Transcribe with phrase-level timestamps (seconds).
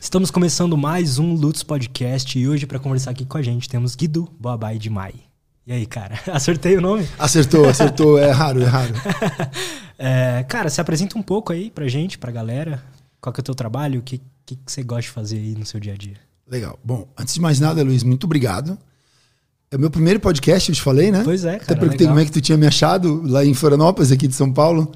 [0.00, 3.94] Estamos começando mais um Lutz Podcast e hoje para conversar aqui com a gente temos
[3.94, 5.12] Guido Boabai de Mai.
[5.66, 6.18] E aí, cara?
[6.32, 7.06] Acertei o nome?
[7.18, 8.18] Acertou, acertou.
[8.18, 8.94] É raro, é raro.
[9.98, 12.82] é, cara, se apresenta um pouco aí pra gente, pra galera.
[13.20, 14.00] Qual que é o teu trabalho?
[14.00, 16.16] O que, que, que você gosta de fazer aí no seu dia a dia?
[16.50, 16.78] Legal.
[16.82, 18.78] Bom, antes de mais nada, Luiz, muito obrigado.
[19.70, 21.20] É o meu primeiro podcast, eu te falei, né?
[21.22, 21.64] Pois é, cara.
[21.64, 22.14] Até perguntei legal.
[22.14, 24.90] como é que tu tinha me achado lá em Florianópolis, aqui de São Paulo.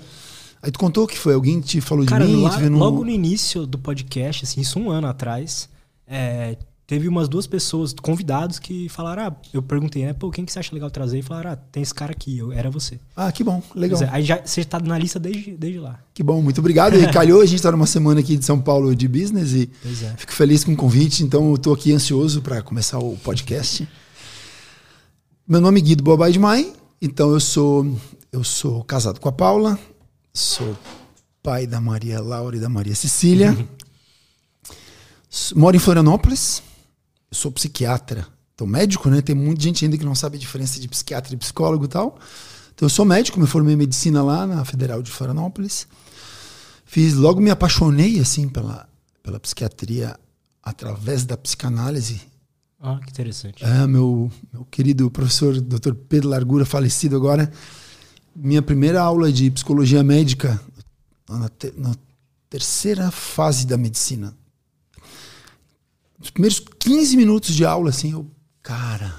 [0.64, 2.42] Aí tu contou que foi alguém te falou cara, de mim?
[2.42, 2.78] Lá, no...
[2.78, 5.68] Logo no início do podcast, assim, isso um ano atrás,
[6.08, 6.56] é,
[6.86, 10.58] teve umas duas pessoas, convidados, que falaram, ah, eu perguntei, né, pô, quem que você
[10.58, 11.18] acha legal trazer?
[11.18, 12.98] E falaram, ah, tem esse cara aqui, eu, era você.
[13.14, 14.02] Ah, que bom, legal.
[14.04, 15.98] É, aí já, você tá na lista desde, desde lá.
[16.14, 16.96] Que bom, muito obrigado.
[16.96, 20.14] E calhou, a gente tá numa semana aqui de São Paulo de business e é.
[20.16, 23.86] fico feliz com o convite, então eu tô aqui ansioso para começar o podcast.
[25.46, 27.86] Meu nome é Guido Bobai de Mai, então eu sou
[28.32, 29.78] eu sou casado com a Paula,
[30.34, 30.76] sou
[31.40, 33.56] pai da Maria Laura e da Maria Cecília.
[35.54, 36.62] Moro em Florianópolis.
[37.30, 38.26] Eu sou psiquiatra.
[38.54, 39.22] Então, médico, né?
[39.22, 42.18] Tem muita gente ainda que não sabe a diferença de psiquiatra e psicólogo e tal.
[42.74, 45.86] Então, eu sou médico, me formei em medicina lá na Federal de Florianópolis.
[46.84, 48.88] Fiz, logo me apaixonei, assim, pela,
[49.22, 50.18] pela psiquiatria
[50.62, 52.20] através da psicanálise.
[52.80, 53.64] Ah, que interessante.
[53.64, 55.94] É, meu, meu querido professor, Dr.
[56.08, 57.50] Pedro Largura, falecido agora,
[58.34, 60.60] minha primeira aula de psicologia médica
[61.28, 61.94] na, te, na
[62.50, 64.36] terceira fase da medicina.
[66.20, 68.30] Os primeiros 15 minutos de aula, assim, eu.
[68.62, 69.14] Cara.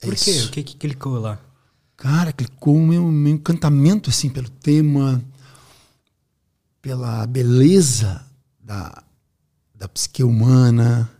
[0.00, 0.30] É Por quê?
[0.30, 0.48] Isso.
[0.48, 1.40] O que, que clicou lá?
[1.96, 5.24] Cara, clicou o meu, meu encantamento, assim, pelo tema,
[6.80, 8.24] pela beleza
[8.60, 9.02] da,
[9.74, 11.10] da psique humana,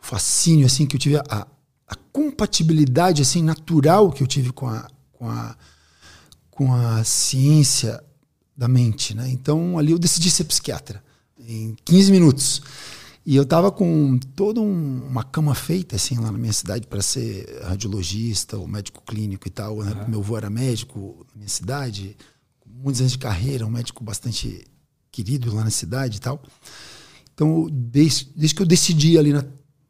[0.00, 1.46] o fascínio, assim, que eu tive, a,
[1.88, 5.56] a compatibilidade, assim, natural que eu tive com a, com a,
[6.56, 8.02] com a ciência
[8.56, 9.28] da mente, né?
[9.28, 11.04] Então ali eu decidi ser psiquiatra
[11.38, 12.62] em 15 minutos.
[13.26, 17.02] E eu tava com toda um, uma cama feita assim lá na minha cidade para
[17.02, 19.82] ser radiologista ou médico clínico e tal.
[19.82, 20.06] Né?
[20.08, 22.16] Meu avô era médico na minha cidade,
[22.64, 24.66] muitos anos de carreira, um médico bastante
[25.12, 26.42] querido lá na cidade e tal.
[27.34, 29.44] Então, desde, desde que eu decidi ali na,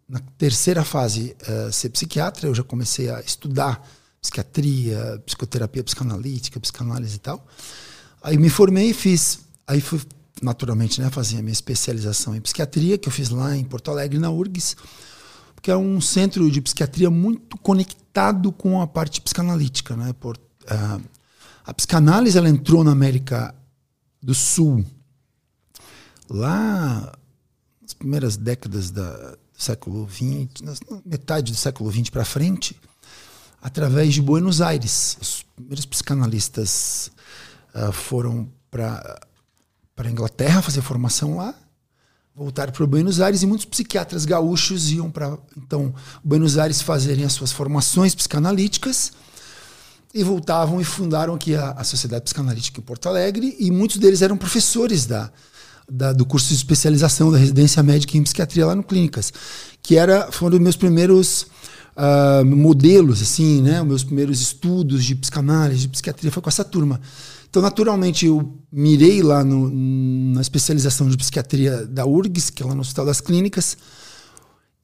[0.09, 3.87] na terceira fase uh, ser psiquiatra, eu já comecei a estudar
[4.21, 7.47] psiquiatria, psicoterapia psicanalítica, psicanálise e tal.
[8.23, 9.41] Aí me formei e fiz.
[9.67, 10.01] Aí fui,
[10.43, 14.19] naturalmente, né, fazer a minha especialização em psiquiatria, que eu fiz lá em Porto Alegre,
[14.19, 14.77] na URGS,
[15.63, 19.97] que é um centro de psiquiatria muito conectado com a parte psicanalítica.
[19.97, 20.13] Né?
[20.13, 21.03] Por, uh,
[21.65, 23.55] a psicanálise ela entrou na América
[24.23, 24.85] do Sul
[26.29, 27.13] lá
[27.81, 30.63] nas primeiras décadas da, do século XX,
[31.05, 32.77] metade do século XX para frente,
[33.67, 35.19] através de Buenos Aires.
[35.21, 37.11] Os primeiros psicanalistas
[37.75, 39.21] uh, foram para
[39.95, 41.55] para Inglaterra fazer formação lá,
[42.35, 47.33] voltaram para Buenos Aires e muitos psiquiatras gaúchos iam para então Buenos Aires fazerem as
[47.33, 49.13] suas formações psicanalíticas
[50.15, 54.21] e voltavam e fundaram aqui a, a Sociedade Psicanalítica em Porto Alegre e muitos deles
[54.21, 55.33] eram professores da,
[55.91, 59.33] da, do curso de especialização da residência médica em psiquiatria lá no Clínicas,
[59.83, 61.47] que era foram os meus primeiros
[61.97, 66.65] uh, modelos assim, né, os meus primeiros estudos de psicanálise, de psiquiatria foi com essa
[66.65, 67.01] turma.
[67.49, 69.71] Então, naturalmente, eu mirei lá no,
[70.35, 73.79] na especialização de psiquiatria da URGS, que é lá no Hospital das Clínicas,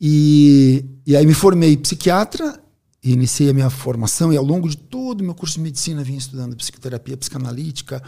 [0.01, 2.59] e, e aí me formei psiquiatra,
[3.05, 6.03] e iniciei a minha formação, e ao longo de todo o meu curso de medicina
[6.03, 8.03] vim estudando psicoterapia psicanalítica.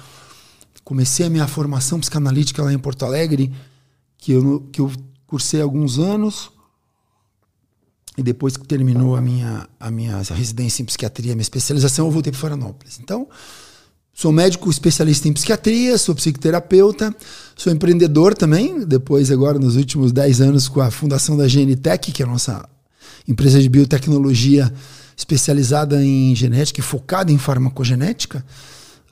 [0.83, 3.53] Comecei a minha formação psicanalítica lá em Porto Alegre,
[4.17, 4.91] que eu, que eu
[5.27, 6.51] cursei alguns anos,
[8.17, 12.31] e depois que terminou a minha, a minha residência em psiquiatria, minha especialização, eu voltei
[12.31, 12.99] para Florianópolis.
[13.03, 13.29] Então,
[14.17, 17.13] Sou médico especialista em psiquiatria, sou psicoterapeuta,
[17.57, 22.23] sou empreendedor também, depois agora nos últimos 10 anos com a fundação da GNTech, que
[22.23, 22.65] é a nossa
[23.27, 24.73] empresa de biotecnologia
[25.17, 28.45] especializada em genética e focada em farmacogenética.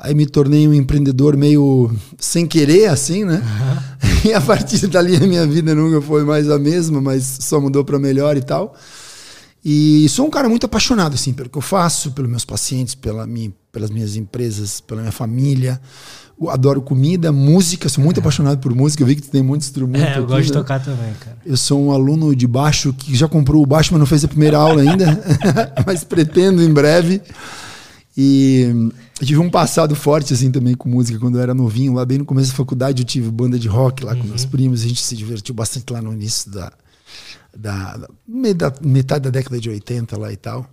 [0.04, 3.36] Aí me tornei um empreendedor meio sem querer, assim, né?
[3.36, 4.02] Uhum.
[4.28, 7.84] E a partir dali a minha vida nunca foi mais a mesma, mas só mudou
[7.84, 8.76] para melhor e tal.
[9.64, 13.26] E sou um cara muito apaixonado, assim, pelo que eu faço, pelos meus pacientes, pela
[13.26, 15.80] minha, pelas minhas empresas, pela minha família.
[16.40, 18.20] Eu adoro comida, música, sou muito é.
[18.20, 19.02] apaixonado por música.
[19.02, 20.04] Eu vi que tu tem muito instrumento.
[20.04, 20.42] É, eu aqui, gosto né?
[20.46, 21.36] de tocar também, cara.
[21.44, 24.28] Eu sou um aluno de baixo que já comprou o baixo, mas não fez a
[24.28, 25.20] primeira aula ainda.
[25.86, 27.20] mas pretendo em breve.
[28.16, 28.90] E
[29.22, 31.92] eu tive um passado forte, assim, também com música, quando eu era novinho.
[31.92, 34.20] Lá bem no começo da faculdade, eu tive banda de rock lá uhum.
[34.20, 34.82] com meus primos.
[34.82, 36.72] A gente se divertiu bastante lá no início da,
[37.56, 38.08] da, da
[38.80, 40.68] metade da década de 80 lá e tal.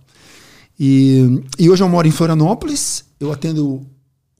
[0.76, 3.86] E, e hoje eu moro em Florianópolis, eu atendo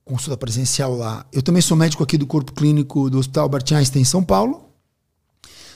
[0.05, 1.25] consulta presencial lá.
[1.33, 4.71] Eu também sou médico aqui do Corpo Clínico do Hospital Albert Einstein em São Paulo.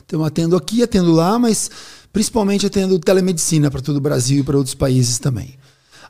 [0.05, 1.71] Então, atendo aqui, atendo lá, mas
[2.13, 5.57] principalmente atendo telemedicina para todo o Brasil e para outros países também.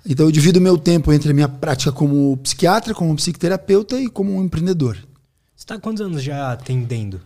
[0.06, 4.34] Então, eu divido meu tempo entre a minha prática como psiquiatra, como psicoterapeuta e como
[4.34, 4.96] um empreendedor.
[5.56, 7.20] Você está quantos anos já atendendo?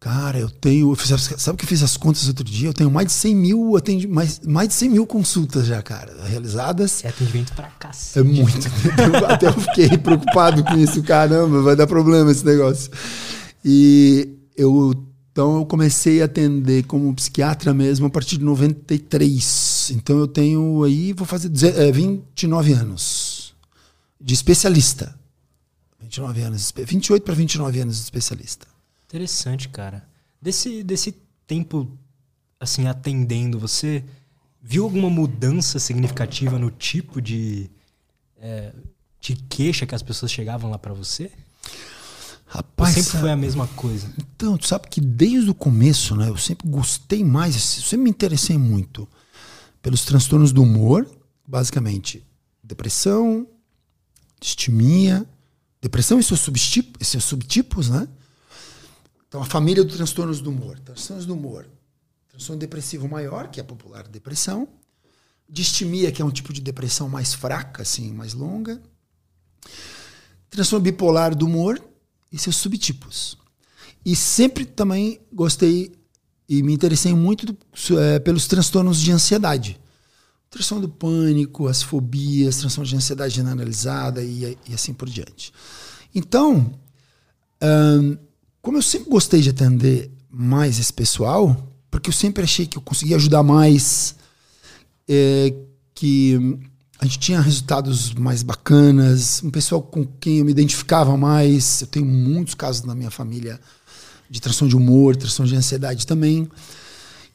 [0.00, 0.96] Cara, eu tenho.
[0.96, 2.70] Sabe que eu fiz as contas outro dia?
[2.70, 6.24] Eu tenho mais de 100 mil, atendi, mais, mais de 100 mil consultas já, cara,
[6.24, 7.04] realizadas.
[7.04, 8.18] É atendimento pra cacete.
[8.18, 8.66] É muito.
[9.28, 11.02] até eu fiquei preocupado com isso.
[11.02, 12.90] Caramba, vai dar problema esse negócio.
[13.62, 14.26] E
[14.56, 14.94] eu.
[15.32, 19.79] Então eu comecei a atender como psiquiatra mesmo a partir de 93.
[19.90, 21.50] Então eu tenho aí, vou fazer
[21.92, 23.54] 29 é, anos
[24.20, 25.18] de especialista.
[26.00, 28.66] 29 anos, 28 para 29 anos de especialista.
[29.06, 30.06] Interessante, cara.
[30.40, 31.14] Desse, desse
[31.46, 31.90] tempo,
[32.58, 34.04] assim, atendendo, você
[34.62, 37.70] viu alguma mudança significativa no tipo de,
[38.38, 38.72] é,
[39.20, 41.30] de queixa que as pessoas chegavam lá para você?
[42.46, 44.12] Rapaz, sempre foi a mesma coisa.
[44.18, 48.10] Então, tu sabe que desde o começo, né, eu sempre gostei mais, eu sempre me
[48.10, 49.08] interessei muito
[49.82, 51.08] pelos transtornos do humor,
[51.46, 52.24] basicamente
[52.62, 53.46] depressão,
[54.40, 55.26] distimia,
[55.80, 58.08] depressão e seus subtipos, seus subtipos, né?
[59.28, 60.78] Então, a família dos transtornos do humor.
[60.80, 61.68] Transtornos do humor.
[62.28, 64.68] Transtorno depressivo maior, que é a popular depressão.
[65.48, 68.80] Distimia, que é um tipo de depressão mais fraca, assim, mais longa.
[70.48, 71.82] Transtorno bipolar do humor
[72.32, 73.36] e seus subtipos.
[74.04, 75.92] E sempre também gostei
[76.50, 77.56] e me interessei muito
[77.96, 79.80] é, pelos transtornos de ansiedade.
[80.50, 85.52] Transtorno do pânico, as fobias, transtorno de ansiedade generalizada e, e assim por diante.
[86.12, 86.74] Então,
[88.60, 91.56] como eu sempre gostei de atender mais esse pessoal,
[91.88, 94.16] porque eu sempre achei que eu conseguia ajudar mais,
[95.08, 95.54] é,
[95.94, 96.58] que
[96.98, 101.82] a gente tinha resultados mais bacanas, um pessoal com quem eu me identificava mais.
[101.82, 103.60] Eu tenho muitos casos na minha família
[104.30, 106.48] de transtorno de humor, transtorno de ansiedade também.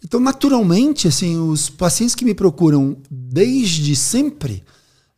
[0.04, 4.64] Então, naturalmente, assim, os pacientes que me procuram desde sempre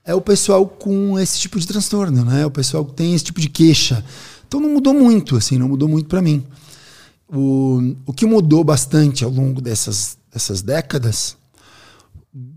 [0.04, 2.46] é o pessoal com esse tipo de transtorno, né?
[2.46, 4.04] O pessoal que tem esse tipo de queixa.
[4.48, 6.46] Então não mudou muito, assim, não mudou muito para mim.
[7.28, 11.36] O, o que mudou bastante ao longo dessas, dessas décadas,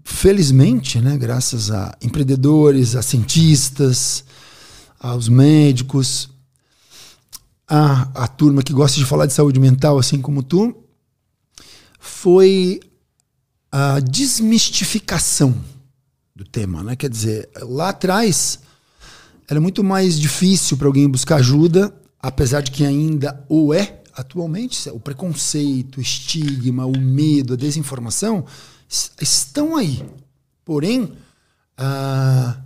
[0.04, 4.24] felizmente, né, graças a empreendedores, a cientistas,
[5.00, 6.30] aos médicos,
[7.70, 10.74] a, a turma que gosta de falar de saúde mental, assim como tu,
[12.00, 12.80] foi
[13.70, 15.54] a desmistificação
[16.34, 16.82] do tema.
[16.82, 16.96] Né?
[16.96, 18.58] Quer dizer, lá atrás
[19.48, 24.90] era muito mais difícil para alguém buscar ajuda, apesar de que ainda o é atualmente.
[24.90, 28.44] O preconceito, o estigma, o medo, a desinformação
[29.20, 30.04] estão aí.
[30.64, 31.12] Porém,
[31.76, 32.56] ah,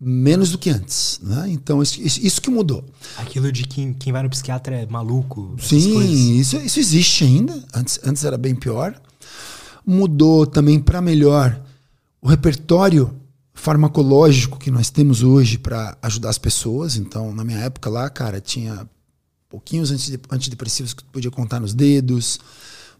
[0.00, 1.20] menos do que antes.
[1.22, 1.46] Né?
[1.48, 2.84] Então, isso, isso, que mudou.
[3.16, 5.56] Aquilo de quem, quem vai no psiquiatra é maluco.
[5.58, 7.64] Sim, isso, isso existe ainda.
[7.74, 9.00] Antes, antes era bem pior.
[9.84, 11.60] Mudou também para melhor
[12.20, 13.14] o repertório
[13.54, 16.96] farmacológico que nós temos hoje para ajudar as pessoas.
[16.96, 18.88] Então, na minha época lá, cara, tinha
[19.48, 19.90] pouquinhos
[20.30, 22.38] antidepressivos que tu podia contar nos dedos,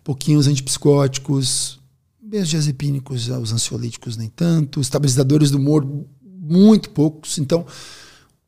[0.03, 1.79] pouquinhos antipsicóticos,
[2.23, 5.87] benzodiazepínicos, os ansiolíticos nem tanto, estabilizadores do humor
[6.49, 7.39] muito poucos.
[7.39, 7.67] Então,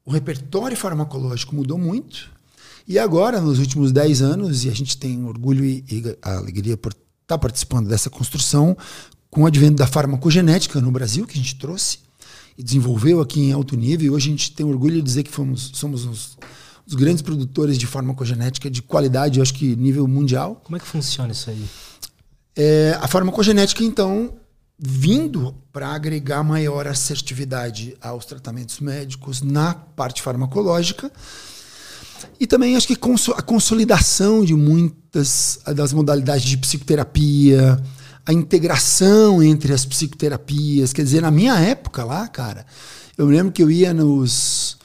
[0.04, 2.30] o repertório farmacológico mudou muito.
[2.86, 6.92] E agora, nos últimos 10 anos, e a gente tem orgulho e, e alegria por
[6.92, 8.76] estar tá participando dessa construção,
[9.31, 11.98] com o advento da farmacogenética no Brasil, que a gente trouxe
[12.56, 15.31] e desenvolveu aqui em alto nível, e hoje a gente tem orgulho de dizer que
[15.31, 16.38] fomos, somos os,
[16.86, 20.60] os grandes produtores de farmacogenética de qualidade, eu acho que nível mundial.
[20.64, 21.64] Como é que funciona isso aí?
[22.56, 24.34] É, a farmacogenética, então,
[24.79, 31.11] vindo para agregar maior assertividade aos tratamentos médicos na parte farmacológica.
[32.39, 32.99] E também acho que
[33.35, 37.82] a consolidação de muitas das modalidades de psicoterapia,
[38.25, 40.93] a integração entre as psicoterapias.
[40.93, 42.65] Quer dizer, na minha época lá, cara,
[43.17, 44.77] eu lembro que eu ia nos,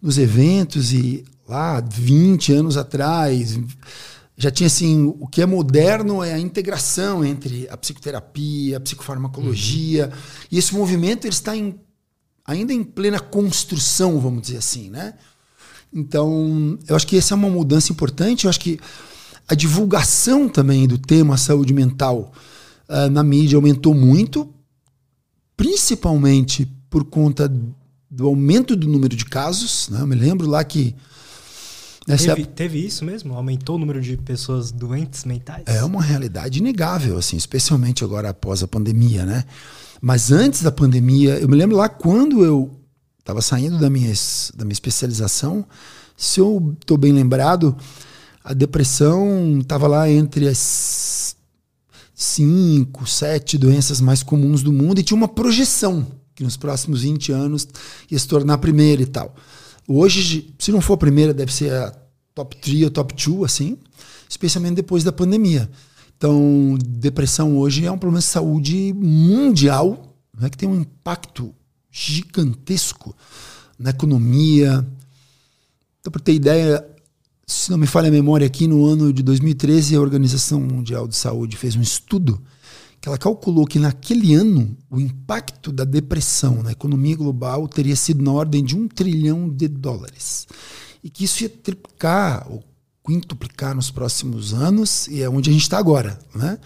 [0.00, 3.58] nos eventos e lá, 20 anos atrás,
[4.42, 10.06] já tinha assim, o que é moderno é a integração entre a psicoterapia, a psicofarmacologia,
[10.06, 10.46] uhum.
[10.50, 11.78] e esse movimento ele está em,
[12.44, 15.14] ainda em plena construção, vamos dizer assim, né?
[15.94, 18.80] Então, eu acho que essa é uma mudança importante, eu acho que
[19.46, 22.32] a divulgação também do tema saúde mental,
[22.88, 24.52] uh, na mídia aumentou muito,
[25.56, 27.48] principalmente por conta
[28.10, 29.88] do aumento do número de casos.
[29.88, 30.00] Né?
[30.00, 30.96] Eu me lembro lá que.
[32.06, 33.34] Teve, teve, isso mesmo?
[33.34, 35.62] Aumentou o número de pessoas doentes mentais?
[35.66, 39.44] É uma realidade inegável, assim, especialmente agora após a pandemia, né?
[40.00, 42.70] Mas antes da pandemia, eu me lembro lá quando eu
[43.20, 44.12] estava saindo da minha,
[44.54, 45.64] da minha especialização,
[46.16, 47.76] se eu estou bem lembrado,
[48.42, 51.36] a depressão estava lá entre as
[52.14, 57.32] cinco, sete doenças mais comuns do mundo e tinha uma projeção que nos próximos 20
[57.32, 57.68] anos
[58.10, 59.34] ia se tornar a primeira e tal.
[59.86, 61.92] Hoje, se não for a primeira, deve ser a
[62.34, 63.76] top 3 ou top 2, assim,
[64.28, 65.70] especialmente depois da pandemia.
[66.16, 71.52] Então, depressão hoje é um problema de saúde mundial, né, que tem um impacto
[71.90, 73.14] gigantesco
[73.78, 74.86] na economia.
[76.00, 76.86] Então, para ter ideia,
[77.46, 81.16] se não me falha a memória, aqui no ano de 2013, a Organização Mundial de
[81.16, 82.40] Saúde fez um estudo
[83.02, 88.22] que ela calculou que naquele ano o impacto da depressão na economia global teria sido
[88.22, 90.46] na ordem de um trilhão de dólares.
[91.02, 92.62] E que isso ia triplicar ou
[93.04, 96.16] quintuplicar nos próximos anos, e é onde a gente está agora.
[96.32, 96.56] Né?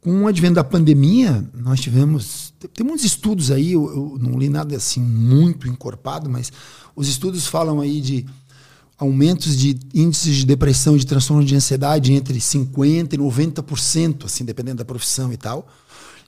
[0.00, 2.52] Com o advento da pandemia, nós tivemos.
[2.74, 6.50] Tem muitos estudos aí, eu, eu não li nada assim muito encorpado, mas
[6.96, 8.26] os estudos falam aí de
[8.98, 14.78] aumentos de índices de depressão, de transtorno de ansiedade entre 50% e 90%, assim, dependendo
[14.78, 15.66] da profissão e tal.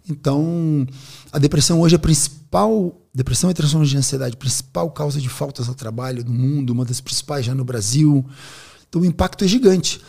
[0.08, 0.86] Então,
[1.32, 5.68] a depressão hoje é a principal, depressão e transtorno de ansiedade, principal causa de faltas
[5.68, 8.24] ao trabalho no mundo, uma das principais já no Brasil.
[8.88, 10.00] Então, o impacto é gigante.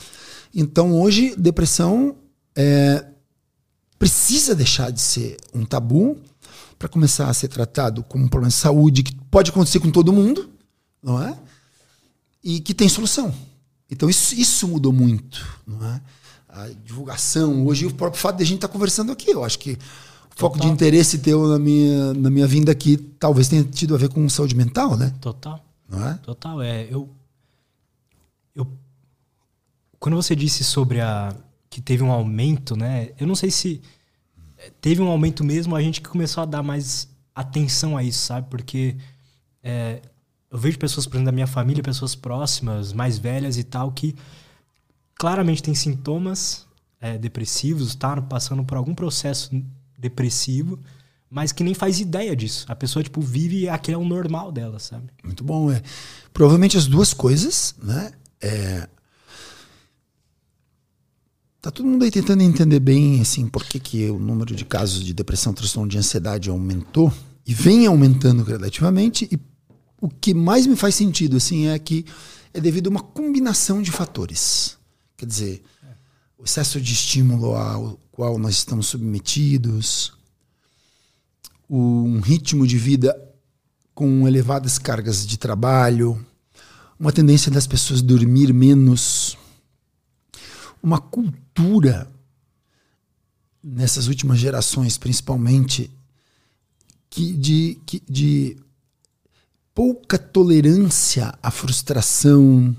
[0.54, 2.16] Então, hoje, depressão
[2.56, 3.06] é,
[3.98, 6.18] precisa deixar de ser um tabu
[6.78, 10.14] para começar a ser tratado como um problema de saúde que pode acontecer com todo
[10.14, 10.48] mundo,
[11.02, 11.36] não é?
[12.48, 13.36] E que tem solução.
[13.92, 16.02] Então isso, isso mudou muito, não é?
[16.48, 19.60] A divulgação, hoje o próprio fato de a gente estar tá conversando aqui, eu acho
[19.60, 19.78] que o
[20.40, 24.08] foco de interesse teu na minha, na minha vinda aqui talvez tenha tido a ver
[24.08, 25.14] com saúde mental, né?
[25.20, 25.62] Total.
[25.90, 26.14] Não é?
[26.24, 26.88] Total, é.
[26.90, 27.10] Eu,
[28.56, 28.66] eu,
[30.00, 31.36] quando você disse sobre a
[31.70, 33.10] que teve um aumento, né?
[33.20, 33.82] Eu não sei se
[34.80, 38.48] teve um aumento mesmo, a gente que começou a dar mais atenção a isso, sabe?
[38.50, 38.96] Porque
[39.62, 40.02] é,
[40.50, 44.16] eu vejo pessoas, por exemplo, da minha família, pessoas próximas, mais velhas e tal, que
[45.16, 46.66] claramente têm sintomas
[47.02, 49.52] é, depressivos, tá passando por algum processo
[49.98, 50.80] depressivo,
[51.30, 52.66] mas que nem faz ideia disso.
[52.70, 55.10] A pessoa, tipo, vive aquele é o normal dela, sabe?
[55.24, 55.82] Muito bom, é.
[56.34, 58.12] Provavelmente as duas coisas, né?
[58.40, 58.88] É...
[61.62, 65.04] Tá todo mundo aí tentando entender bem, assim, por que, que o número de casos
[65.04, 67.12] de depressão, transtorno de ansiedade aumentou
[67.46, 69.38] e vem aumentando gradativamente e
[70.00, 72.06] o que mais me faz sentido assim é que
[72.54, 74.78] é devido a uma combinação de fatores.
[75.16, 75.64] Quer dizer,
[76.38, 80.14] o excesso de estímulo ao qual nós estamos submetidos,
[81.70, 83.16] um ritmo de vida
[83.94, 86.24] com elevadas cargas de trabalho,
[87.00, 89.38] uma tendência das pessoas dormir menos,
[90.82, 92.10] uma cultura
[93.64, 95.92] nessas últimas gerações, principalmente,
[97.10, 98.58] que de, que, de
[99.78, 102.76] pouca tolerância à frustração,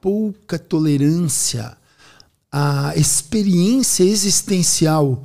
[0.00, 1.76] pouca tolerância
[2.50, 5.22] à experiência existencial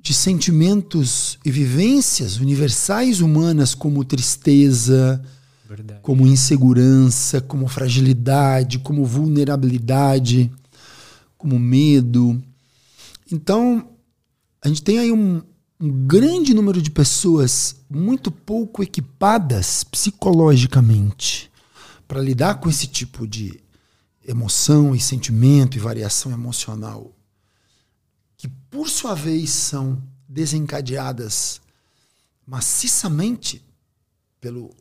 [0.00, 5.22] de sentimentos e vivências universais humanas como tristeza,
[5.68, 6.00] Verdade.
[6.00, 10.50] como insegurança, como fragilidade, como vulnerabilidade,
[11.36, 12.42] como medo.
[13.30, 13.86] Então,
[14.62, 15.42] a gente tem aí um,
[15.80, 21.50] um grande número de pessoas muito pouco equipadas psicologicamente
[22.06, 23.60] para lidar com esse tipo de
[24.26, 27.12] emoção e sentimento e variação emocional,
[28.36, 31.60] que por sua vez são desencadeadas
[32.44, 33.64] maciçamente
[34.40, 34.74] pelo,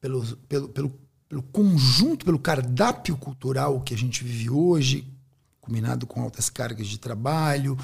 [0.00, 5.06] pelo, pelo, pelo, pelo conjunto, pelo cardápio cultural que a gente vive hoje,
[5.60, 7.78] combinado com altas cargas de trabalho,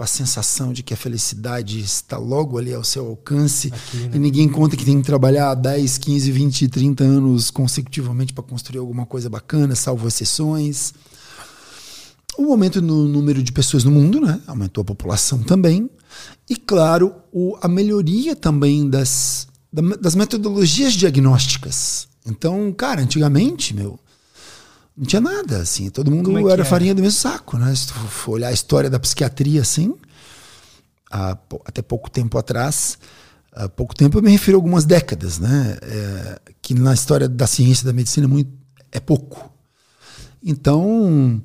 [0.00, 4.10] com a sensação de que a felicidade está logo ali ao seu alcance Aqui, né?
[4.14, 8.78] e ninguém conta que tem que trabalhar 10, 15, 20, 30 anos consecutivamente para construir
[8.78, 10.94] alguma coisa bacana, salvo exceções.
[12.38, 14.40] O aumento no número de pessoas no mundo, né?
[14.46, 15.90] aumentou a população também.
[16.48, 19.48] E, claro, o, a melhoria também das,
[20.00, 22.08] das metodologias diagnósticas.
[22.24, 24.00] Então, cara, antigamente, meu,
[25.00, 25.88] não tinha nada, assim.
[25.88, 26.64] Todo mundo é era é?
[26.64, 27.74] farinha do mesmo saco, né?
[27.74, 29.94] Se tu for olhar a história da psiquiatria, assim,
[31.10, 32.98] há, até pouco tempo atrás,
[33.50, 35.78] há pouco tempo eu me refiro a algumas décadas, né?
[35.80, 38.52] É, que na história da ciência da medicina é, muito,
[38.92, 39.50] é pouco.
[40.44, 41.42] Então,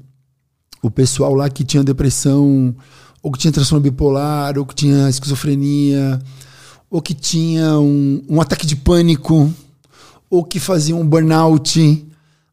[0.82, 2.76] o pessoal lá que tinha depressão,
[3.24, 6.22] ou que tinha transtorno bipolar, ou que tinha esquizofrenia,
[6.90, 9.50] ou que tinha um, um ataque de pânico,
[10.30, 12.06] ou que fazia um burnout,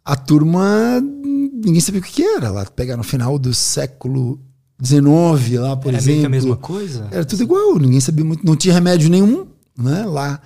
[0.04, 2.50] a turma, ninguém sabia o que era.
[2.50, 4.40] Lá pegar no final do século
[4.82, 6.20] XIX, lá, por era exemplo.
[6.20, 7.08] Era a mesma coisa?
[7.10, 9.46] Era tudo igual, ninguém sabia muito, não tinha remédio nenhum,
[9.78, 10.04] né?
[10.04, 10.40] Lá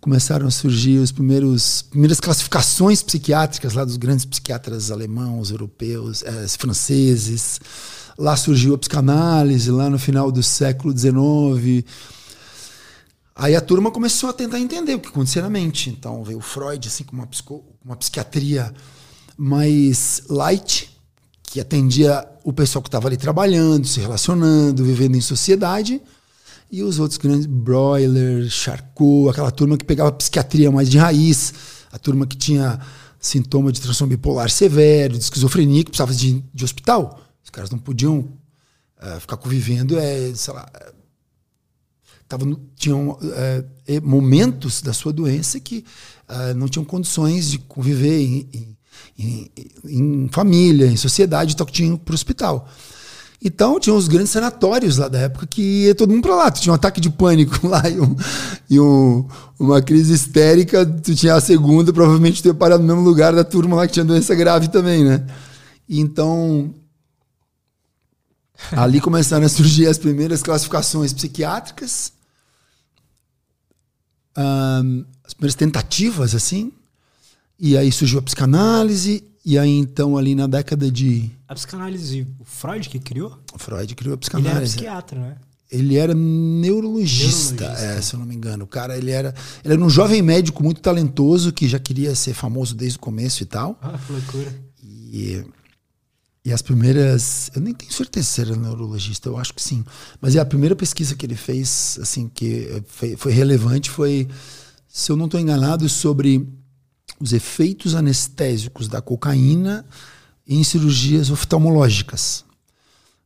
[0.00, 6.46] começaram a surgir os primeiros primeiras classificações psiquiátricas lá dos grandes psiquiatras alemãos, europeus, eh,
[6.58, 7.60] franceses.
[8.18, 11.84] Lá surgiu a psicanálise, lá no final do século XIX.
[13.40, 15.88] Aí a turma começou a tentar entender o que acontecia na mente.
[15.88, 18.70] Então veio o Freud assim com uma, psico, uma psiquiatria
[19.34, 20.94] mais light,
[21.42, 26.02] que atendia o pessoal que estava ali trabalhando, se relacionando, vivendo em sociedade.
[26.70, 31.54] E os outros grandes, Broiler, Charcot, aquela turma que pegava psiquiatria mais de raiz,
[31.90, 32.78] a turma que tinha
[33.18, 37.18] sintoma de transtorno bipolar severo, de esquizofrenia, que precisava de, de hospital.
[37.42, 40.70] Os caras não podiam uh, ficar convivendo, é, sei lá,
[42.30, 42.46] tava,
[42.76, 43.18] tinham uh,
[44.02, 45.84] momentos da sua doença que
[46.28, 48.76] uh, não tinham condições de conviver em, em,
[49.18, 49.50] em,
[49.84, 52.68] em família, em sociedade, então tinham para o hospital.
[53.42, 56.50] Então, tinha os grandes sanatórios lá da época que ia todo mundo para lá.
[56.50, 58.16] Tu tinha um ataque de pânico lá e, um,
[58.68, 59.26] e um,
[59.58, 60.84] uma crise histérica.
[60.84, 63.94] Tu tinha a segunda, provavelmente tu ia parar no mesmo lugar da turma lá que
[63.94, 65.26] tinha doença grave também, né?
[65.88, 66.72] então,
[68.70, 72.12] ali começaram a surgir as primeiras classificações psiquiátricas,
[74.40, 76.72] um, as primeiras tentativas, assim.
[77.58, 81.30] E aí surgiu a psicanálise, e aí, então, ali na década de.
[81.48, 83.38] A psicanálise, o Freud que criou?
[83.54, 84.78] O Freud criou a psicanálise.
[84.78, 85.36] Ele era psiquiatra, né?
[85.70, 87.64] Ele era neurologista, neurologista.
[87.64, 88.64] É, se eu não me engano.
[88.64, 92.34] O cara, ele era, ele era um jovem médico muito talentoso que já queria ser
[92.34, 93.78] famoso desde o começo e tal.
[93.80, 94.54] Ah, que loucura.
[94.82, 95.44] E,
[96.44, 97.50] e as primeiras.
[97.54, 99.84] Eu nem tenho certeza se era neurologista, eu acho que sim.
[100.20, 102.82] Mas é a primeira pesquisa que ele fez, assim, que
[103.16, 104.28] foi, relevante foi,
[104.88, 106.46] se eu não estou enganado, sobre
[107.20, 109.84] os efeitos anestésicos da cocaína
[110.46, 112.44] em cirurgias oftalmológicas.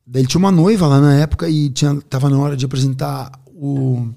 [0.06, 4.08] Daí ele tinha uma noiva lá na época e estava na hora de apresentar o,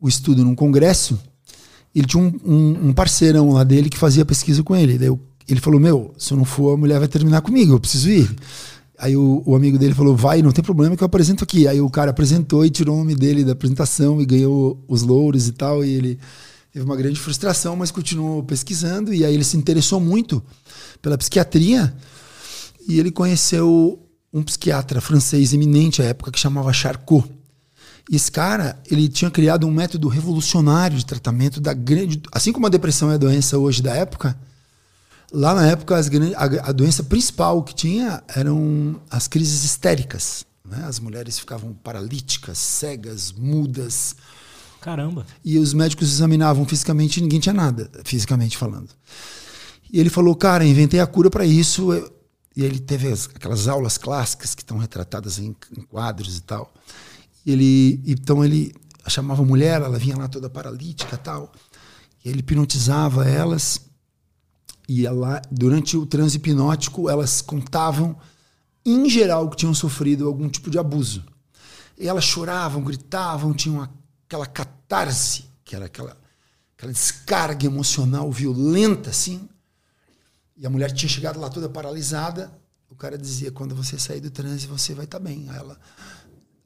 [0.00, 1.20] o estudo num congresso.
[1.94, 4.98] Ele tinha um, um, um, parceirão lá dele que fazia pesquisa com ele.
[4.98, 5.10] Daí
[5.52, 8.30] ele falou: Meu, se eu não for, a mulher vai terminar comigo, eu preciso ir.
[8.98, 11.66] Aí o, o, amigo dele falou: Vai, não tem problema que eu apresento aqui.
[11.66, 15.48] Aí o cara apresentou e tirou o nome dele da apresentação e ganhou os louros
[15.48, 15.84] e tal.
[15.84, 16.18] E ele
[16.72, 20.42] teve uma grande frustração, mas continuou pesquisando e aí ele se interessou muito
[21.02, 21.92] pela psiquiatria
[22.88, 23.98] e ele conheceu
[24.32, 27.24] um psiquiatra francês eminente à época que chamava Charcot.
[28.10, 32.66] E esse cara, ele tinha criado um método revolucionário de tratamento da grande, assim como
[32.66, 34.36] a depressão é a doença hoje da época,
[35.32, 40.44] lá na época as, a, a doença principal que tinha eram as crises histéricas.
[40.64, 40.84] Né?
[40.84, 44.16] As mulheres ficavam paralíticas, cegas, mudas,
[44.80, 45.26] Caramba.
[45.44, 48.88] E os médicos examinavam fisicamente e ninguém tinha nada, fisicamente falando.
[49.92, 51.92] E ele falou, cara, inventei a cura para isso.
[52.56, 56.72] E ele teve as, aquelas aulas clássicas que estão retratadas em, em, quadros e tal.
[57.44, 58.72] E ele, então ele
[59.06, 61.52] chamava a mulher, ela vinha lá toda paralítica e tal.
[62.24, 63.80] E ele hipnotizava elas.
[64.92, 68.18] E ela, durante o transe hipnótico, elas contavam,
[68.84, 71.24] em geral, que tinham sofrido algum tipo de abuso.
[71.96, 73.88] E elas choravam, gritavam, tinham
[74.26, 76.16] aquela catarse, que era aquela,
[76.76, 79.48] aquela descarga emocional violenta, assim.
[80.56, 82.50] E a mulher tinha chegado lá toda paralisada.
[82.90, 85.48] O cara dizia: quando você sair do transe, você vai estar tá bem.
[85.50, 85.78] Aí ela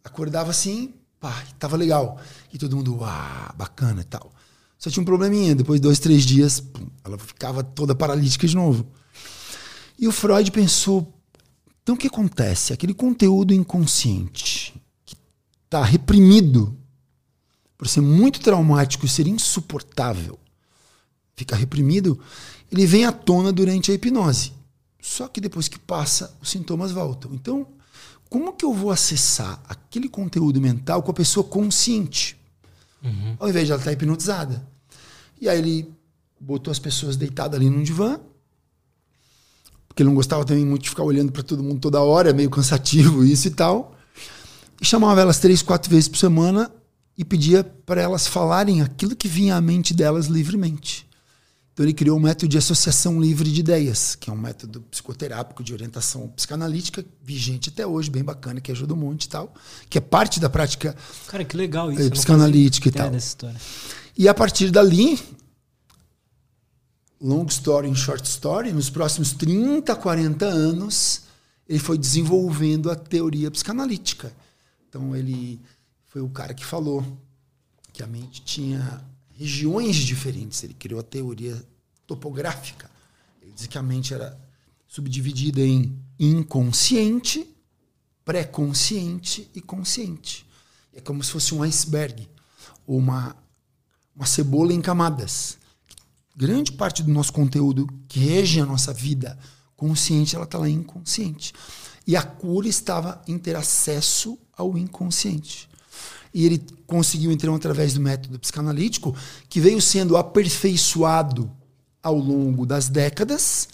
[0.02, 2.18] acordava assim, pá, tava legal.
[2.50, 4.32] E todo mundo, ah, bacana e tal.
[4.78, 5.54] Só tinha um probleminha.
[5.54, 8.87] Depois de dois, três dias, pum, ela ficava toda paralítica de novo.
[9.98, 11.14] E o Freud pensou:
[11.84, 12.72] então o que acontece?
[12.72, 15.14] Aquele conteúdo inconsciente que
[15.66, 16.76] está reprimido
[17.76, 20.38] por ser muito traumático e ser insuportável,
[21.37, 22.18] fica reprimido,
[22.72, 24.52] ele vem à tona durante a hipnose.
[24.98, 27.34] Só que depois que passa, os sintomas voltam.
[27.34, 27.66] Então,
[28.30, 32.40] como que eu vou acessar aquele conteúdo mental com a pessoa consciente?
[33.05, 33.37] Uhum.
[33.38, 34.67] Ao invés de ela estar hipnotizada.
[35.40, 35.95] E aí ele
[36.40, 38.19] botou as pessoas deitadas ali num divã,
[39.87, 42.33] porque ele não gostava também muito de ficar olhando para todo mundo toda hora, é
[42.33, 43.95] meio cansativo isso e tal.
[44.81, 46.71] E chamava elas três, quatro vezes por semana
[47.17, 51.04] e pedia para elas falarem aquilo que vinha à mente delas livremente.
[51.74, 55.62] Então ele criou um método de associação livre de ideias, que é um método psicoterápico
[55.64, 59.52] de orientação psicanalítica vigente até hoje, bem bacana, que ajuda um monte e tal,
[59.90, 63.10] que é parte da prática Cara, que legal isso, psicanalítica e tal.
[64.16, 65.20] E a partir dali,
[67.20, 71.22] long story in short story, nos próximos 30, 40 anos,
[71.68, 74.32] ele foi desenvolvendo a teoria psicanalítica.
[74.88, 75.60] Então ele
[76.06, 77.04] foi o cara que falou
[77.92, 79.02] que a mente tinha
[79.37, 80.62] regiões diferentes.
[80.62, 81.62] Ele criou a teoria
[82.07, 82.90] topográfica.
[83.42, 84.38] Ele disse que a mente era
[84.87, 87.47] subdividida em inconsciente,
[88.25, 90.47] pré-consciente e consciente.
[90.92, 92.29] É como se fosse um iceberg,
[92.87, 93.37] uma,
[94.14, 95.59] uma cebola em camadas.
[96.37, 99.38] Grande parte do nosso conteúdo que rege a nossa vida
[99.77, 101.53] consciente, ela está lá inconsciente.
[102.07, 105.68] E a cura estava em ter acesso ao inconsciente.
[106.35, 109.16] E ele conseguiu, então, através do método psicanalítico,
[109.49, 111.49] que veio sendo aperfeiçoado
[112.03, 113.68] ao longo das décadas,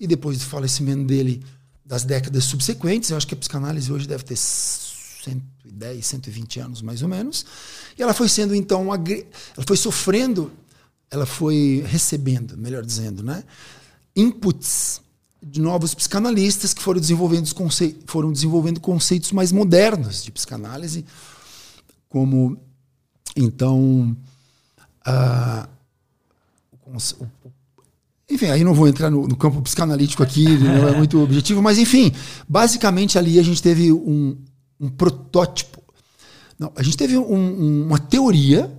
[0.00, 1.44] e depois do falecimento dele,
[1.84, 3.10] das décadas subsequentes.
[3.10, 7.44] Eu acho que a psicanálise hoje deve ter 110, 120 anos, mais ou menos.
[7.98, 10.50] E ela foi sendo, então, ela foi sofrendo,
[11.10, 13.44] ela foi recebendo, melhor dizendo, né?
[14.18, 15.00] inputs
[15.40, 21.04] de novos psicanalistas que foram desenvolvendo, conce foram desenvolvendo conceitos mais modernos de psicanálise,
[22.08, 22.58] como,
[23.36, 24.16] então,
[28.30, 31.78] enfim, aí não vou entrar no, no campo psicanalítico aqui, não é muito objetivo, mas
[31.78, 32.12] enfim,
[32.48, 34.36] basicamente ali a gente teve um,
[34.78, 35.82] um protótipo.
[36.58, 38.72] Não, a gente teve um, uma teoria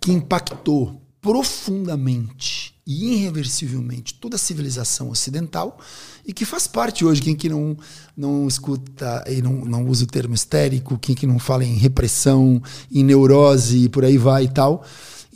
[0.00, 5.78] que impactou profundamente e irreversivelmente toda a civilização ocidental
[6.26, 7.76] e que faz parte hoje, quem que não,
[8.16, 12.60] não escuta e não, não usa o termo histérico, quem que não fala em repressão,
[12.90, 14.84] em neurose e por aí vai e tal.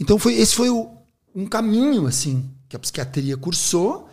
[0.00, 0.90] Então foi, esse foi o,
[1.32, 4.08] um caminho assim que a psiquiatria cursou,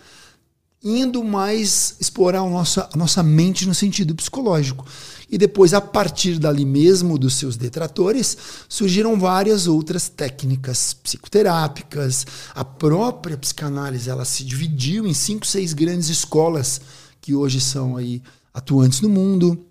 [0.83, 4.85] indo mais explorar a nossa, a nossa mente no sentido psicológico.
[5.31, 12.27] E depois, a partir dali mesmo, dos seus detratores, surgiram várias outras técnicas psicoterápicas.
[12.53, 16.81] A própria psicanálise ela se dividiu em cinco, seis grandes escolas
[17.21, 18.21] que hoje são aí
[18.53, 19.65] atuantes no mundo.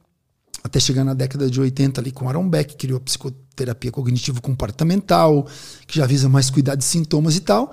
[0.65, 5.47] Até chegar na década de 80 ali com Aaron Beck, que criou a psicoterapia cognitivo-comportamental,
[5.87, 7.71] que já visa mais cuidar de sintomas e tal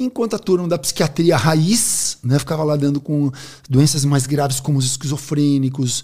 [0.00, 3.30] enquanto a turma da psiquiatria raiz né, ficava lá dando com
[3.68, 6.02] doenças mais graves como os esquizofrênicos,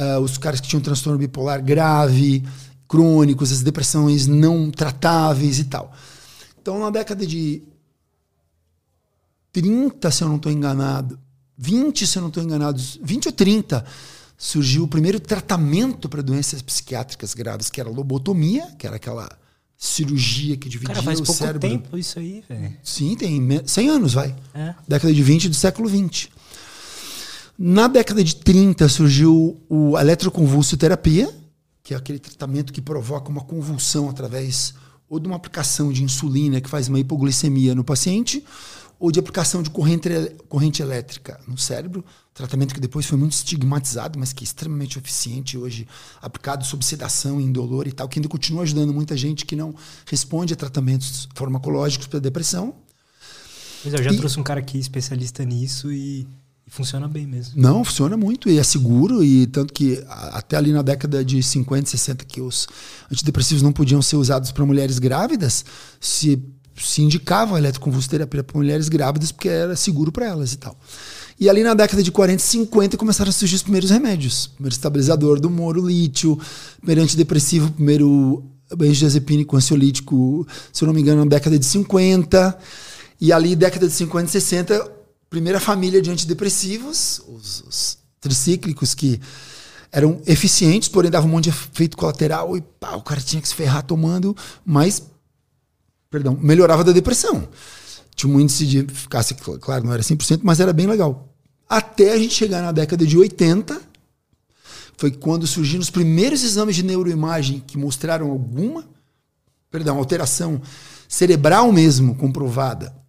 [0.00, 2.42] uh, os caras que tinham transtorno bipolar grave,
[2.88, 5.92] crônicos, as depressões não tratáveis e tal.
[6.60, 7.62] Então, na década de
[9.52, 11.18] 30, se eu não estou enganado,
[11.56, 13.84] 20, se eu não estou enganado, 20 ou 30,
[14.36, 19.28] surgiu o primeiro tratamento para doenças psiquiátricas graves, que era a lobotomia, que era aquela
[19.76, 21.68] cirurgia que dividia Cara, faz o pouco cérebro.
[21.68, 22.76] tempo isso aí, velho.
[22.82, 24.34] Sim, tem 100 anos, vai.
[24.52, 24.74] É.
[24.86, 26.30] Década de 20 do século 20.
[27.62, 31.30] Na década de 30 surgiu o eletroconvulsoterapia,
[31.82, 34.72] que é aquele tratamento que provoca uma convulsão através
[35.06, 38.42] ou de uma aplicação de insulina que faz uma hipoglicemia no paciente,
[38.98, 40.08] ou de aplicação de corrente,
[40.48, 45.58] corrente elétrica no cérebro, tratamento que depois foi muito estigmatizado, mas que é extremamente eficiente
[45.58, 45.86] hoje,
[46.22, 49.74] aplicado sob sedação, indolor e tal, que ainda continua ajudando muita gente que não
[50.06, 52.74] responde a tratamentos farmacológicos para depressão.
[53.84, 56.26] Mas eu já e, trouxe um cara aqui especialista nisso e
[56.70, 57.52] funciona bem mesmo.
[57.56, 61.90] Não, funciona muito e é seguro e tanto que até ali na década de 50,
[61.90, 62.68] 60 que os
[63.12, 65.64] antidepressivos não podiam ser usados para mulheres grávidas,
[66.00, 66.42] se
[66.82, 70.78] se indicava a eletroconvulsoterapia para mulheres grávidas porque era seguro para elas e tal.
[71.38, 74.46] E ali na década de 40 e 50 começaram a surgir os primeiros remédios.
[74.46, 76.38] Primeiro estabilizador do humor, o lítio,
[76.78, 78.42] primeiro antidepressivo, primeiro
[78.74, 82.58] benzodiazepínico, ansiolítico, se eu não me engano, na década de 50.
[83.20, 84.99] E ali, década de 50 e 60,
[85.30, 89.20] primeira família de antidepressivos, os, os tricíclicos que
[89.92, 93.48] eram eficientes, porém davam um monte de efeito colateral e pá, o cara tinha que
[93.48, 95.02] se ferrar tomando, mas,
[96.10, 97.48] perdão, melhorava da depressão.
[98.14, 101.32] Tinha um índice de eficácia, claro, não era 100%, mas era bem legal.
[101.68, 103.80] Até a gente chegar na década de 80,
[104.96, 108.84] foi quando surgiram os primeiros exames de neuroimagem que mostraram alguma,
[109.70, 110.60] perdão, alteração
[111.08, 112.99] cerebral mesmo comprovada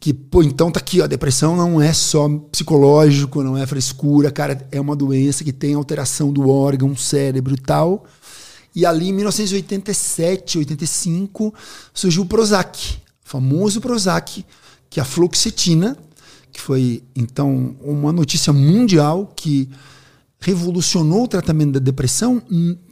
[0.00, 4.30] que, pô, então tá aqui, ó, a depressão não é só psicológico, não é frescura,
[4.30, 8.04] cara, é uma doença que tem alteração do órgão, cérebro e tal.
[8.74, 11.52] E ali em 1987, 85,
[11.92, 14.44] surgiu o Prozac, famoso Prozac,
[14.88, 15.96] que é a fluoxetina,
[16.52, 19.68] que foi então uma notícia mundial que
[20.40, 22.42] revolucionou o tratamento da depressão,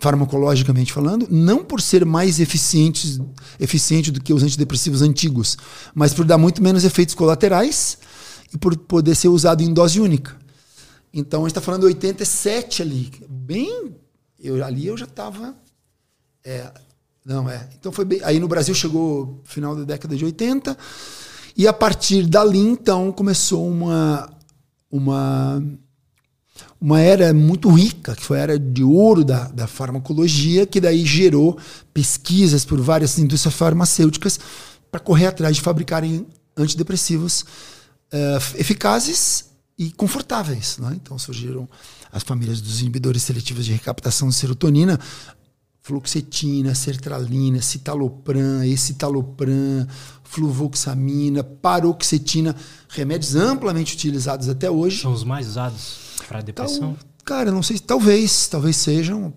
[0.00, 3.22] farmacologicamente falando, não por ser mais eficiente,
[3.60, 5.56] eficiente do que os antidepressivos antigos,
[5.94, 7.98] mas por dar muito menos efeitos colaterais
[8.52, 10.36] e por poder ser usado em dose única.
[11.12, 13.94] Então a gente está falando de 87 ali, bem.
[14.38, 15.54] Eu, ali eu já estava.
[16.44, 16.70] É,
[17.24, 17.68] não, é.
[17.78, 18.20] Então foi bem.
[18.22, 20.76] Aí no Brasil chegou final da década de 80.
[21.56, 24.30] E a partir dali, então, começou uma.
[24.90, 25.62] uma
[26.80, 31.04] uma era muito rica, que foi a era de ouro da, da farmacologia, que daí
[31.04, 31.58] gerou
[31.92, 34.38] pesquisas por várias indústrias farmacêuticas
[34.90, 37.42] para correr atrás de fabricarem antidepressivos
[38.12, 39.46] uh, eficazes
[39.78, 40.78] e confortáveis.
[40.78, 40.92] Né?
[40.94, 41.68] Então surgiram
[42.12, 44.98] as famílias dos inibidores seletivos de recaptação de serotonina,
[45.82, 49.86] fluoxetina, sertralina, citalopram, escitalopram,
[50.24, 52.54] fluvoxamina, paroxetina,
[52.88, 55.00] remédios amplamente utilizados até hoje.
[55.00, 56.94] São os mais usados para depressão?
[56.94, 59.32] Tal, cara, não sei, talvez, talvez sejam.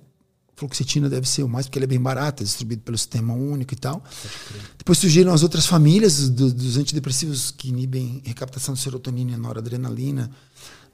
[0.55, 3.73] Fluoxetina deve ser o mais, porque ele é bem barato, é distribuído pelo sistema único
[3.73, 4.03] e tal.
[4.77, 10.29] Depois surgiram as outras famílias do, dos antidepressivos que inibem recaptação de serotonina e noradrenalina.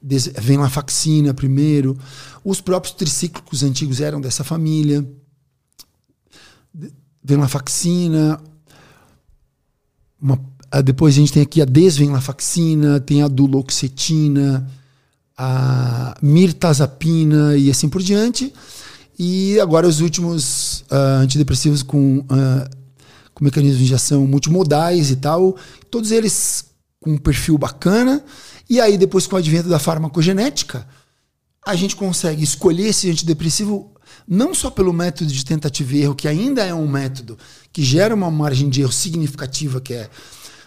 [0.00, 1.98] Vem a faxina primeiro.
[2.44, 5.04] Os próprios tricíclicos antigos eram dessa família
[7.26, 8.40] venlafaxina.
[10.20, 10.38] Uma,
[10.84, 14.70] depois a gente tem aqui a desvenlafaxina, tem a duloxetina,
[15.36, 18.52] a mirtazapina e assim por diante.
[19.18, 22.76] E agora os últimos uh, antidepressivos com, uh,
[23.34, 25.56] com mecanismos de ação multimodais e tal,
[25.90, 26.66] todos eles
[27.00, 28.22] com um perfil bacana.
[28.68, 30.86] E aí, depois, com o advento da farmacogenética,
[31.64, 33.92] a gente consegue escolher esse antidepressivo
[34.26, 37.38] não só pelo método de tentativa e erro, que ainda é um método
[37.72, 40.10] que gera uma margem de erro significativa, que é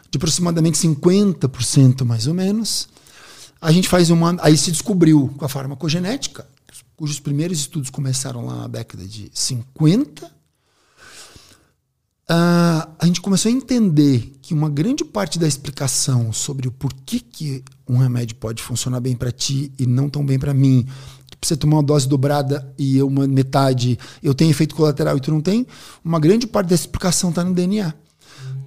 [0.10, 2.88] de aproximadamente 50% mais ou menos.
[3.62, 4.38] A gente faz uma.
[4.42, 6.48] Aí se descobriu com a farmacogenética,
[6.96, 10.26] cujos primeiros estudos começaram lá na década de 50.
[10.26, 10.30] Uh,
[12.32, 17.20] ah, a gente começou a entender que uma grande parte da explicação sobre o porquê
[17.20, 20.86] que um remédio pode funcionar bem para ti e não tão bem para mim,
[21.42, 25.42] você tomar uma dose dobrada e uma metade eu tenho efeito colateral e tu não
[25.42, 25.66] tem,
[26.04, 27.94] uma grande parte dessa explicação está no DNA.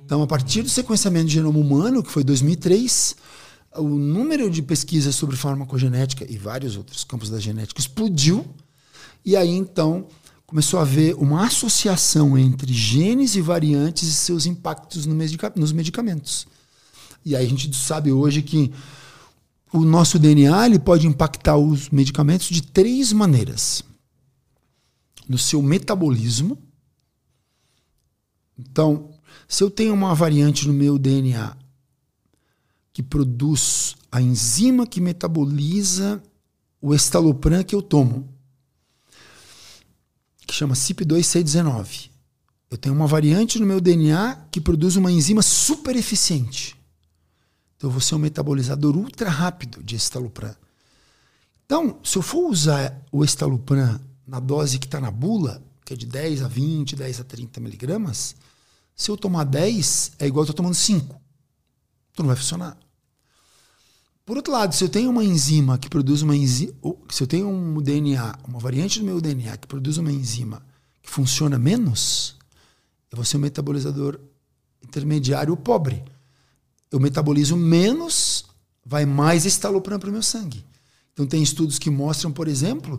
[0.05, 3.17] Então, a partir do sequenciamento de genoma humano, que foi 2003,
[3.77, 8.47] o número de pesquisas sobre farmacogenética e vários outros campos da genética explodiu.
[9.25, 10.07] E aí, então,
[10.47, 16.47] começou a haver uma associação entre genes e variantes e seus impactos nos medicamentos.
[17.25, 18.73] E aí a gente sabe hoje que
[19.73, 23.83] o nosso DNA ele pode impactar os medicamentos de três maneiras:
[25.27, 26.59] no seu metabolismo.
[28.59, 29.09] Então,
[29.49, 31.57] se eu tenho uma variante no meu DNA
[32.93, 36.23] que produz a enzima que metaboliza
[36.81, 38.29] o estalopram que eu tomo,
[40.47, 42.11] que chama CYP2C19.
[42.71, 46.77] Eu tenho uma variante no meu DNA que produz uma enzima super eficiente.
[47.77, 50.55] Então eu vou ser um metabolizador ultra rápido de estalopram.
[51.65, 55.97] Então, se eu for usar o estalopram na dose que está na bula, que é
[55.97, 58.37] de 10 a 20, 10 a 30 miligramas,
[58.95, 61.21] se eu tomar 10, é igual eu estou tomando 5.
[62.13, 62.79] Então não vai funcionar.
[64.33, 66.73] Por outro lado, se eu tenho uma enzima que produz uma enzima,
[67.11, 70.65] se eu tenho um DNA, uma variante do meu DNA que produz uma enzima
[71.03, 72.35] que funciona menos,
[73.11, 74.19] eu vou ser um metabolizador
[74.83, 76.03] intermediário pobre
[76.91, 78.47] eu metabolizo menos,
[78.87, 80.65] vai mais estalopram para o meu sangue.
[81.13, 82.99] Então tem estudos que mostram, por exemplo,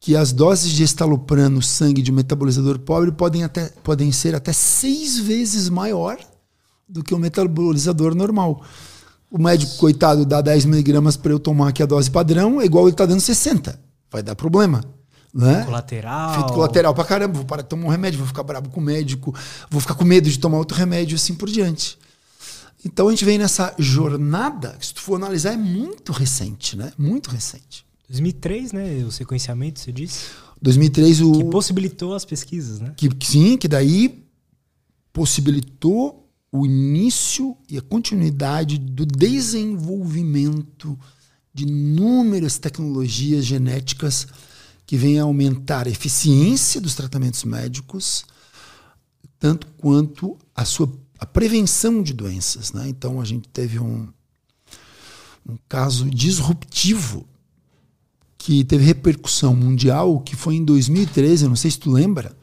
[0.00, 4.34] que as doses de estalopram no sangue de um metabolizador pobre podem, até, podem ser
[4.34, 6.18] até seis vezes maior
[6.88, 8.64] do que o metabolizador normal.
[9.30, 12.84] O médico, coitado, dá 10 miligramas para eu tomar aqui a dose padrão, é igual
[12.84, 13.78] ele está dando 60.
[14.10, 14.82] Vai dar problema.
[15.34, 15.64] Né?
[15.64, 16.32] Colateral.
[16.32, 17.34] Efeito colateral pra caramba.
[17.34, 19.34] Vou parar de tomar um remédio, vou ficar bravo com o médico,
[19.70, 21.98] vou ficar com medo de tomar outro remédio, assim por diante.
[22.84, 26.92] Então a gente vem nessa jornada, que se tu for analisar, é muito recente, né?
[26.96, 27.84] Muito recente.
[28.08, 29.04] 2003, né?
[29.06, 30.26] O sequenciamento, você disse?
[30.62, 31.32] 2003 o...
[31.32, 32.92] Que possibilitou as pesquisas, né?
[32.96, 34.24] Que, sim, que daí
[35.12, 40.98] possibilitou o início e a continuidade do desenvolvimento
[41.52, 44.26] de inúmeras tecnologias genéticas
[44.86, 48.24] que vêm a aumentar a eficiência dos tratamentos médicos,
[49.38, 52.72] tanto quanto a sua a prevenção de doenças.
[52.72, 52.88] Né?
[52.88, 54.08] Então a gente teve um,
[55.46, 57.26] um caso disruptivo
[58.36, 62.34] que teve repercussão mundial, que foi em 2013, não sei se tu lembra,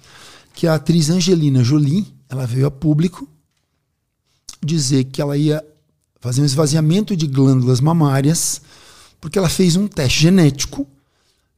[0.53, 3.27] que a atriz Angelina Jolie, ela veio a público
[4.63, 5.63] dizer que ela ia
[6.19, 8.61] fazer um esvaziamento de glândulas mamárias,
[9.21, 10.87] porque ela fez um teste genético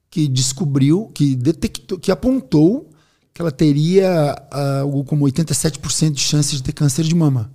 [0.09, 2.89] que descobriu, que detectou, que apontou
[3.33, 7.51] que ela teria uh, algo como 87% de chances de ter câncer de mama.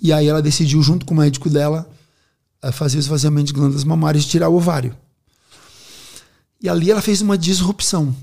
[0.00, 1.88] E aí ela decidiu, junto com o médico dela,
[2.64, 4.96] uh, fazer o esvaziamento de glândulas mamárias e tirar o ovário.
[6.60, 8.16] E ali ela fez uma disrupção.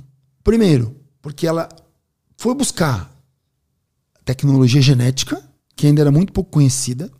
[0.43, 1.69] Primeiro, porque ela
[2.35, 3.09] foi buscar
[4.25, 5.41] tecnologia genética,
[5.75, 7.11] que ainda era muito pouco conhecida.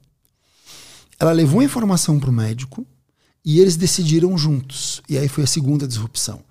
[1.19, 2.85] Ela levou a informação para o médico
[3.45, 5.01] e eles decidiram juntos.
[5.07, 6.41] E aí foi a segunda disrupção.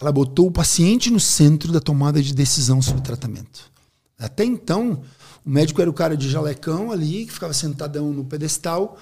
[0.00, 3.72] Ela botou o paciente no centro da tomada de decisão sobre tratamento.
[4.18, 5.02] Até então,
[5.44, 8.98] o médico era o cara de jalecão ali, que ficava sentadão no pedestal.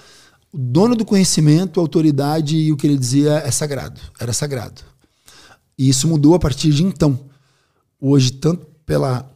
[0.51, 4.81] O dono do conhecimento, a autoridade e o que ele dizia é sagrado, era sagrado.
[5.77, 7.19] E isso mudou a partir de então.
[7.99, 9.32] hoje, tanto pela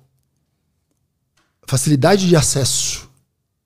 [1.68, 3.10] facilidade de acesso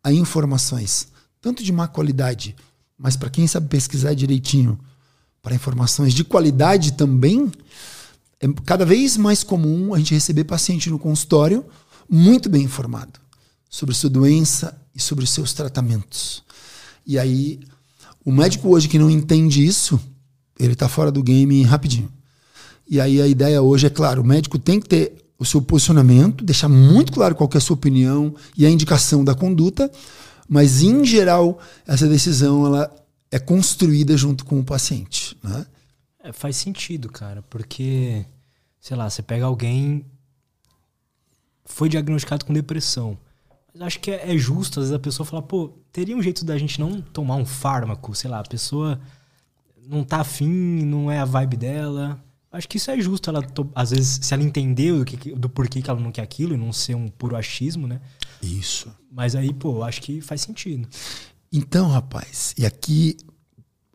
[0.03, 1.07] a informações,
[1.39, 2.55] tanto de má qualidade,
[2.97, 4.77] mas para quem sabe pesquisar direitinho,
[5.41, 7.51] para informações de qualidade também,
[8.39, 11.63] é cada vez mais comum a gente receber paciente no consultório
[12.09, 13.19] muito bem informado
[13.69, 16.43] sobre sua doença e sobre seus tratamentos.
[17.05, 17.59] E aí,
[18.25, 19.99] o médico hoje que não entende isso,
[20.59, 22.11] ele está fora do game rapidinho.
[22.87, 26.45] E aí a ideia hoje é, claro, o médico tem que ter o seu posicionamento,
[26.45, 29.91] deixar muito claro qual é a sua opinião e a indicação da conduta,
[30.47, 32.95] mas em geral essa decisão ela
[33.31, 35.65] é construída junto com o paciente, né?
[36.23, 38.23] É, faz sentido, cara, porque
[38.79, 40.05] sei lá, você pega alguém
[41.65, 43.17] foi diagnosticado com depressão.
[43.73, 46.45] Mas acho que é, é justo às vezes a pessoa falar, pô, teria um jeito
[46.45, 49.01] da gente não tomar um fármaco, sei lá, a pessoa
[49.87, 52.23] não tá afim, não é a vibe dela.
[52.51, 53.41] Acho que isso é justo, ela
[53.73, 56.57] às vezes, se ela entendeu do, que, do porquê que ela não quer aquilo e
[56.57, 58.01] não ser um puro achismo, né?
[58.43, 58.91] Isso.
[59.09, 60.87] Mas aí, pô, acho que faz sentido.
[61.51, 63.15] Então, rapaz, e aqui,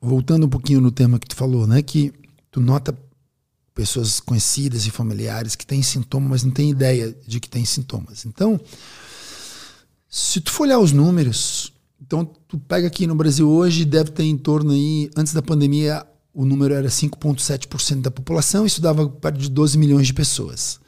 [0.01, 1.83] voltando um pouquinho no tema que tu falou, né?
[1.83, 2.13] Que
[2.51, 2.97] tu nota
[3.75, 8.25] pessoas conhecidas e familiares que têm sintomas, mas não têm ideia de que têm sintomas.
[8.25, 8.59] Então,
[10.09, 14.25] se tu for olhar os números, então tu pega aqui no Brasil hoje, deve ter
[14.25, 19.39] em torno aí, antes da pandemia, o número era 5,7% da população, isso dava perto
[19.39, 20.79] de 12 milhões de pessoas.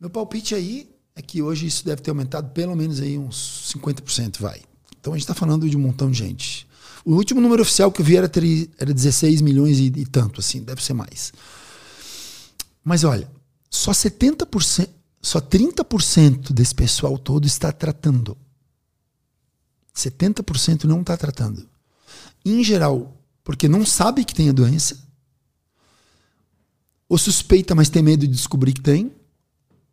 [0.00, 4.40] Meu palpite aí é que hoje isso deve ter aumentado pelo menos aí uns 50%,
[4.40, 4.60] vai.
[4.98, 6.66] Então a gente está falando de um montão de gente.
[7.04, 10.40] O último número oficial que eu vi era, ter, era 16 milhões e, e tanto,
[10.40, 11.32] assim, deve ser mais.
[12.82, 13.30] Mas olha,
[13.70, 14.88] só 70%,
[15.22, 18.36] só 30% desse pessoal todo está tratando.
[19.94, 21.64] 70% não está tratando.
[22.44, 24.98] Em geral, porque não sabe que tem a doença,
[27.08, 29.12] ou suspeita, mas tem medo de descobrir que tem,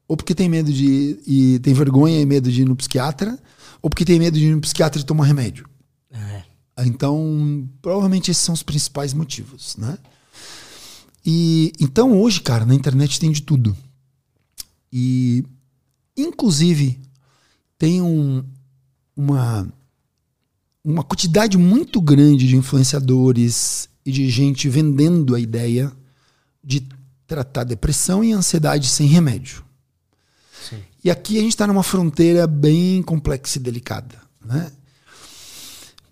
[0.07, 3.37] ou porque tem medo de e tem vergonha e medo de ir no psiquiatra,
[3.81, 5.69] ou porque tem medo de ir no psiquiatra e tomar remédio.
[6.09, 6.43] É.
[6.79, 9.97] Então, provavelmente esses são os principais motivos, né?
[11.25, 13.75] E então hoje, cara, na internet tem de tudo.
[14.91, 15.45] E
[16.17, 16.99] inclusive
[17.77, 18.43] tem um,
[19.15, 19.71] uma
[20.83, 25.91] uma quantidade muito grande de influenciadores e de gente vendendo a ideia
[26.63, 26.87] de
[27.27, 29.63] tratar depressão e ansiedade sem remédio.
[30.69, 30.81] Sim.
[31.03, 34.19] E aqui a gente está numa fronteira bem complexa e delicada.
[34.43, 34.71] Né?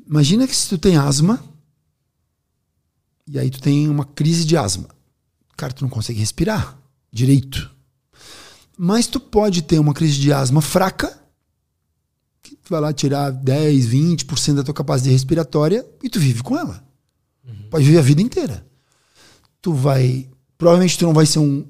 [0.08, 1.44] Imagina que se tu tem asma
[3.28, 4.88] e aí tu tem uma crise de asma.
[5.58, 6.78] Cara, tu não consegue respirar
[7.12, 7.70] direito.
[8.78, 11.19] Mas tu pode ter uma crise de asma fraca
[12.70, 16.84] tu vai lá tirar 10, 20% da tua capacidade respiratória e tu vive com ela.
[17.44, 17.68] Uhum.
[17.72, 18.64] Pode viver a vida inteira.
[19.60, 20.30] Tu vai.
[20.56, 21.66] Provavelmente tu não vai ser um,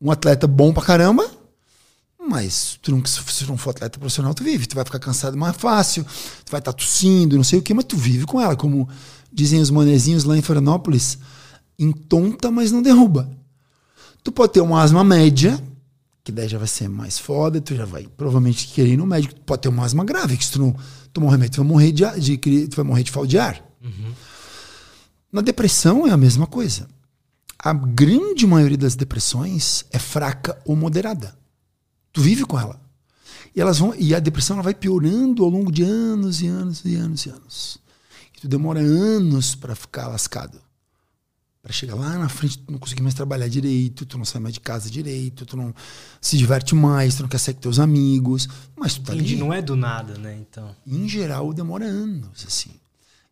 [0.00, 1.28] um atleta bom pra caramba,
[2.16, 4.68] mas tu não, se tu não for atleta profissional, tu vive.
[4.68, 7.74] Tu vai ficar cansado mais fácil, tu vai estar tá tossindo, não sei o que,
[7.74, 8.54] mas tu vive com ela.
[8.54, 8.88] Como
[9.32, 11.18] dizem os manezinhos lá em Florianópolis,
[11.76, 13.28] entonta, mas não derruba.
[14.22, 15.60] Tu pode ter uma asma média,
[16.26, 19.38] que daí já vai ser mais foda, tu já vai provavelmente querer ir no médico.
[19.46, 20.76] Pode ter uma asma grave, que se tu não
[21.12, 23.64] tomar um remédio, tu vai morrer de, de, tu vai morrer de falta de ar.
[23.80, 24.12] Uhum.
[25.30, 26.88] Na depressão é a mesma coisa.
[27.56, 31.38] A grande maioria das depressões é fraca ou moderada.
[32.12, 32.80] Tu vive com ela.
[33.54, 36.84] E elas vão e a depressão ela vai piorando ao longo de anos e anos
[36.84, 37.78] e anos e anos.
[38.36, 40.65] E tu demora anos para ficar lascado
[41.66, 44.54] para chegar lá na frente, tu não conseguir mais trabalhar direito, tu não sai mais
[44.54, 45.74] de casa direito, tu não
[46.20, 49.40] se diverte mais, tu não quer sair com teus amigos, mas tu tá Entendi, ali.
[49.40, 50.70] não é do nada, né, então.
[50.86, 52.70] Em geral, demora anos, assim.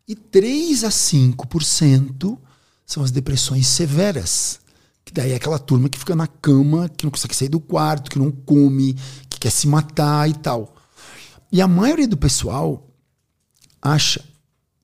[0.08, 2.36] E 3 a 5%
[2.84, 4.58] são as depressões severas.
[5.04, 8.10] Que daí é aquela turma que fica na cama, que não consegue sair do quarto,
[8.10, 8.94] que não come,
[9.30, 10.74] que quer se matar e tal.
[11.52, 12.84] E a maioria do pessoal
[13.80, 14.24] acha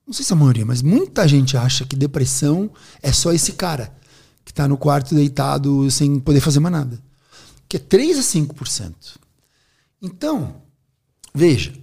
[0.05, 3.95] não sei se a maioria, mas muita gente acha que depressão é só esse cara
[4.43, 7.01] que está no quarto deitado sem poder fazer mais nada.
[7.69, 8.93] Que é 3 a 5%.
[10.01, 10.61] Então,
[11.33, 11.73] veja,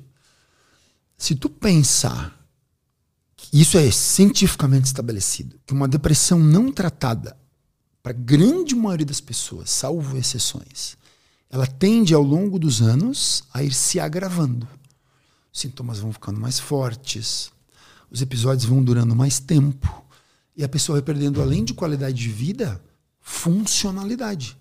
[1.16, 2.38] se tu pensar,
[3.52, 7.36] isso é cientificamente estabelecido, que uma depressão não tratada,
[8.02, 10.96] para a grande maioria das pessoas, salvo exceções,
[11.50, 14.68] ela tende ao longo dos anos a ir se agravando.
[15.52, 17.50] Os sintomas vão ficando mais fortes,
[18.10, 20.04] os episódios vão durando mais tempo
[20.56, 22.82] e a pessoa vai perdendo, além de qualidade de vida,
[23.20, 24.56] funcionalidade.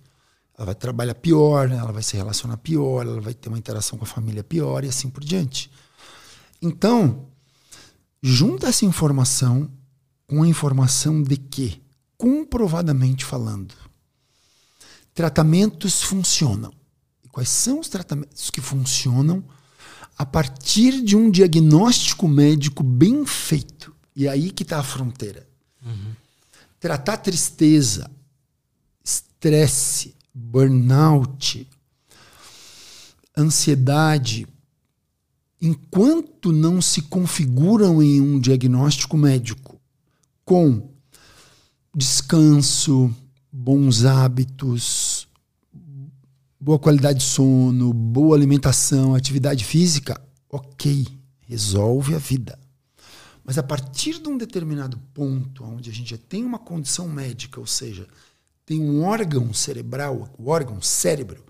[0.57, 4.05] Ela vai trabalhar pior, ela vai se relacionar pior, ela vai ter uma interação com
[4.05, 5.71] a família pior e assim por diante.
[6.61, 7.27] Então,
[8.21, 9.71] junta essa informação
[10.27, 11.81] com a informação de que,
[12.17, 13.73] comprovadamente falando,
[15.13, 16.73] tratamentos funcionam.
[17.23, 19.43] E quais são os tratamentos que funcionam
[20.17, 23.93] a partir de um diagnóstico médico bem feito?
[24.15, 25.47] E aí que está a fronteira.
[25.85, 26.13] Uhum.
[26.79, 28.09] Tratar tristeza,
[29.03, 31.67] estresse, burnout,
[33.37, 34.47] ansiedade,
[35.61, 39.79] enquanto não se configuram em um diagnóstico médico
[40.43, 40.89] com
[41.95, 43.13] descanso,
[43.51, 45.06] bons hábitos,
[46.67, 51.07] boa qualidade de sono, boa alimentação, atividade física, ok,
[51.39, 52.59] resolve a vida.
[53.41, 57.57] Mas a partir de um determinado ponto, onde a gente já tem uma condição médica,
[57.57, 58.05] ou seja,
[58.65, 61.41] tem um órgão cerebral, o órgão cérebro,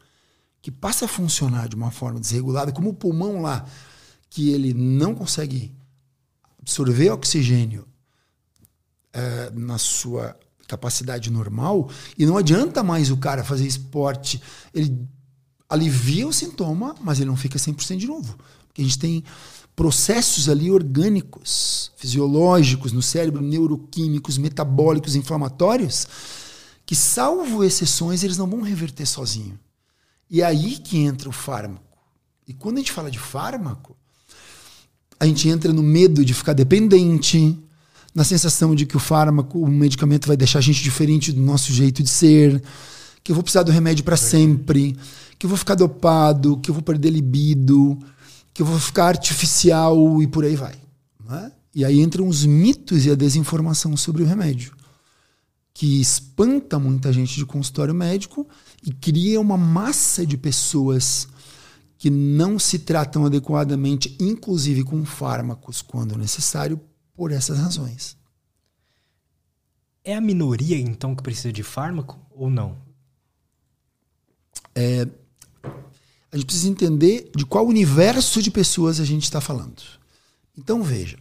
[0.61, 3.65] que passa a funcionar de uma forma desregulada, como o pulmão lá,
[4.30, 5.76] que ele não consegue
[6.61, 7.88] absorver oxigênio
[9.11, 10.38] é, na sua
[10.68, 14.41] capacidade normal, e não adianta mais o cara fazer esporte,
[14.74, 15.07] ele
[15.70, 18.38] alivia o sintoma, mas ele não fica 100% de novo.
[18.68, 19.24] Porque a gente tem
[19.76, 26.07] processos ali orgânicos, fisiológicos no cérebro, neuroquímicos, metabólicos, inflamatórios,
[26.86, 29.59] que salvo exceções, eles não vão reverter sozinho.
[30.30, 31.84] E é aí que entra o fármaco.
[32.47, 33.95] E quando a gente fala de fármaco,
[35.20, 37.57] a gente entra no medo de ficar dependente,
[38.18, 41.72] na sensação de que o fármaco, o medicamento vai deixar a gente diferente do nosso
[41.72, 42.59] jeito de ser,
[43.24, 44.97] que eu vou precisar do remédio para sempre,
[45.38, 47.95] que eu vou ficar dopado, que eu vou perder libido,
[48.55, 50.74] que eu vou ficar artificial e por aí vai.
[51.30, 51.51] É?
[51.76, 54.74] E aí entram os mitos e a desinformação sobre o remédio,
[55.72, 58.47] que espanta muita gente de consultório médico
[58.84, 61.28] e cria uma massa de pessoas
[61.99, 66.82] que não se tratam adequadamente, inclusive com fármacos, quando necessário,
[67.18, 68.15] por essas razões.
[70.03, 72.78] É a minoria, então, que precisa de fármaco ou não?
[74.74, 75.07] É,
[76.32, 79.82] a gente precisa entender de qual universo de pessoas a gente está falando.
[80.55, 81.18] Então, veja.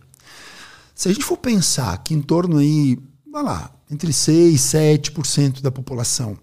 [0.94, 2.98] Se a gente for pensar que em torno aí,
[3.30, 6.38] vai lá, entre 6 e 7% da população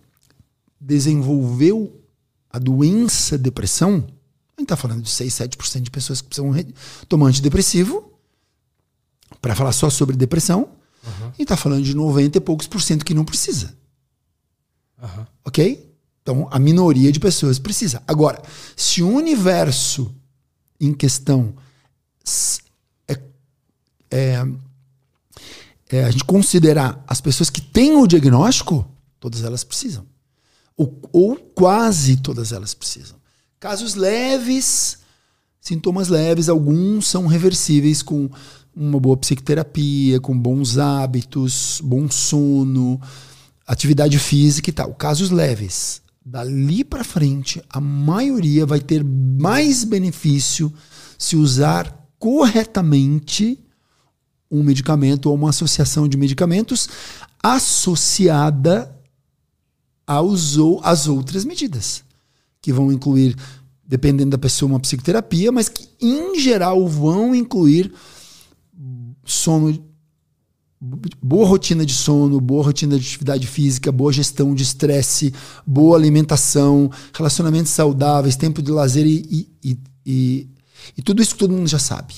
[0.82, 2.02] desenvolveu
[2.50, 4.06] a doença depressão,
[4.58, 6.54] a gente está falando de 6, 7% de pessoas que precisam
[7.08, 8.13] tomar antidepressivo
[9.42, 10.70] para falar só sobre depressão.
[11.06, 11.32] Uhum.
[11.38, 13.76] E está falando de 90 e poucos por cento que não precisa.
[15.02, 15.26] Uhum.
[15.46, 15.94] Ok?
[16.22, 18.02] Então, a minoria de pessoas precisa.
[18.08, 18.42] Agora,
[18.76, 20.16] se o universo
[20.80, 21.54] em questão
[23.08, 23.20] é,
[24.10, 24.46] é,
[25.90, 30.06] é, a gente considerar as pessoas que têm o diagnóstico, todas elas precisam.
[30.78, 33.18] Ou, ou quase todas elas precisam.
[33.60, 35.00] Casos leves,
[35.60, 38.30] sintomas leves, alguns são reversíveis com
[38.76, 43.00] uma boa psicoterapia, com bons hábitos, bom sono,
[43.68, 44.94] atividade física e tal.
[44.94, 46.02] Casos leves.
[46.26, 50.72] Dali para frente, a maioria vai ter mais benefício
[51.18, 53.60] se usar corretamente
[54.50, 56.88] um medicamento ou uma associação de medicamentos
[57.42, 58.96] associada
[60.08, 62.04] aos, às outras medidas
[62.62, 63.36] que vão incluir,
[63.86, 67.94] dependendo da pessoa, uma psicoterapia, mas que em geral vão incluir
[69.24, 69.84] sono,
[71.22, 75.34] boa rotina de sono, boa rotina de atividade física, boa gestão de estresse,
[75.66, 80.50] boa alimentação, relacionamentos saudáveis, tempo de lazer e, e, e,
[80.98, 82.14] e tudo isso que todo mundo já sabe.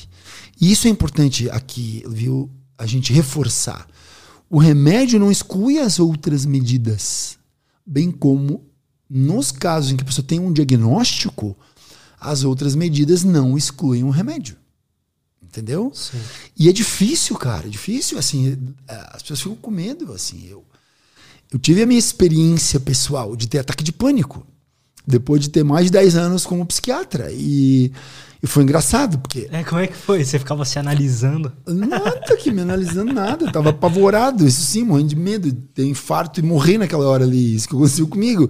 [0.60, 2.50] E isso é importante aqui, viu?
[2.78, 3.88] A gente reforçar.
[4.50, 7.38] O remédio não exclui as outras medidas,
[7.86, 8.64] bem como
[9.10, 11.56] nos casos em que a pessoa tem um diagnóstico,
[12.20, 14.58] as outras medidas não excluem o remédio.
[15.56, 15.90] Entendeu?
[15.96, 16.20] Sim.
[16.60, 18.58] E é difícil, cara, é difícil, assim,
[18.90, 20.66] é, as pessoas ficam com medo, assim, eu
[21.54, 24.46] eu tive a minha experiência pessoal de ter ataque de pânico
[25.08, 27.92] depois de ter mais de 10 anos como psiquiatra e,
[28.44, 29.48] e foi engraçado, porque...
[29.52, 30.26] É, como é que foi?
[30.26, 31.54] Você ficava se analisando?
[31.66, 35.86] Nada que me analisando nada, eu tava apavorado, isso sim, morrendo de medo de ter
[35.86, 38.50] infarto e morrer naquela hora ali, isso que aconteceu comigo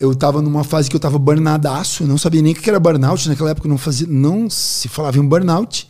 [0.00, 3.28] eu tava numa fase que eu tava burnadaço, não sabia nem o que era burnout,
[3.28, 5.88] naquela época não fazia, não se falava em burnout.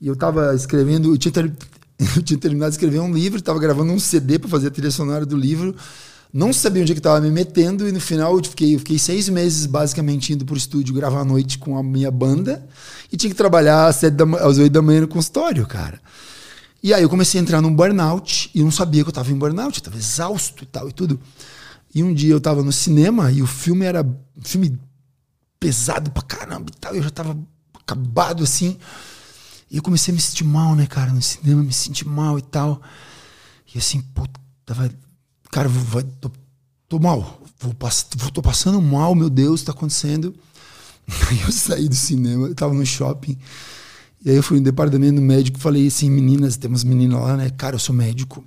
[0.00, 1.52] E eu tava escrevendo, eu tinha, ter,
[2.16, 4.90] eu tinha terminado de escrever um livro, tava gravando um CD para fazer a trilha
[4.90, 5.76] sonora do livro.
[6.32, 8.98] Não sabia onde é que tava me metendo e no final eu fiquei, eu fiquei
[8.98, 12.66] seis meses basicamente indo pro estúdio gravar à noite com a minha banda
[13.12, 16.00] e tinha que trabalhar às, sete da, às oito da manhã no consultório, cara.
[16.82, 19.36] E aí eu comecei a entrar num burnout e não sabia que eu tava em
[19.36, 21.18] burnout, eu tava exausto e tal e tudo.
[21.96, 24.78] E um dia eu tava no cinema e o filme era um filme
[25.58, 26.94] pesado pra caramba e tal.
[26.94, 27.34] Eu já tava
[27.72, 28.76] acabado assim.
[29.70, 31.10] E eu comecei a me sentir mal, né, cara?
[31.10, 32.82] No cinema, me senti mal e tal.
[33.74, 34.38] E assim, puta,
[34.74, 34.90] vai.
[35.50, 36.30] Cara, vai, tô
[36.86, 37.74] tô mal, vou,
[38.18, 40.34] vou tô passando mal, meu Deus, tá acontecendo.
[41.30, 43.38] Aí eu saí do cinema, eu tava no shopping.
[44.22, 47.48] E aí eu fui no departamento médico falei assim, meninas, tem umas meninas lá, né?
[47.56, 48.44] Cara, eu sou médico.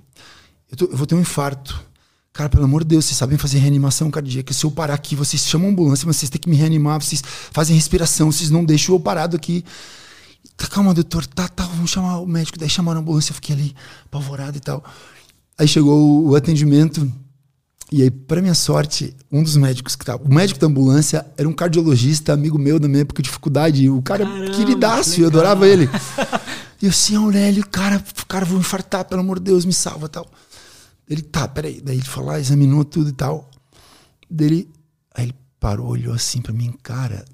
[0.70, 1.89] Eu, tô, eu vou ter um infarto.
[2.32, 4.52] Cara, pelo amor de Deus, vocês sabem fazer reanimação cardíaca.
[4.52, 7.22] Se eu parar aqui, vocês chamam a ambulância, mas vocês têm que me reanimar, vocês
[7.50, 9.64] fazem respiração, vocês não deixam eu parado aqui.
[10.56, 12.58] Tá, calma, doutor, tá, tá, vamos chamar o médico.
[12.58, 13.74] Daí chamaram a ambulância, eu fiquei ali,
[14.04, 14.84] apavorado e tal.
[15.58, 17.10] Aí chegou o atendimento,
[17.92, 20.22] e aí, para minha sorte, um dos médicos que tava.
[20.22, 23.90] O médico da ambulância era um cardiologista, amigo meu da minha época de dificuldade.
[23.90, 25.90] O cara Caramba, queridaço, que eu adorava ele.
[26.80, 30.30] e eu assim, Aurélio, cara, cara, vou infartar, pelo amor de Deus, me salva tal.
[31.10, 31.80] Ele, tá, peraí.
[31.80, 33.50] Daí ele falou, ah, examinou tudo e tal.
[34.30, 34.70] Dele,
[35.12, 37.24] aí ele parou, olhou assim para mim, cara,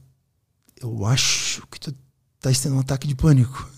[0.81, 1.93] eu acho que tu
[2.41, 3.71] tá tendo um ataque de pânico.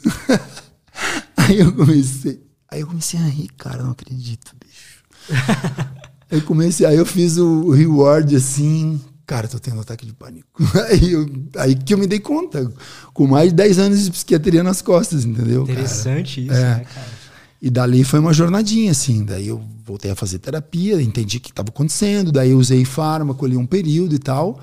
[1.36, 2.40] aí eu comecei,
[2.70, 5.02] aí eu comecei a rir, cara, não acredito, bicho.
[6.30, 10.62] aí comecei, aí eu fiz o reward assim, cara, tô tendo um ataque de pânico.
[10.88, 11.26] Aí, eu,
[11.56, 12.72] aí que eu me dei conta,
[13.12, 15.64] com mais de 10 anos de psiquiatria nas costas, entendeu?
[15.64, 16.58] Interessante cara?
[16.58, 16.74] isso, é.
[16.76, 17.17] né, cara?
[17.60, 19.24] E dali foi uma jornadinha, assim.
[19.24, 23.56] Daí eu voltei a fazer terapia, entendi o que estava acontecendo, daí usei fármaco ali
[23.56, 24.60] um período e tal.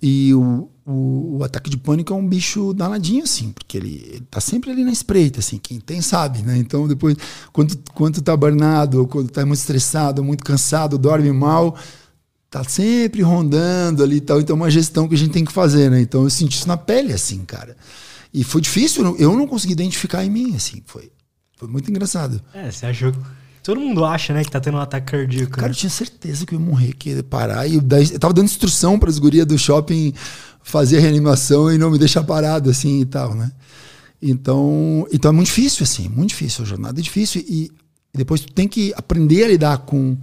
[0.00, 4.26] E o, o, o, ataque de pânico é um bicho danadinho, assim, porque ele, ele
[4.30, 6.58] tá sempre ali na espreita, assim, quem tem sabe, né?
[6.58, 7.16] Então depois,
[7.52, 11.74] quando, quando tá burnado, quando tá muito estressado, muito cansado, dorme mal,
[12.50, 14.40] tá sempre rondando ali e tal.
[14.40, 16.02] Então é uma gestão que a gente tem que fazer, né?
[16.02, 17.74] Então eu senti isso na pele, assim, cara.
[18.32, 21.10] E foi difícil, eu não consegui identificar em mim, assim, foi.
[21.56, 22.40] Foi muito engraçado.
[22.52, 23.12] É, você achou.
[23.62, 25.52] Todo mundo acha, né, que tá tendo um ataque cardíaco.
[25.52, 25.72] Cara, né?
[25.72, 27.66] eu tinha certeza que eu ia morrer, que ia parar.
[27.66, 27.82] E eu,
[28.12, 30.12] eu tava dando instrução para as gurias do shopping
[30.62, 33.50] fazer a reanimação e não me deixar parado, assim e tal, né?
[34.20, 36.64] Então, então é muito difícil, assim, muito difícil.
[36.64, 37.42] A jornada é difícil.
[37.46, 37.70] E,
[38.12, 40.16] e depois tu tem que aprender a lidar com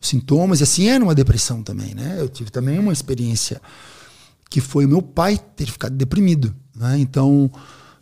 [0.00, 0.60] os sintomas.
[0.60, 2.16] E assim é numa depressão também, né?
[2.18, 3.60] Eu tive também uma experiência
[4.48, 6.98] que foi o meu pai ter ficado deprimido, né?
[6.98, 7.50] Então,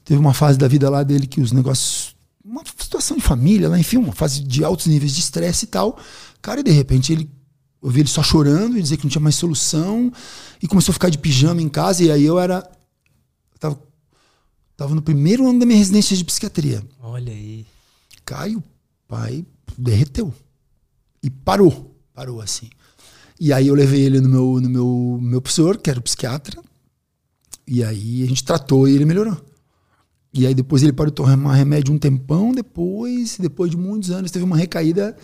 [0.05, 2.17] teve uma fase da vida lá dele que os negócios
[2.49, 5.99] uma situação de família, lá, enfim, uma fase de altos níveis de estresse e tal.
[6.41, 7.31] Cara, e de repente ele
[7.81, 10.13] eu vi ele só chorando e dizer que não tinha mais solução
[10.61, 12.69] e começou a ficar de pijama em casa e aí eu era
[13.53, 13.81] eu tava,
[14.77, 16.83] tava no primeiro ano da minha residência de psiquiatria.
[17.01, 17.65] Olha aí.
[18.25, 18.63] Caio,
[19.07, 19.45] pai
[19.77, 20.35] derreteu
[21.23, 22.69] e parou, parou assim.
[23.39, 26.61] E aí eu levei ele no meu no meu meu professor, que era o psiquiatra,
[27.67, 29.37] e aí a gente tratou e ele melhorou.
[30.33, 34.31] E aí depois ele parou de tomar remédio um tempão depois, depois de muitos anos,
[34.31, 35.17] teve uma recaída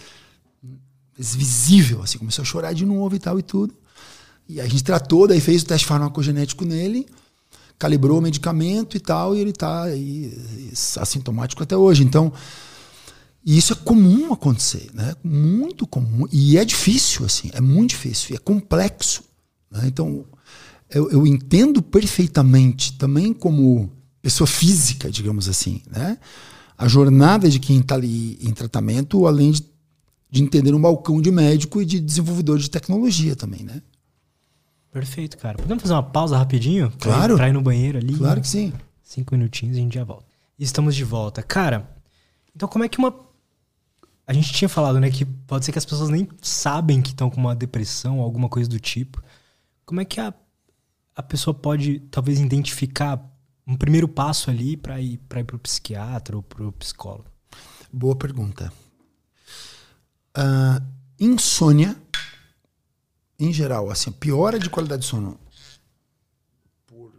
[1.16, 3.74] visível, assim, começou a chorar de novo e tal e tudo.
[4.48, 7.07] E a gente tratou, daí fez o teste farmacogenético nele,
[7.78, 9.84] calibrou o medicamento e tal, e ele está
[11.00, 12.02] assintomático até hoje.
[12.02, 12.32] Então,
[13.44, 15.14] isso é comum acontecer, né?
[15.22, 16.26] Muito comum.
[16.32, 19.22] E é difícil, assim, é muito difícil, e é complexo.
[19.70, 19.82] Né?
[19.86, 20.24] Então,
[20.90, 23.90] eu, eu entendo perfeitamente também como
[24.25, 26.16] pessoa física, digamos assim, né?
[26.79, 29.62] A jornada de quem está ali em tratamento, além de,
[30.31, 33.83] de entender um balcão de médico e de desenvolvedor de tecnologia também, né?
[34.91, 35.59] Perfeito, cara.
[35.59, 36.91] Podemos fazer uma pausa rapidinho?
[36.99, 37.37] Claro.
[37.37, 38.16] Pra ir no banheiro ali?
[38.16, 38.72] Claro que sim.
[39.03, 40.25] Cinco minutinhos e a gente já volta.
[40.59, 41.43] Estamos de volta.
[41.43, 41.87] Cara,
[42.57, 43.14] então como é que uma.
[44.27, 47.29] A gente tinha falado, né, que pode ser que as pessoas nem sabem que estão
[47.29, 49.22] com uma depressão ou alguma coisa do tipo.
[49.85, 50.33] Como é que a,
[51.14, 53.34] a pessoa pode, talvez, identificar
[53.67, 57.27] um primeiro passo ali para ir para ir o psiquiatra ou para o psicólogo?
[57.93, 58.73] Boa pergunta.
[60.37, 60.85] Uh,
[61.19, 61.97] insônia,
[63.39, 65.39] em geral, assim, piora de qualidade de sono
[66.87, 67.12] por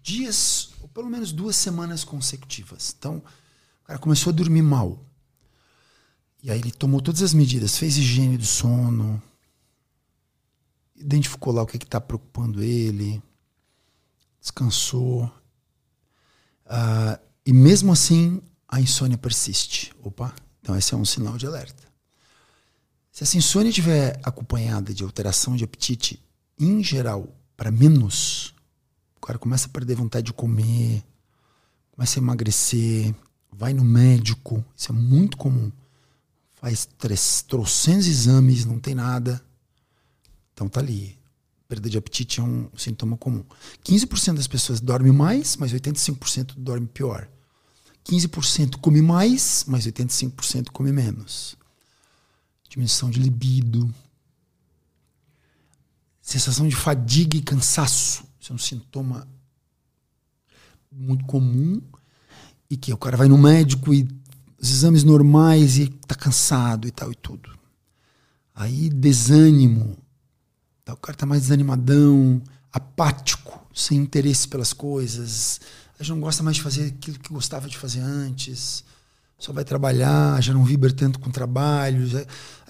[0.00, 2.94] dias, ou pelo menos duas semanas consecutivas.
[2.96, 3.22] Então,
[3.82, 5.04] o cara começou a dormir mal.
[6.42, 9.20] E aí ele tomou todas as medidas, fez higiene do sono,
[10.94, 13.20] identificou lá o que está preocupando ele,
[14.46, 15.24] descansou.
[16.66, 19.92] Uh, e mesmo assim, a insônia persiste.
[20.02, 21.84] Opa, então esse é um sinal de alerta.
[23.10, 26.22] Se essa insônia estiver acompanhada de alteração de apetite,
[26.58, 28.54] em geral, para menos,
[29.16, 31.02] o cara começa a perder vontade de comer,
[31.92, 33.14] começa a emagrecer,
[33.50, 35.72] vai no médico, isso é muito comum.
[36.54, 39.42] Faz três, trocentos exames, não tem nada.
[40.52, 41.18] Então tá ali
[41.68, 43.44] perda de apetite é um sintoma comum.
[43.84, 47.28] 15% das pessoas dormem mais, mas 85% dorme pior.
[48.04, 51.56] 15% come mais, mas 85% come menos.
[52.68, 53.92] Diminuição de libido.
[56.22, 58.24] Sensação de fadiga e cansaço.
[58.40, 59.28] Isso é um sintoma
[60.90, 61.80] muito comum
[62.70, 64.08] e que o cara vai no médico e
[64.60, 67.56] os exames normais e tá cansado e tal e tudo.
[68.54, 69.98] Aí desânimo.
[70.86, 72.40] Tá, o cara tá mais desanimadão,
[72.72, 75.60] apático, sem interesse pelas coisas.
[75.98, 78.84] A gente não gosta mais de fazer aquilo que gostava de fazer antes.
[79.36, 82.06] Só vai trabalhar, já não vibra tanto com trabalho.
[82.06, 82.20] Já,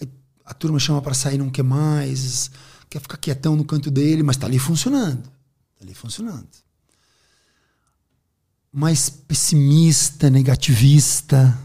[0.01, 0.09] aí
[0.47, 2.51] a turma chama para sair, não quer mais.
[2.89, 5.23] Quer ficar quietão no canto dele, mas tá ali funcionando.
[5.23, 6.49] Tá ali funcionando.
[8.73, 11.57] Mais pessimista, negativista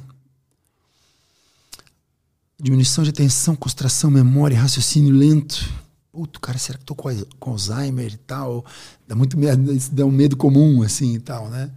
[2.62, 5.68] diminuição de atenção, concentração, memória, raciocínio lento.
[6.12, 7.10] Puto, cara, será que tô com,
[7.40, 8.66] com Alzheimer e tal?
[9.08, 11.72] Dá muito medo, dá um medo comum, assim e tal, né?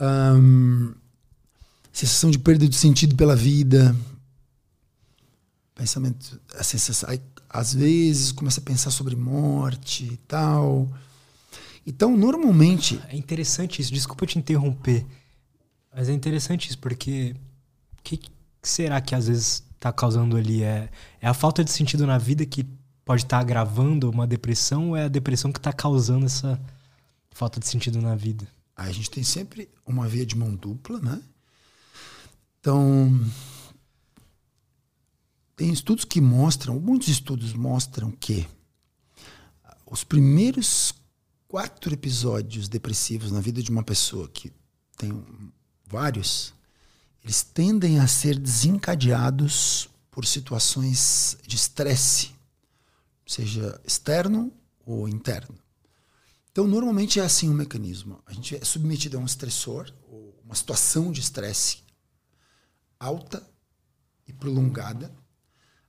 [0.00, 0.92] Um,
[1.92, 3.94] sensação de perda de sentido pela vida.
[5.76, 10.88] Pensamento, a sensação, aí, às vezes começa a pensar sobre morte e tal.
[11.86, 13.00] Então, normalmente.
[13.08, 15.06] É interessante isso, desculpa te interromper.
[15.94, 17.36] Mas é interessante isso, porque
[17.98, 18.30] o que, que
[18.60, 20.64] será que às vezes está causando ali?
[20.64, 20.90] É,
[21.20, 22.66] é a falta de sentido na vida que
[23.06, 26.60] pode estar tá agravando uma depressão ou é a depressão que está causando essa
[27.30, 28.46] falta de sentido na vida?
[28.74, 31.22] A gente tem sempre uma via de mão dupla, né?
[32.60, 33.24] Então,
[35.54, 38.46] tem estudos que mostram, muitos estudos mostram que
[39.86, 40.92] os primeiros
[41.46, 44.52] quatro episódios depressivos na vida de uma pessoa que
[44.98, 45.24] tem
[45.86, 46.52] vários,
[47.22, 52.35] eles tendem a ser desencadeados por situações de estresse,
[53.26, 54.52] seja externo
[54.84, 55.58] ou interno.
[56.52, 58.22] Então, normalmente é assim o mecanismo.
[58.24, 61.84] A gente é submetido a um estressor, ou uma situação de estresse
[62.98, 63.46] alta
[64.26, 65.14] e prolongada.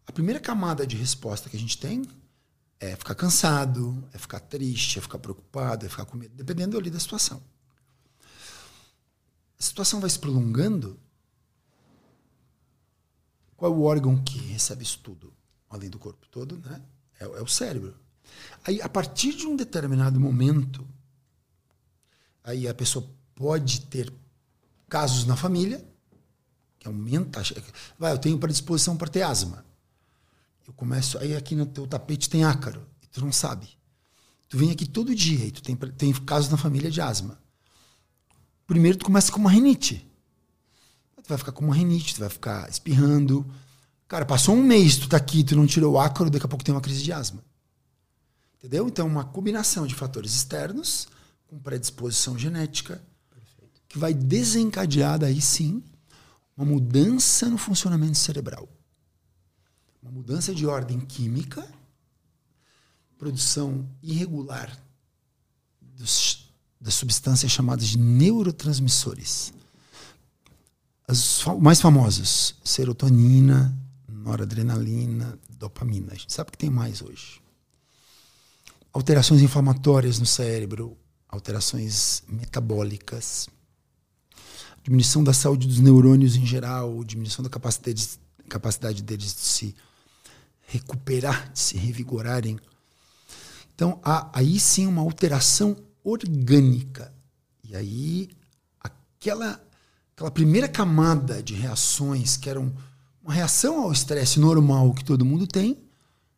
[0.05, 2.03] A primeira camada de resposta que a gente tem
[2.79, 6.89] é ficar cansado, é ficar triste, é ficar preocupado, é ficar com medo, dependendo ali
[6.89, 7.41] da situação.
[9.59, 10.99] A situação vai se prolongando,
[13.55, 15.33] qual é o órgão que recebe isso tudo,
[15.69, 16.57] além do corpo todo?
[16.59, 16.81] Né?
[17.20, 17.95] É, é o cérebro.
[18.65, 20.88] Aí, a partir de um determinado momento,
[22.43, 24.11] aí a pessoa pode ter
[24.89, 25.86] casos na família
[26.80, 27.41] que aumenta.
[27.97, 29.65] Vai, eu tenho predisposição para ter asma.
[30.68, 33.70] Eu começo, aí aqui no teu tapete tem ácaro, e tu não sabe.
[34.49, 37.39] Tu vem aqui todo dia e tu tem, tem casos na família de asma.
[38.65, 40.07] Primeiro tu começa com uma rinite
[41.28, 43.45] tu vai ficar com uma rinite, tu vai ficar espirrando.
[44.08, 46.64] Cara, passou um mês, tu tá aqui, tu não tirou o ácaro, daqui a pouco
[46.64, 47.43] tem uma crise de asma.
[48.58, 48.88] Entendeu?
[48.88, 51.08] Então, uma combinação de fatores externos
[51.47, 53.82] com predisposição genética Perfeito.
[53.88, 55.84] que vai desencadear daí sim
[56.55, 58.68] uma mudança no funcionamento cerebral.
[60.01, 61.68] Uma mudança de ordem química,
[63.18, 64.72] produção irregular
[65.82, 66.49] dos,
[66.80, 69.53] das substâncias chamadas de neurotransmissores
[71.08, 73.74] as mais famosas, serotonina,
[74.28, 76.11] noradrenalina, dopamina.
[76.11, 77.41] A gente sabe que tem mais hoje.
[78.91, 80.97] Alterações inflamatórias no cérebro,
[81.30, 83.47] alterações metabólicas,
[84.84, 88.19] diminuição da saúde dos neurônios em geral, diminuição da capacidade,
[88.49, 89.75] capacidade deles de se
[90.67, 92.59] recuperar, de se revigorarem.
[93.75, 97.13] Então, há aí sim uma alteração orgânica.
[97.63, 98.30] E aí,
[98.80, 99.61] aquela
[100.15, 102.73] aquela primeira camada de reações que eram
[103.28, 105.78] uma reação ao estresse normal que todo mundo tem,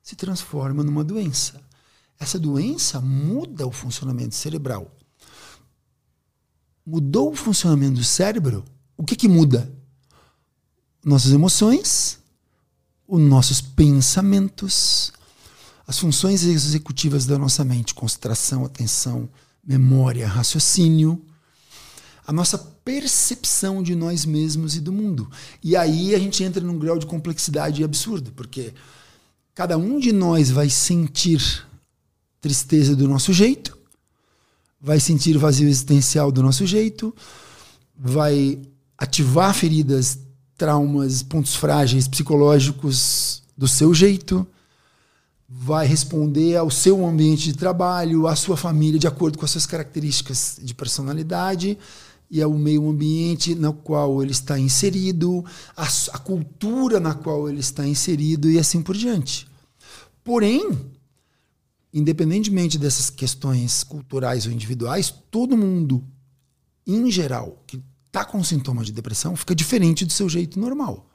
[0.02, 1.62] se transforma numa doença.
[2.20, 4.92] Essa doença muda o funcionamento cerebral.
[6.84, 8.66] Mudou o funcionamento do cérebro,
[8.98, 9.72] o que, que muda?
[11.06, 12.18] Nossas emoções,
[13.08, 15.14] os nossos pensamentos,
[15.86, 19.30] as funções executivas da nossa mente, concentração, atenção,
[19.64, 21.24] memória, raciocínio,
[22.30, 25.28] a nossa percepção de nós mesmos e do mundo.
[25.64, 28.72] E aí a gente entra num grau de complexidade absurdo, porque
[29.56, 31.42] cada um de nós vai sentir
[32.40, 33.76] tristeza do nosso jeito,
[34.80, 37.16] vai sentir vazio existencial do nosso jeito,
[37.98, 38.60] vai
[38.96, 40.20] ativar feridas,
[40.56, 44.46] traumas, pontos frágeis psicológicos do seu jeito,
[45.50, 49.66] vai responder ao seu ambiente de trabalho, à sua família, de acordo com as suas
[49.66, 51.76] características de personalidade
[52.30, 55.44] e é o meio ambiente no qual ele está inserido,
[55.76, 59.48] a, a, cultura na qual ele está inserido e assim por diante.
[60.24, 60.92] Porém,
[61.94, 66.04] independentemente dessas questões culturais ou individuais, todo mundo,
[66.86, 71.08] em geral, que está com sintomas de depressão, fica diferente do seu jeito normal.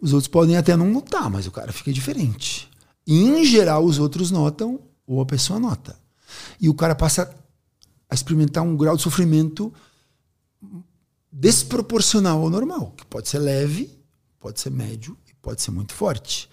[0.00, 2.70] Os outros podem até não notar, mas o cara fica diferente.
[3.06, 5.96] E, em geral, os outros notam ou a pessoa nota.
[6.60, 7.34] E o cara passa
[8.08, 9.72] a experimentar um grau de sofrimento
[11.30, 13.90] desproporcional ao normal, que pode ser leve,
[14.38, 16.48] pode ser médio e pode ser muito forte.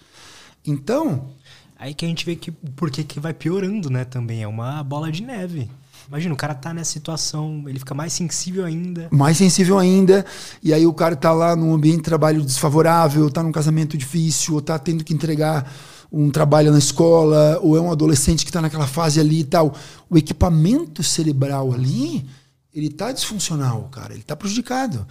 [0.64, 1.30] Então.
[1.78, 4.04] Aí que a gente vê que por que vai piorando, né?
[4.04, 5.68] Também é uma bola de neve.
[6.08, 9.08] Imagina, o cara tá nessa situação, ele fica mais sensível ainda.
[9.10, 10.24] Mais sensível ainda.
[10.62, 14.54] E aí o cara tá lá num ambiente de trabalho desfavorável, tá num casamento difícil,
[14.54, 15.72] ou tá tendo que entregar
[16.12, 19.74] um trabalho na escola, ou é um adolescente que está naquela fase ali e tal.
[20.10, 22.26] O equipamento cerebral ali,
[22.74, 24.12] ele tá disfuncional, cara.
[24.12, 25.06] Ele tá prejudicado.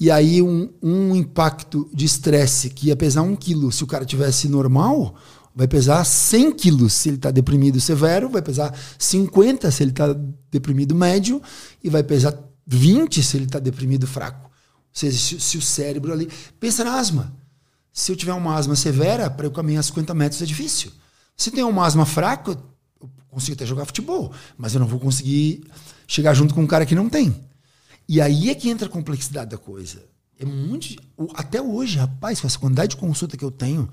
[0.00, 4.04] E aí um, um impacto de estresse que ia pesar um quilo se o cara
[4.04, 5.14] tivesse normal,
[5.54, 10.12] vai pesar 100 quilos se ele está deprimido severo, vai pesar 50 se ele está
[10.50, 11.40] deprimido médio
[11.84, 12.36] e vai pesar
[12.66, 14.46] 20 se ele está deprimido fraco.
[14.46, 14.50] Ou
[14.92, 16.28] seja, se, se, o cérebro ali.
[16.58, 17.32] Pensa na asma.
[17.92, 20.90] Se eu tiver uma asma severa, para eu caminhar 50 metros é difícil.
[21.36, 22.52] Se tem uma asma fraca,
[23.00, 25.64] eu consigo até jogar futebol, mas eu não vou conseguir
[26.06, 27.34] chegar junto com um cara que não tem.
[28.08, 30.02] E aí é que entra a complexidade da coisa.
[30.38, 30.96] É muito.
[31.34, 33.88] Até hoje, rapaz, com essa quantidade de consulta que eu tenho,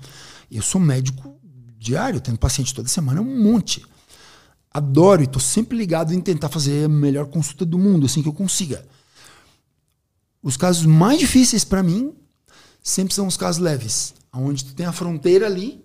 [0.50, 1.38] eu sou médico
[1.78, 3.84] diário, tendo paciente toda semana, é um monte.
[4.72, 8.28] Adoro e estou sempre ligado em tentar fazer a melhor consulta do mundo, assim que
[8.28, 8.86] eu consiga.
[10.42, 12.14] Os casos mais difíceis para mim
[12.82, 15.84] sempre são os casos leves, onde tu tem a fronteira ali.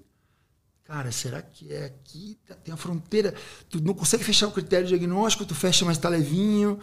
[0.84, 2.38] Cara, será que é aqui?
[2.64, 3.34] Tem a fronteira.
[3.70, 6.80] Tu não consegue fechar o critério diagnóstico, tu fecha, mas está levinho.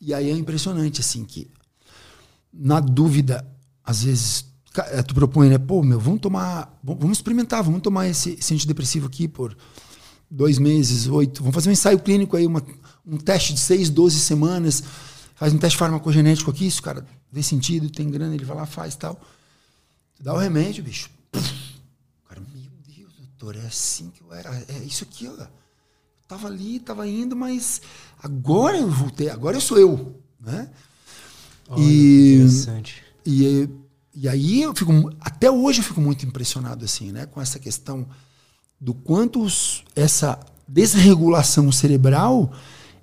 [0.00, 1.48] E aí é impressionante, assim, que
[2.52, 3.46] na dúvida,
[3.84, 4.44] às vezes
[4.76, 5.58] eh, tu propõe, né?
[5.58, 9.56] Pô, meu, vamos tomar, vamos experimentar, vamos tomar esse, esse antidepressivo aqui por
[10.30, 12.62] dois meses, oito, vamos fazer um ensaio clínico aí, uma,
[13.06, 14.82] um teste de seis, doze semanas,
[15.34, 18.94] faz um teste farmacogenético aqui, isso, cara, vê sentido, tem grana, ele vai lá, faz
[18.94, 19.20] tal.
[20.18, 21.08] Tu dá o remédio, bicho.
[22.28, 25.30] Cara, meu Deus, doutor, é assim que eu era, é isso aqui, ó.
[25.32, 25.48] Eu
[26.28, 27.80] tava ali, tava indo, mas
[28.22, 30.70] agora eu voltei, agora eu sou eu, né?
[31.68, 33.02] Olha, e, interessante.
[33.24, 33.68] E
[34.20, 38.04] e aí eu fico, até hoje eu fico muito impressionado assim, né, com essa questão
[38.80, 39.46] do quanto
[39.94, 42.52] essa desregulação cerebral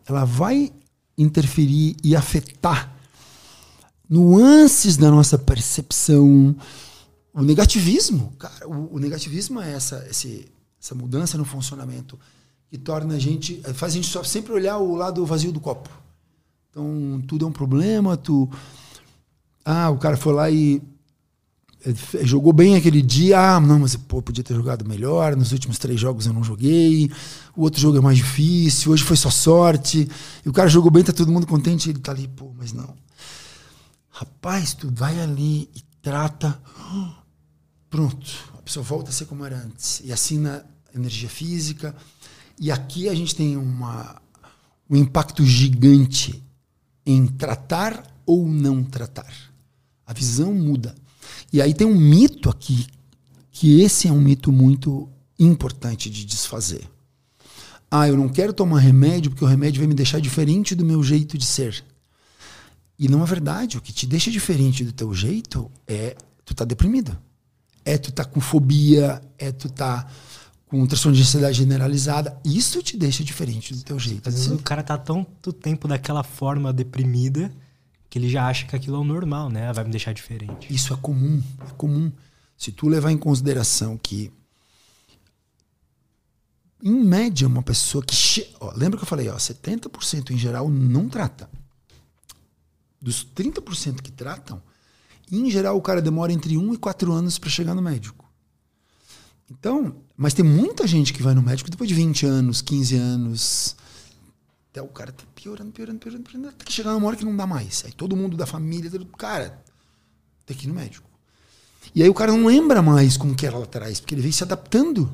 [0.05, 0.73] ela vai
[1.17, 2.93] interferir e afetar
[4.09, 6.53] nuances da nossa percepção,
[7.35, 10.47] o negativismo, cara, o, o negativismo é essa, esse,
[10.81, 12.17] essa mudança no funcionamento
[12.69, 15.89] que torna a gente, faz a gente só sempre olhar o lado vazio do copo.
[16.69, 18.49] Então tudo é um problema, tu,
[19.65, 20.81] ah, o cara foi lá e
[22.23, 25.99] jogou bem aquele dia, ah, não, mas pô, podia ter jogado melhor, nos últimos três
[25.99, 27.11] jogos eu não joguei,
[27.55, 30.09] o outro jogo é mais difícil, hoje foi só sorte,
[30.43, 32.95] e o cara jogou bem, tá todo mundo contente, ele tá ali, pô, mas não.
[34.09, 36.59] Rapaz, tu vai ali e trata,
[37.95, 38.29] pronto,
[38.59, 41.95] a pessoa volta a ser como era antes, e assina energia física,
[42.59, 44.21] e aqui a gente tem uma,
[44.89, 46.43] um impacto gigante
[47.05, 49.33] em tratar ou não tratar.
[50.05, 50.93] A visão muda.
[51.53, 52.85] E aí tem um mito aqui,
[53.49, 55.07] que esse é um mito muito
[55.39, 56.85] importante de desfazer.
[57.89, 61.01] Ah, eu não quero tomar remédio porque o remédio vai me deixar diferente do meu
[61.01, 61.81] jeito de ser.
[62.99, 63.77] E não é verdade.
[63.77, 67.17] O que te deixa diferente do teu jeito é tu tá deprimido.
[67.85, 70.09] É tu tá com fobia, é tu tá
[70.65, 72.37] com transtorno de ansiedade generalizada.
[72.43, 74.27] Isso te deixa diferente do teu jeito.
[74.27, 77.53] Às vezes o cara tá tanto tempo daquela forma deprimida
[78.09, 79.71] que ele já acha que aquilo é o normal, né?
[79.73, 80.73] Vai me deixar diferente.
[80.73, 82.11] Isso é comum, é comum.
[82.57, 84.31] Se tu levar em consideração que
[86.81, 88.47] em média uma pessoa que che...
[88.59, 91.49] ó, lembra que eu falei, ó, 70% em geral não trata.
[93.01, 94.61] Dos 30% que tratam,
[95.31, 98.25] em geral o cara demora entre 1 e 4 anos para chegar no médico.
[99.49, 103.75] Então, mas tem muita gente que vai no médico depois de 20 anos, 15 anos,
[104.71, 107.35] até o cara tá piorando, piorando, piorando, piorando, até que chegar numa hora que não
[107.35, 107.83] dá mais.
[107.85, 109.63] Aí todo mundo da família, todo, cara,
[110.45, 111.07] tem que ir no médico.
[111.93, 114.33] E aí o cara não lembra mais como que era lá atrás, porque ele veio
[114.33, 115.11] se adaptando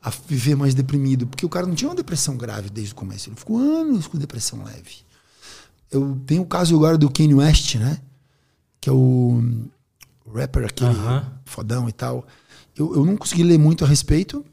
[0.00, 3.28] a viver mais deprimido, porque o cara não tinha uma depressão grave desde o começo,
[3.28, 4.98] ele ficou anos com depressão leve.
[5.90, 8.00] Eu tenho o caso agora do Kanye West, né?
[8.86, 9.42] Que é o,
[10.32, 11.32] rapper aquele uh -huh.
[11.44, 12.24] fodão e tal.
[12.76, 14.46] Eu, eu não consegui ler muito a respeito,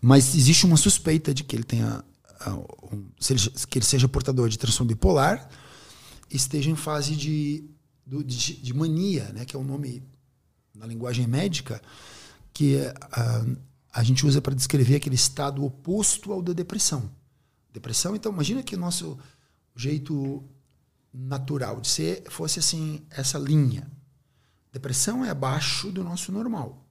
[0.00, 2.02] mas existe uma suspeita de que ele tenha
[2.46, 5.50] um, ele, que ele seja portador de transtorno bipolar,
[6.30, 7.68] esteja em fase de,
[8.06, 10.02] de, de mania, né, que é o um nome
[10.74, 11.82] na linguagem médica,
[12.54, 12.78] que
[13.10, 13.44] a,
[13.92, 17.10] a gente usa para descrever aquele estado oposto ao da depressão.
[17.70, 19.18] Depressão, então, imagina que o nosso
[19.76, 20.42] jeito
[21.12, 23.90] natural de ser fosse assim, essa linha.
[24.72, 26.86] Depressão é abaixo do nosso normal.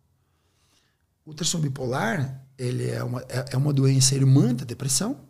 [1.26, 5.22] O transtorno bipolar, ele é uma, é, é uma doença irmã da depressão,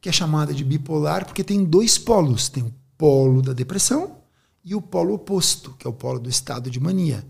[0.00, 2.48] que é chamada de bipolar porque tem dois polos.
[2.48, 4.18] Tem o polo da depressão
[4.64, 7.26] e o polo oposto, que é o polo do estado de mania.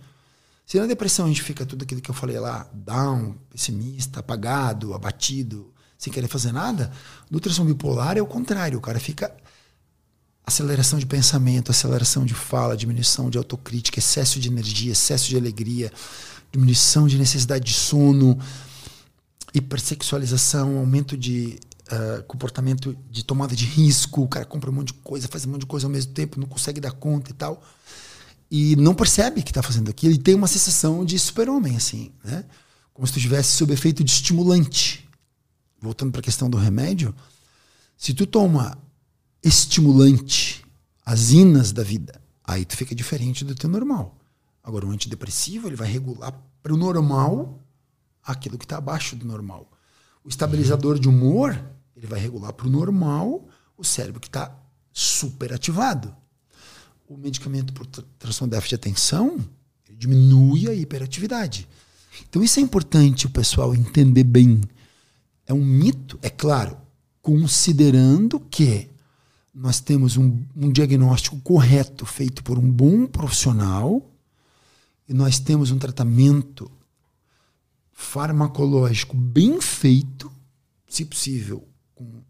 [0.64, 4.92] Se na depressão a gente fica tudo aquilo que eu falei lá, down, pessimista, apagado,
[4.92, 6.92] abatido, sem querer fazer nada,
[7.30, 8.78] no transtorno bipolar é o contrário.
[8.78, 9.34] O cara fica
[10.48, 15.92] aceleração de pensamento, aceleração de fala, diminuição de autocrítica, excesso de energia, excesso de alegria,
[16.50, 18.38] diminuição de necessidade de sono,
[19.54, 21.58] hipersexualização, aumento de
[21.90, 25.50] uh, comportamento de tomada de risco, o cara compra um monte de coisa, faz um
[25.50, 27.62] monte de coisa ao mesmo tempo, não consegue dar conta e tal
[28.50, 32.44] e não percebe que está fazendo aquilo e tem uma sensação de super-homem, assim, né?
[32.94, 35.08] Como se tu estivesse sob efeito de estimulante.
[35.80, 37.14] Voltando para a questão do remédio,
[37.96, 38.76] se tu toma
[39.42, 40.64] estimulante,
[41.04, 44.16] as inas da vida, aí tu fica diferente do teu normal.
[44.62, 46.32] Agora, o antidepressivo, ele vai regular
[46.62, 47.62] para o normal
[48.22, 49.70] aquilo que está abaixo do normal.
[50.22, 51.58] O estabilizador de humor,
[51.96, 54.54] ele vai regular para o normal o cérebro que está
[54.92, 56.14] super ativado
[57.08, 57.86] o medicamento para
[58.18, 59.38] transtorno de déficit de atenção
[59.96, 61.66] diminui a hiperatividade.
[62.28, 64.60] Então isso é importante o pessoal entender bem.
[65.46, 66.76] É um mito, é claro,
[67.22, 68.88] considerando que
[69.58, 74.08] nós temos um, um diagnóstico correto feito por um bom profissional
[75.08, 76.70] e nós temos um tratamento
[77.92, 80.30] farmacológico bem feito,
[80.86, 82.22] se possível, com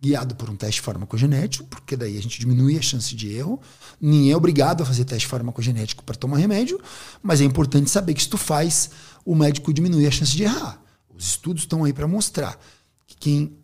[0.00, 3.60] guiado por um teste farmacogenético, porque daí a gente diminui a chance de erro.
[4.00, 6.80] Ninguém é obrigado a fazer teste farmacogenético para tomar remédio,
[7.22, 8.90] mas é importante saber que se tu faz,
[9.26, 10.82] o médico diminui a chance de errar.
[11.14, 12.58] Os estudos estão aí para mostrar
[13.06, 13.61] que quem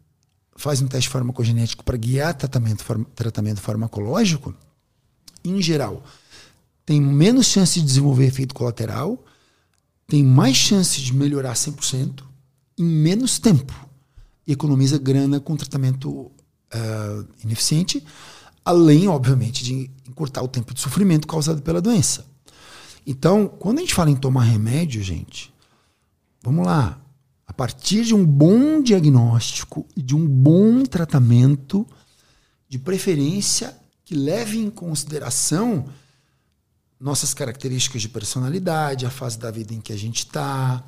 [0.58, 2.84] faz um teste farmacogenético para guiar tratamento,
[3.14, 4.52] tratamento farmacológico,
[5.44, 6.02] em geral,
[6.84, 9.24] tem menos chance de desenvolver efeito colateral,
[10.06, 12.24] tem mais chance de melhorar 100%
[12.76, 13.72] em menos tempo
[14.46, 18.04] e economiza grana com tratamento uh, ineficiente,
[18.64, 22.26] além, obviamente, de encurtar o tempo de sofrimento causado pela doença.
[23.06, 25.54] Então, quando a gente fala em tomar remédio, gente,
[26.42, 27.00] vamos lá.
[27.48, 31.84] A partir de um bom diagnóstico e de um bom tratamento,
[32.68, 33.74] de preferência
[34.04, 35.86] que leve em consideração
[37.00, 40.84] nossas características de personalidade, a fase da vida em que a gente está,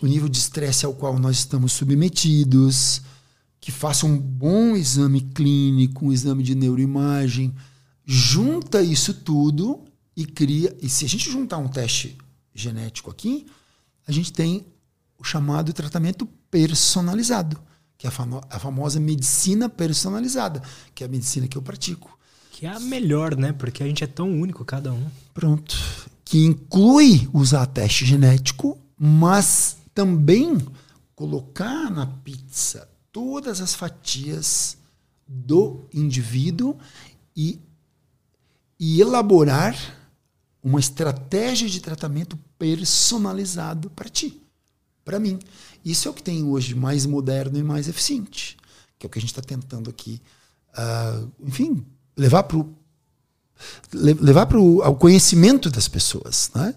[0.00, 3.02] o nível de estresse ao qual nós estamos submetidos,
[3.60, 7.54] que faça um bom exame clínico, um exame de neuroimagem,
[8.04, 9.84] junta isso tudo
[10.16, 10.76] e cria.
[10.80, 12.16] E se a gente juntar um teste
[12.54, 13.46] genético aqui,
[14.06, 14.66] a gente tem
[15.18, 17.58] o chamado tratamento personalizado,
[17.96, 20.62] que é a, famo a famosa medicina personalizada,
[20.94, 22.16] que é a medicina que eu pratico.
[22.52, 23.52] Que é a melhor, né?
[23.52, 25.06] Porque a gente é tão único, cada um.
[25.34, 25.76] Pronto.
[26.24, 30.58] Que inclui usar teste genético, mas também
[31.14, 34.76] colocar na pizza todas as fatias
[35.26, 36.76] do indivíduo
[37.36, 37.60] e,
[38.78, 39.76] e elaborar
[40.62, 44.42] uma estratégia de tratamento personalizado para ti,
[45.08, 45.38] para mim.
[45.82, 48.58] Isso é o que tem hoje mais moderno e mais eficiente,
[48.98, 50.20] que é o que a gente está tentando aqui,
[50.76, 51.82] uh, enfim,
[52.14, 52.62] levar para
[53.94, 56.74] levar para o conhecimento das pessoas, né?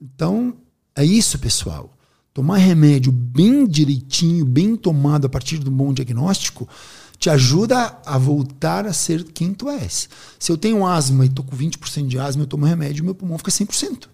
[0.00, 0.56] Então
[0.94, 1.96] é isso, pessoal.
[2.34, 6.68] Tomar remédio bem direitinho, bem tomado a partir um bom diagnóstico,
[7.16, 10.08] te ajuda a voltar a ser quem tu és.
[10.36, 13.38] Se eu tenho asma e estou com 20% de asma, eu tomo remédio, meu pulmão
[13.38, 14.08] fica 100%.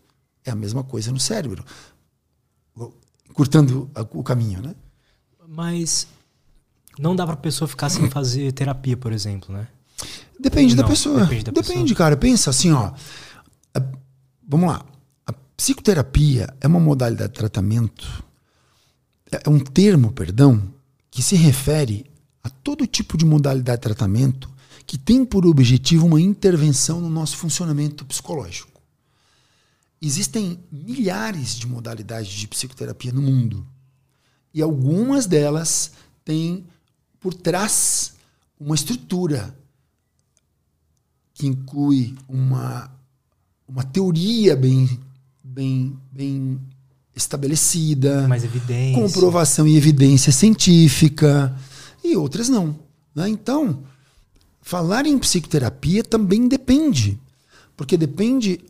[0.44, 1.64] É a mesma coisa no cérebro.
[3.38, 4.74] Curtando o caminho, né?
[5.46, 6.08] Mas
[6.98, 9.68] não dá para a pessoa ficar sem fazer terapia, por exemplo, né?
[10.40, 11.20] Depende não, da pessoa.
[11.20, 11.96] Depende, da depende pessoa.
[11.96, 12.16] cara.
[12.16, 12.90] Pensa assim, ó.
[13.72, 13.80] É,
[14.44, 14.84] vamos lá.
[15.56, 18.24] Psicoterapia é uma modalidade de tratamento,
[19.30, 20.60] é um termo, perdão,
[21.08, 22.06] que se refere
[22.42, 24.50] a todo tipo de modalidade de tratamento
[24.84, 28.77] que tem por objetivo uma intervenção no nosso funcionamento psicológico.
[30.00, 33.66] Existem milhares de modalidades de psicoterapia no mundo
[34.54, 35.92] e algumas delas
[36.24, 36.66] têm
[37.18, 38.14] por trás
[38.58, 39.56] uma estrutura
[41.34, 42.90] que inclui uma,
[43.66, 45.00] uma teoria bem
[45.58, 46.60] bem, bem
[47.16, 51.56] estabelecida, mais evidência, comprovação e evidência científica,
[52.04, 52.78] e outras não.
[53.12, 53.28] Né?
[53.28, 53.82] Então,
[54.60, 57.18] falar em psicoterapia também depende,
[57.76, 58.60] porque depende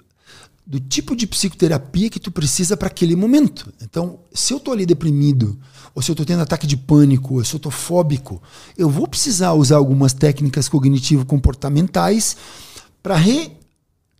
[0.68, 3.72] do tipo de psicoterapia que tu precisa para aquele momento.
[3.80, 5.58] Então, se eu estou ali deprimido,
[5.94, 8.42] ou se eu estou tendo ataque de pânico, ou se eu estou fóbico,
[8.76, 12.36] eu vou precisar usar algumas técnicas cognitivo-comportamentais
[13.02, 13.52] para re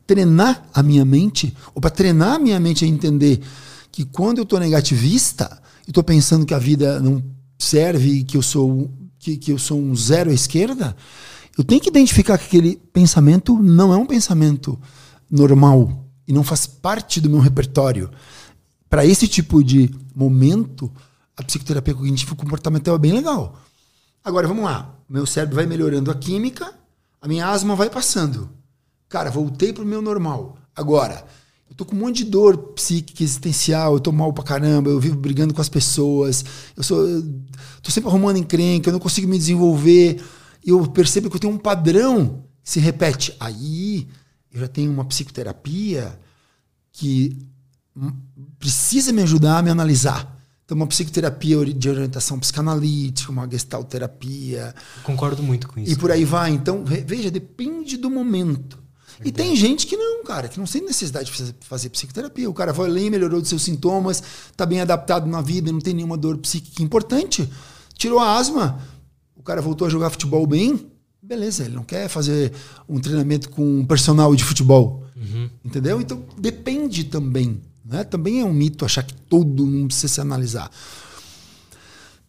[0.06, 3.42] treinar a minha mente, ou para treinar a minha mente a entender
[3.92, 7.22] que quando eu estou negativista e estou pensando que a vida não
[7.58, 10.96] serve, que eu sou que, que eu sou um zero à esquerda,
[11.58, 14.80] eu tenho que identificar que aquele pensamento não é um pensamento
[15.30, 18.10] normal e não faz parte do meu repertório.
[18.88, 20.92] Para esse tipo de momento,
[21.34, 23.58] a psicoterapia cognitiva comportamental é bem legal.
[24.22, 24.94] Agora vamos lá.
[25.08, 26.70] Meu cérebro vai melhorando a química,
[27.20, 28.50] a minha asma vai passando.
[29.08, 30.58] Cara, voltei pro meu normal.
[30.76, 31.24] Agora,
[31.70, 35.00] eu tô com um monte de dor psíquica, existencial, eu tô mal pra caramba, eu
[35.00, 36.44] vivo brigando com as pessoas,
[36.76, 37.06] eu sou.
[37.06, 37.22] Eu
[37.82, 40.22] tô sempre arrumando encrenca, eu não consigo me desenvolver.
[40.64, 43.34] Eu percebo que eu tenho um padrão que se repete.
[43.40, 44.08] Aí
[44.52, 46.18] eu já tenho uma psicoterapia
[46.92, 47.36] que
[48.58, 50.36] precisa me ajudar a me analisar.
[50.64, 54.74] Então, uma psicoterapia de orientação psicanalítica, uma gestalterapia.
[55.02, 55.92] Concordo muito com isso.
[55.92, 56.50] E por aí vai.
[56.50, 58.78] Então, veja, depende do momento.
[59.18, 59.28] Verdade.
[59.28, 62.50] E tem gente que não, cara, que não tem necessidade de fazer psicoterapia.
[62.50, 65.94] O cara foi além, melhorou dos seus sintomas, está bem adaptado na vida, não tem
[65.94, 67.48] nenhuma dor psíquica importante.
[67.94, 68.80] Tirou a asma,
[69.34, 70.86] o cara voltou a jogar futebol bem,
[71.28, 72.52] beleza, ele não quer fazer
[72.88, 75.04] um treinamento com um personal de futebol.
[75.14, 75.50] Uhum.
[75.62, 76.00] Entendeu?
[76.00, 77.60] Então, depende também.
[77.84, 78.02] Né?
[78.02, 80.70] Também é um mito achar que todo mundo precisa se analisar.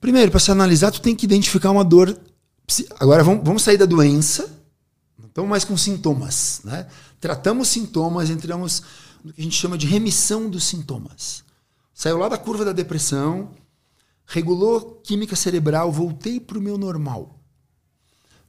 [0.01, 2.19] Primeiro, para se analisar, tu tem que identificar uma dor.
[2.99, 4.49] Agora vamos, vamos sair da doença,
[5.17, 6.59] não estamos mais com sintomas.
[6.65, 6.85] Né?
[7.21, 8.83] Tratamos sintomas, entramos
[9.23, 11.43] no que a gente chama de remissão dos sintomas.
[11.93, 13.51] Saiu lá da curva da depressão,
[14.25, 17.38] regulou química cerebral, voltei para o meu normal.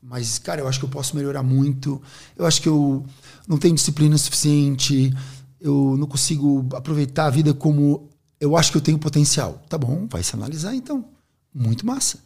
[0.03, 2.01] Mas, cara, eu acho que eu posso melhorar muito.
[2.36, 3.05] Eu acho que eu
[3.46, 5.12] não tenho disciplina suficiente
[5.61, 8.09] eu não consigo aproveitar a vida como
[8.40, 9.62] eu acho que eu tenho potencial.
[9.68, 11.05] Tá bom, vai se analisar então.
[11.55, 12.18] Muito massa.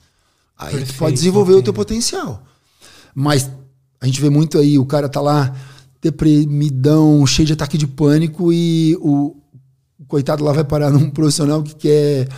[0.56, 2.44] Aí Perfeito, tu pode desenvolver o teu potencial.
[3.12, 3.50] Mas
[4.00, 5.54] a gente vê muito aí, o cara tá lá
[6.00, 9.36] deprimidão, cheio de ataque de pânico e o,
[9.98, 12.28] o coitado lá vai parar num profissional que quer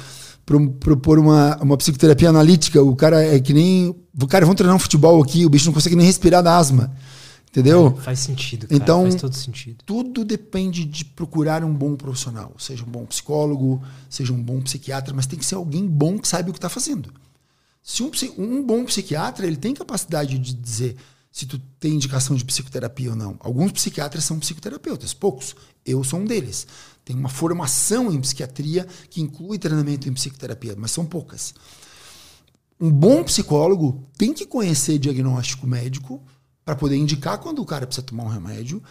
[0.47, 2.83] pro, propor uma, uma psicoterapia analítica.
[2.83, 3.95] O cara é que nem.
[4.29, 6.93] Cara, vamos treinar um futebol aqui, o bicho não consegue nem respirar da asma.
[7.51, 7.97] Entendeu?
[7.99, 8.83] É, faz sentido, cara.
[8.83, 9.83] Então, faz todo sentido.
[9.87, 15.15] Tudo depende de procurar um bom profissional, seja um bom psicólogo, seja um bom psiquiatra,
[15.15, 17.11] mas tem que ser alguém bom que saiba o que está fazendo.
[17.83, 20.97] Se um, um bom psiquiatra, ele tem capacidade de dizer
[21.31, 23.37] se tu tem indicação de psicoterapia ou não.
[23.41, 25.55] Alguns psiquiatras são psicoterapeutas, poucos.
[25.85, 26.67] Eu sou um deles.
[27.05, 31.55] Tem uma formação em psiquiatria que inclui treinamento em psicoterapia, mas são poucas.
[32.81, 36.23] Um bom psicólogo tem que conhecer diagnóstico médico,
[36.67, 38.83] para poder indicar quando o cara precisa tomar um remédio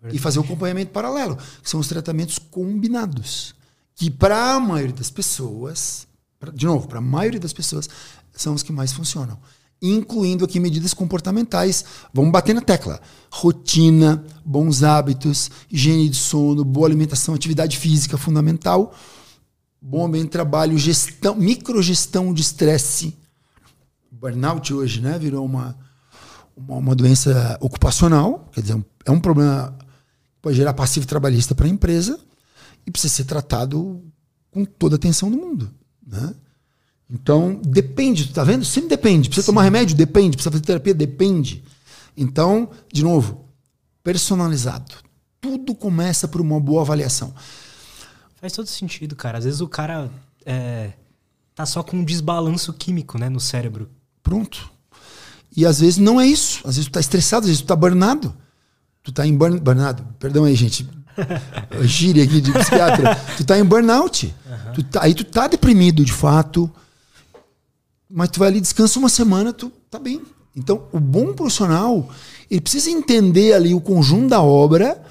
[0.00, 0.16] Verdade.
[0.16, 3.54] e fazer o acompanhamento paralelo, que são os tratamentos combinados,
[3.94, 6.08] que para a maioria das pessoas,
[6.40, 7.88] pra, de novo, para a maioria das pessoas,
[8.32, 9.38] são os que mais funcionam,
[9.80, 11.84] incluindo aqui medidas comportamentais.
[12.12, 18.92] Vamos bater na tecla: rotina, bons hábitos, higiene de sono, boa alimentação, atividade física fundamental,
[19.80, 23.21] bom ambiente de trabalho, gestão, microgestão de estresse.
[24.22, 25.76] Burnout hoje, né, virou uma
[26.56, 31.66] uma, uma doença ocupacional, quer dizer, é um problema que pode gerar passivo trabalhista para
[31.66, 32.18] a empresa
[32.86, 34.02] e precisa ser tratado
[34.50, 35.72] com toda a atenção do mundo.
[36.06, 36.34] Né?
[37.10, 38.64] Então, depende, tá vendo?
[38.64, 39.28] Sempre depende.
[39.28, 39.52] Precisa Sim.
[39.52, 39.96] tomar remédio?
[39.96, 40.36] Depende.
[40.36, 40.94] Precisa fazer terapia?
[40.94, 41.62] Depende.
[42.16, 43.46] Então, de novo,
[44.02, 44.94] personalizado.
[45.40, 47.34] Tudo começa por uma boa avaliação.
[48.36, 49.38] Faz todo sentido, cara.
[49.38, 50.10] Às vezes o cara
[50.44, 50.92] é,
[51.54, 53.90] tá só com um desbalanço químico né, no cérebro.
[54.22, 54.70] Pronto.
[55.56, 56.60] E às vezes não é isso.
[56.64, 58.34] Às vezes tu tá estressado, às vezes tu tá burnado.
[59.02, 60.04] Tu tá em burn, burnado.
[60.18, 60.88] Perdão aí, gente.
[61.82, 63.16] Gíria aqui de psiquiatra.
[63.36, 64.26] tu tá em burnout.
[64.26, 64.72] Uhum.
[64.74, 66.70] Tu tá, aí tu tá deprimido, de fato.
[68.08, 70.22] Mas tu vai ali, descansa uma semana, tu tá bem.
[70.54, 72.08] Então, o bom profissional,
[72.50, 75.02] ele precisa entender ali o conjunto da obra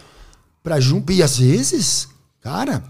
[0.64, 1.12] para junto.
[1.12, 2.08] E às vezes,
[2.42, 2.84] cara,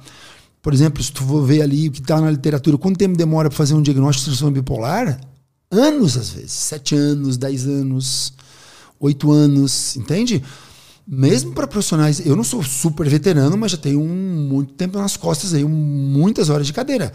[0.62, 3.50] por exemplo, se tu for ver ali o que está na literatura, quanto tempo demora
[3.50, 5.20] para fazer um diagnóstico de transtorno bipolar?
[5.72, 8.34] Anos às vezes, sete anos, dez anos,
[9.00, 10.44] oito anos, entende?
[11.08, 15.18] Mesmo para profissionais, eu não sou super veterano, mas já tenho um, muito tempo nas
[15.18, 17.12] costas aí, muitas horas de cadeira.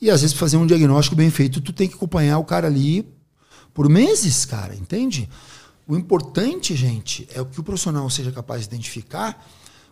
[0.00, 3.08] E às vezes fazer um diagnóstico bem feito, tu tem que acompanhar o cara ali
[3.72, 5.28] por meses, cara, entende?
[5.86, 9.44] O importante, gente, é que o profissional seja capaz de identificar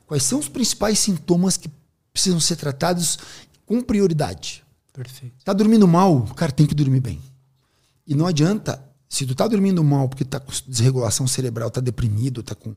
[0.07, 1.71] quais são os principais sintomas que
[2.13, 3.19] precisam ser tratados
[3.67, 4.63] com prioridade.
[4.93, 5.35] Perfeito.
[5.45, 7.21] Tá dormindo mal, o cara tem que dormir bem.
[8.07, 12.43] E não adianta, se tu tá dormindo mal porque tá com desregulação cerebral, tá deprimido,
[12.43, 12.75] tá com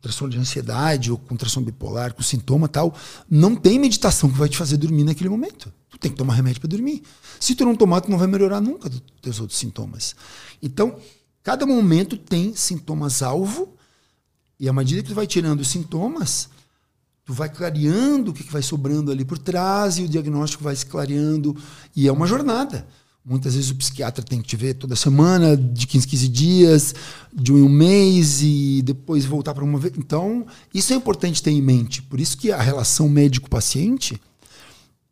[0.00, 2.94] transtorno de ansiedade ou com transtorno bipolar, com sintoma tal,
[3.28, 5.72] não tem meditação que vai te fazer dormir naquele momento.
[5.90, 7.02] Tu tem que tomar remédio para dormir.
[7.40, 10.14] Se tu não tomar, tu não vai melhorar nunca dos teus outros sintomas.
[10.62, 10.96] Então,
[11.42, 13.74] cada momento tem sintomas alvo
[14.60, 16.48] e à medida que tu vai tirando os sintomas,
[17.24, 20.86] tu vai clareando o que, vai sobrando ali por trás e o diagnóstico vai se
[20.86, 21.56] clareando
[21.94, 22.86] e é uma jornada.
[23.28, 26.94] Muitas vezes o psiquiatra tem que te ver toda semana, de 15, 15 dias,
[27.30, 29.92] de um mês e depois voltar para uma vez.
[29.98, 32.00] Então, isso é importante ter em mente.
[32.00, 34.18] Por isso que a relação médico-paciente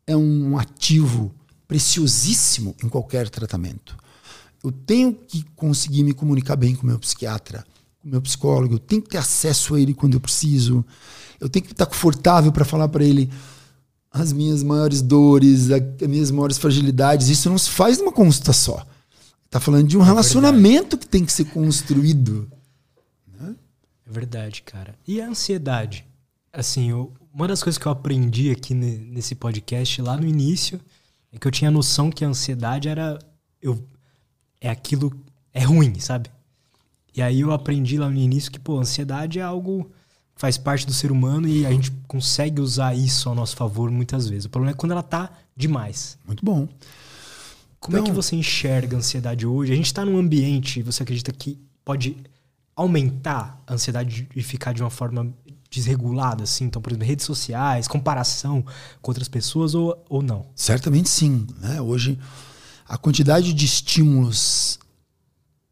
[0.07, 1.31] é um ativo
[1.67, 3.95] preciosíssimo em qualquer tratamento.
[4.63, 7.63] Eu tenho que conseguir me comunicar bem com o meu psiquiatra,
[8.01, 10.83] com o meu psicólogo, eu tenho que ter acesso a ele quando eu preciso,
[11.39, 13.29] eu tenho que estar confortável para falar para ele
[14.11, 17.29] as minhas maiores dores, as minhas maiores fragilidades.
[17.29, 18.85] Isso não se faz numa consulta só.
[19.45, 20.97] Está falando de um é relacionamento verdade.
[20.97, 22.51] que tem que ser construído.
[23.39, 23.55] Né?
[24.05, 24.95] É verdade, cara.
[25.07, 26.05] E a ansiedade?
[26.51, 30.81] Assim, eu, uma das coisas que eu aprendi aqui nesse podcast lá no início
[31.31, 33.19] é que eu tinha a noção que a ansiedade era.
[33.61, 33.81] Eu,
[34.59, 35.13] é aquilo.
[35.53, 36.29] É ruim, sabe?
[37.15, 39.91] E aí eu aprendi lá no início que, pô, ansiedade é algo
[40.37, 44.29] faz parte do ser humano e a gente consegue usar isso ao nosso favor muitas
[44.29, 44.45] vezes.
[44.45, 46.17] O problema é quando ela tá demais.
[46.25, 46.67] Muito bom.
[47.79, 49.73] Como então, é que então- você enxerga a ansiedade hoje?
[49.73, 52.17] A gente está num ambiente, você acredita que pode
[52.75, 55.33] aumentar a ansiedade e ficar de uma forma
[55.69, 56.65] desregulada, assim?
[56.65, 58.63] Então, por exemplo, redes sociais, comparação
[59.01, 60.45] com outras pessoas ou, ou não?
[60.55, 61.47] Certamente sim.
[61.59, 61.81] Né?
[61.81, 62.17] Hoje,
[62.87, 64.79] a quantidade de estímulos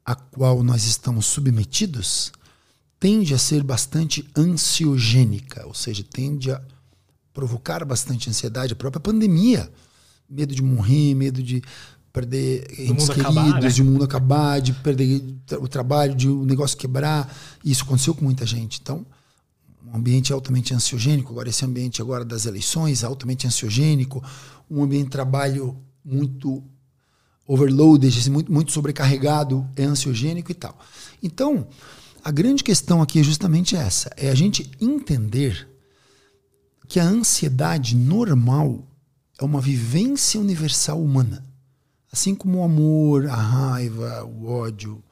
[0.04, 2.32] a qual nós estamos submetidos
[3.06, 6.60] tende a ser bastante ansiogênica, ou seja, tende a
[7.32, 8.74] provocar bastante ansiedade.
[8.74, 9.72] A própria pandemia,
[10.28, 11.62] medo de morrer, medo de
[12.12, 13.70] perder entes queridos, acabar, né?
[13.70, 15.22] de o mundo acabar, de perder
[15.60, 17.32] o trabalho, de o um negócio quebrar.
[17.64, 18.80] Isso aconteceu com muita gente.
[18.82, 19.06] Então,
[19.86, 24.24] um ambiente altamente ansiogênico, agora esse ambiente agora das eleições, altamente ansiogênico,
[24.68, 26.64] um ambiente de trabalho muito
[27.46, 30.76] overloaded, assim, muito, muito sobrecarregado, é ansiogênico e tal.
[31.22, 31.68] Então,
[32.26, 35.70] a grande questão aqui é justamente essa: é a gente entender
[36.88, 38.84] que a ansiedade normal
[39.40, 41.46] é uma vivência universal humana.
[42.12, 45.04] Assim como o amor, a raiva, o ódio,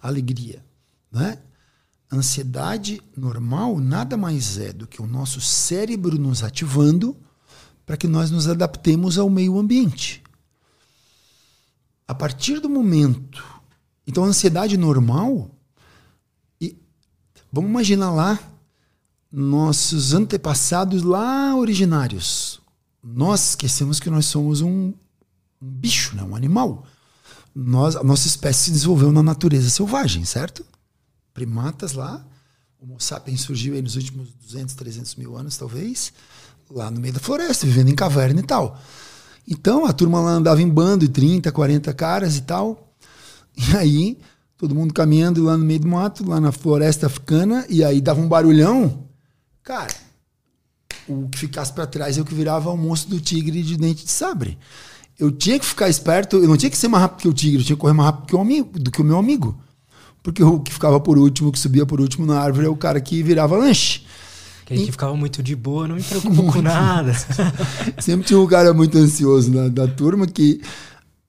[0.00, 0.64] a alegria.
[1.10, 1.36] Né?
[2.10, 7.14] Ansiedade normal nada mais é do que o nosso cérebro nos ativando
[7.84, 10.22] para que nós nos adaptemos ao meio ambiente.
[12.08, 13.44] A partir do momento.
[14.06, 15.50] Então, a ansiedade normal
[17.52, 18.38] Vamos imaginar lá
[19.30, 22.62] nossos antepassados lá originários.
[23.04, 24.94] Nós esquecemos que nós somos um,
[25.60, 26.22] um bicho, né?
[26.22, 26.86] um animal.
[27.54, 30.64] Nós, a nossa espécie se desenvolveu na natureza selvagem, certo?
[31.34, 32.24] Primatas lá,
[32.80, 36.10] o Homo sapiens surgiu aí nos últimos 200, 300 mil anos, talvez,
[36.70, 38.80] lá no meio da floresta, vivendo em caverna e tal.
[39.46, 42.88] Então a turma lá andava em bando, de 30, 40 caras e tal.
[43.54, 44.18] E aí
[44.62, 48.20] todo mundo caminhando lá no meio do mato, lá na floresta africana, e aí dava
[48.20, 49.08] um barulhão.
[49.60, 49.92] Cara,
[51.08, 54.04] o que ficasse para trás é o que virava o monstro do tigre de dente
[54.04, 54.56] de sabre.
[55.18, 57.58] Eu tinha que ficar esperto, eu não tinha que ser mais rápido que o tigre,
[57.58, 59.60] eu tinha que correr mais rápido que o, amigo, do que o meu amigo.
[60.22, 62.76] Porque o que ficava por último, o que subia por último na árvore é o
[62.76, 64.02] cara que virava lanche.
[64.64, 64.92] Que e...
[64.92, 67.12] ficava muito de boa, não me preocupo com nada.
[67.98, 70.60] Sempre tinha um cara muito ansioso na, da turma que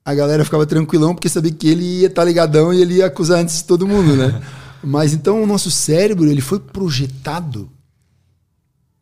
[0.04, 3.06] a galera ficava tranquilão porque sabia que ele ia estar tá ligadão e ele ia
[3.06, 4.42] acusar antes de todo mundo, né?
[4.82, 7.70] Mas então o nosso cérebro ele foi projetado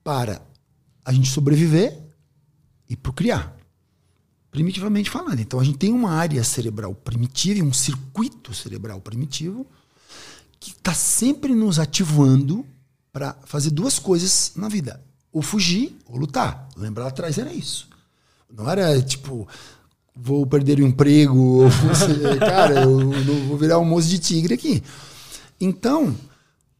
[0.04, 0.40] para
[1.04, 1.98] a gente sobreviver
[2.88, 3.56] e procriar.
[4.50, 5.40] Primitivamente falando.
[5.40, 9.66] Então a gente tem uma área cerebral primitiva e um circuito cerebral primitivo
[10.60, 12.64] que está sempre nos ativando
[13.12, 16.68] para fazer duas coisas na vida: ou fugir ou lutar.
[16.76, 17.88] Lembrar atrás era isso.
[18.54, 19.48] Não era tipo,
[20.14, 21.64] vou perder o emprego,
[22.38, 24.82] cara, eu, eu vou virar um moço de tigre aqui.
[25.60, 26.14] Então,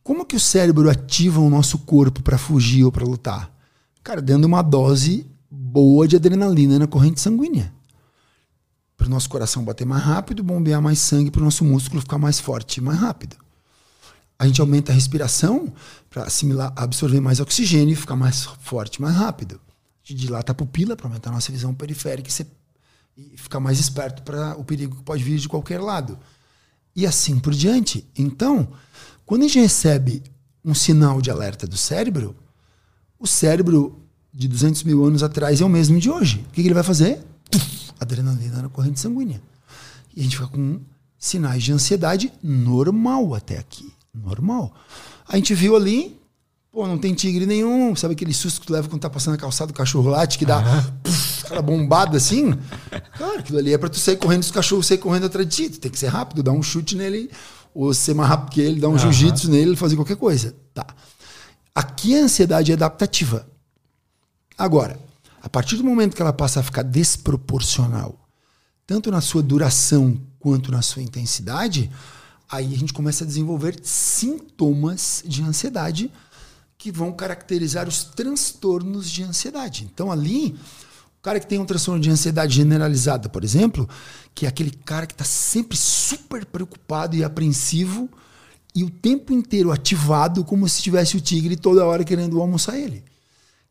[0.02, 3.52] como que o cérebro ativa o nosso corpo para fugir ou para lutar?
[4.02, 7.72] Cara, dando uma dose boa de adrenalina na corrente sanguínea.
[8.96, 12.18] Para o nosso coração bater mais rápido, bombear mais sangue para o nosso músculo ficar
[12.18, 13.36] mais forte e mais rápido.
[14.38, 15.72] A gente aumenta a respiração
[16.10, 19.60] para assimilar, absorver mais oxigênio e ficar mais forte, mais rápido.
[20.04, 22.46] A gente dilata a pupila para aumentar a nossa visão periférica e ser
[23.16, 26.18] e ficar mais esperto para o perigo que pode vir de qualquer lado.
[26.94, 28.06] E assim por diante.
[28.16, 28.68] Então,
[29.24, 30.22] quando a gente recebe
[30.64, 32.36] um sinal de alerta do cérebro,
[33.18, 34.02] o cérebro
[34.32, 36.44] de 200 mil anos atrás é o mesmo de hoje.
[36.48, 37.20] O que, ele vai fazer?
[38.00, 39.42] Adrenalina na corrente sanguínea.
[40.14, 40.80] E a gente fica com
[41.18, 43.92] sinais de ansiedade normal até aqui.
[44.14, 44.74] Normal.
[45.28, 46.20] A gente viu ali,
[46.72, 47.94] pô, não tem tigre nenhum.
[47.94, 50.46] Sabe aquele susto que tu leva quando tá passando a calçada do cachorro late que
[50.46, 50.58] dá.
[50.58, 51.02] Uhum
[51.52, 52.54] cara bombado assim,
[53.18, 55.70] cara, aquilo ali é pra tu sair correndo, os cachorros sair correndo atrás de ti.
[55.70, 57.30] Tu tem que ser rápido, dar um chute nele,
[57.74, 58.98] ou ser mais rápido que ele, dar um uhum.
[58.98, 60.54] jiu-jitsu nele, fazer qualquer coisa.
[60.72, 60.86] Tá.
[61.74, 63.46] Aqui a ansiedade é adaptativa.
[64.56, 64.98] Agora,
[65.42, 68.18] a partir do momento que ela passa a ficar desproporcional,
[68.86, 71.90] tanto na sua duração quanto na sua intensidade,
[72.50, 76.10] aí a gente começa a desenvolver sintomas de ansiedade
[76.82, 79.88] que vão caracterizar os transtornos de ansiedade.
[79.94, 80.56] Então ali,
[81.16, 83.88] o cara que tem um transtorno de ansiedade generalizada, por exemplo,
[84.34, 88.10] que é aquele cara que está sempre super preocupado e apreensivo
[88.74, 93.04] e o tempo inteiro ativado como se tivesse o tigre toda hora querendo almoçar ele.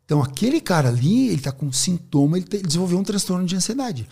[0.06, 4.08] Então aquele cara ali, ele está com sintoma, ele, desenvolveu um transtorno de ansiedade.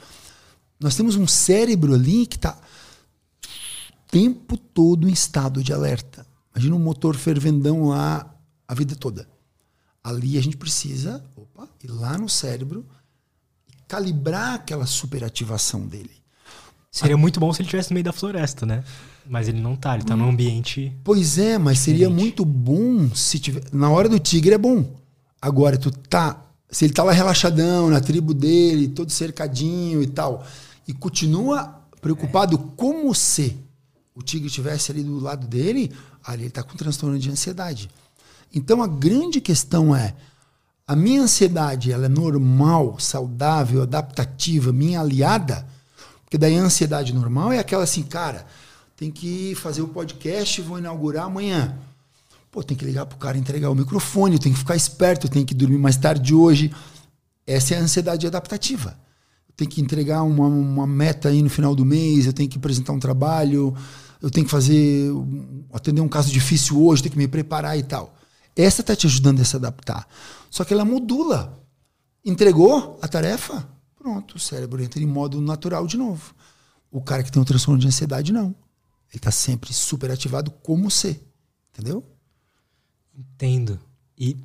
[0.78, 6.28] Nós temos um cérebro ali que está o tempo todo em estado de alerta.
[6.54, 8.36] Imagina um motor fervendão lá
[8.70, 9.28] a vida toda.
[10.04, 12.86] Ali a gente precisa opa, ir lá no cérebro
[13.68, 16.12] e calibrar aquela superativação dele.
[16.92, 18.84] Seria muito bom se ele estivesse no meio da floresta, né?
[19.28, 20.18] Mas ele não tá, ele tá hum.
[20.18, 20.96] num ambiente.
[21.04, 22.00] Pois é, mas diferente.
[22.00, 23.64] seria muito bom se tiver.
[23.74, 24.96] Na hora do tigre é bom.
[25.42, 26.46] Agora, tu tá.
[26.70, 30.46] Se ele tá lá relaxadão, na tribo dele, todo cercadinho e tal,
[30.88, 32.76] e continua preocupado é.
[32.76, 33.58] como se
[34.14, 35.92] o tigre estivesse ali do lado dele,
[36.24, 37.90] ali ele tá com transtorno de ansiedade.
[38.54, 40.16] Então a grande questão é:
[40.88, 45.68] a minha ansiedade ela é normal, saudável, adaptativa, minha aliada?
[46.24, 48.46] Porque daí a ansiedade normal é aquela assim, cara,
[48.96, 51.78] tem que fazer o podcast, vou inaugurar amanhã.
[52.52, 55.54] Pô, tem que ligar pro cara entregar o microfone, tem que ficar esperto, tem que
[55.54, 56.74] dormir mais tarde hoje.
[57.46, 58.98] Essa é a ansiedade adaptativa.
[59.56, 62.94] Tenho que entregar uma, uma meta aí no final do mês, eu tenho que apresentar
[62.94, 63.76] um trabalho,
[64.22, 65.12] eu tenho que fazer
[65.74, 68.16] atender um caso difícil hoje, tenho que me preparar e tal.
[68.62, 70.06] Essa está te ajudando a se adaptar.
[70.50, 71.58] Só que ela modula.
[72.26, 73.66] Entregou a tarefa?
[73.96, 76.36] Pronto, o cérebro entra em modo natural de novo.
[76.92, 78.48] O cara que tem um transtorno de ansiedade, não.
[78.48, 81.26] Ele está sempre super ativado como ser.
[81.72, 82.04] Entendeu?
[83.18, 83.80] Entendo.
[84.18, 84.36] E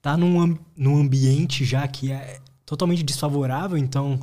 [0.00, 4.20] tá num, num ambiente já que é totalmente desfavorável, então.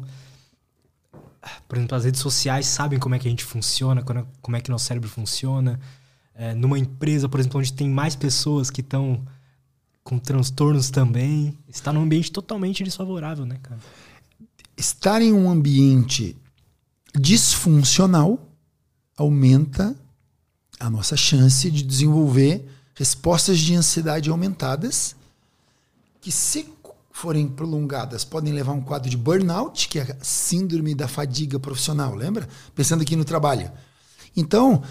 [1.68, 4.02] Por exemplo, as redes sociais sabem como é que a gente funciona,
[4.42, 5.82] como é que nosso cérebro funciona
[6.36, 9.26] é, numa empresa, por exemplo, onde tem mais pessoas que estão
[10.04, 13.80] com transtornos também, está num ambiente totalmente desfavorável, né, cara?
[14.78, 16.38] Estar em um ambiente
[17.18, 18.40] disfuncional
[19.18, 19.96] aumenta
[20.80, 25.16] a nossa chance de desenvolver respostas de ansiedade aumentadas,
[26.22, 26.68] que se
[27.12, 31.58] forem prolongadas podem levar a um quadro de burnout, que é a síndrome da fadiga
[31.58, 32.48] profissional, lembra?
[32.76, 33.72] Pensando aqui no trabalho.
[34.36, 34.84] Então,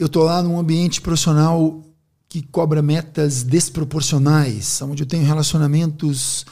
[0.00, 1.82] eu estou lá num ambiente profissional
[2.26, 6.46] que cobra metas desproporcionais, onde eu tenho relacionamentos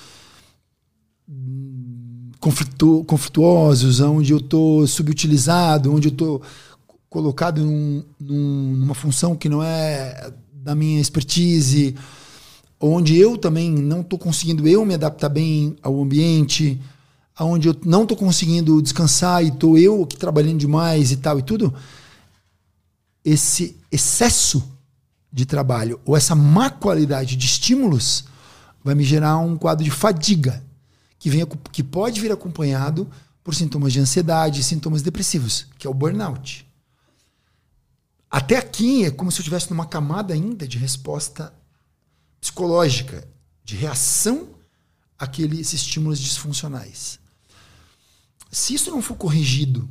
[2.38, 6.42] conflito, conflituosos, onde eu estou subutilizado, onde eu estou
[7.08, 11.94] colocado num, num, numa função que não é da minha expertise,
[12.78, 16.78] onde eu também não estou conseguindo eu me adaptar bem ao ambiente,
[17.40, 21.42] onde eu não estou conseguindo descansar e estou eu aqui trabalhando demais e tal e
[21.42, 21.72] tudo
[23.28, 24.76] esse excesso
[25.30, 28.24] de trabalho ou essa má qualidade de estímulos
[28.82, 30.64] vai me gerar um quadro de fadiga
[31.18, 33.10] que, vem, que pode vir acompanhado
[33.44, 36.66] por sintomas de ansiedade, sintomas depressivos, que é o burnout.
[38.30, 41.52] Até aqui é como se eu estivesse numa camada ainda de resposta
[42.40, 43.28] psicológica,
[43.62, 44.48] de reação
[45.18, 47.18] àqueles estímulos disfuncionais.
[48.50, 49.88] Se isso não for corrigido,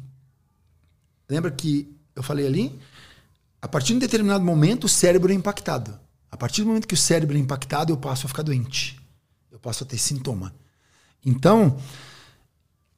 [1.29, 2.79] lembra que eu falei ali?
[3.61, 5.97] A partir de um determinado momento, o cérebro é impactado.
[6.29, 8.99] A partir do momento que o cérebro é impactado, eu passo a ficar doente.
[9.51, 10.53] Eu passo a ter sintoma.
[11.25, 11.77] Então,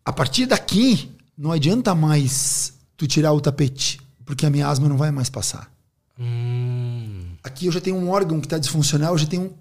[0.04, 4.98] a partir daqui, não adianta mais tu tirar o tapete, porque a minha asma não
[4.98, 5.72] vai mais passar.
[6.20, 7.36] Hum.
[7.42, 9.54] Aqui eu já tenho um órgão que está disfuncional, eu já tenho,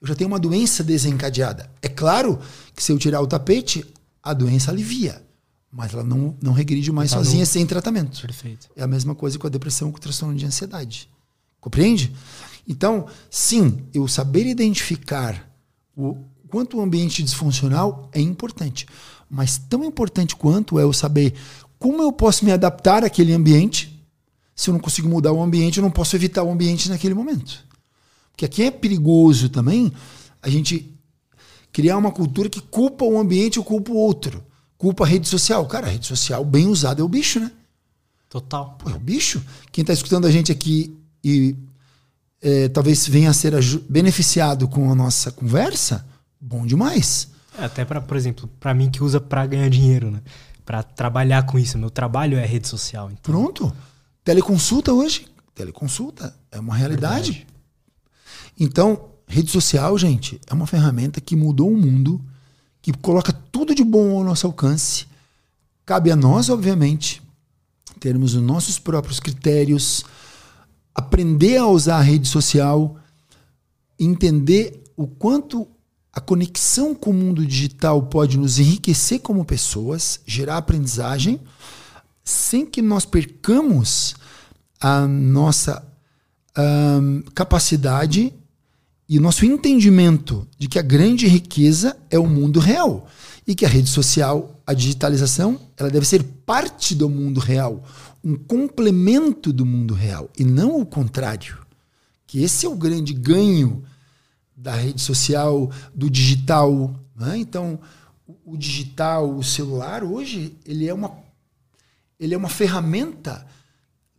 [0.00, 1.70] eu já tenho uma doença desencadeada.
[1.80, 2.40] É claro
[2.74, 3.86] que se eu tirar o tapete,
[4.22, 5.22] a doença alivia
[5.72, 7.46] mas ela não, não regride mais tá sozinha no...
[7.46, 8.20] sem tratamento.
[8.22, 8.68] Perfeito.
[8.74, 11.08] É a mesma coisa com a depressão, com o transtorno de ansiedade.
[11.60, 12.12] Compreende?
[12.66, 15.48] Então, sim, eu saber identificar
[15.96, 16.16] o
[16.48, 18.86] quanto o ambiente disfuncional é importante,
[19.28, 21.34] mas tão importante quanto é eu saber
[21.78, 23.96] como eu posso me adaptar àquele ambiente.
[24.56, 27.64] Se eu não consigo mudar o ambiente, eu não posso evitar o ambiente naquele momento.
[28.32, 29.92] Porque aqui é perigoso também
[30.42, 30.94] a gente
[31.72, 34.42] criar uma cultura que culpa o ambiente ou culpa o outro
[34.80, 35.66] culpa a rede social.
[35.66, 37.52] Cara, a rede social bem usada é o bicho, né?
[38.30, 38.76] Total.
[38.78, 39.44] Pô, é o bicho.
[39.70, 41.54] Quem está escutando a gente aqui e
[42.40, 43.52] é, talvez venha a ser
[43.90, 46.06] beneficiado com a nossa conversa,
[46.40, 47.28] bom demais.
[47.58, 50.22] É, até para, por exemplo, para mim que usa para ganhar dinheiro, né?
[50.64, 51.76] Para trabalhar com isso.
[51.76, 53.10] Meu trabalho é rede social.
[53.10, 53.20] Então...
[53.22, 53.76] Pronto.
[54.24, 55.26] Teleconsulta hoje.
[55.54, 57.32] Teleconsulta é uma realidade.
[57.32, 57.46] Verdade.
[58.58, 62.18] Então, rede social, gente, é uma ferramenta que mudou o mundo
[62.82, 65.10] que coloca tudo de bom ao nosso alcance,
[65.90, 67.20] Cabe a nós, obviamente,
[67.98, 70.04] termos os nossos próprios critérios,
[70.94, 72.96] aprender a usar a rede social,
[73.98, 75.66] entender o quanto
[76.12, 81.40] a conexão com o mundo digital pode nos enriquecer como pessoas, gerar aprendizagem,
[82.22, 84.14] sem que nós percamos
[84.80, 85.84] a nossa
[86.56, 88.32] um, capacidade
[89.10, 93.08] e o nosso entendimento de que a grande riqueza é o mundo real
[93.44, 97.82] e que a rede social, a digitalização, ela deve ser parte do mundo real,
[98.22, 101.58] um complemento do mundo real e não o contrário.
[102.24, 103.82] Que esse é o grande ganho
[104.56, 106.94] da rede social, do digital.
[107.16, 107.38] Né?
[107.38, 107.80] Então,
[108.44, 111.18] o digital, o celular, hoje, ele é uma,
[112.20, 113.44] ele é uma ferramenta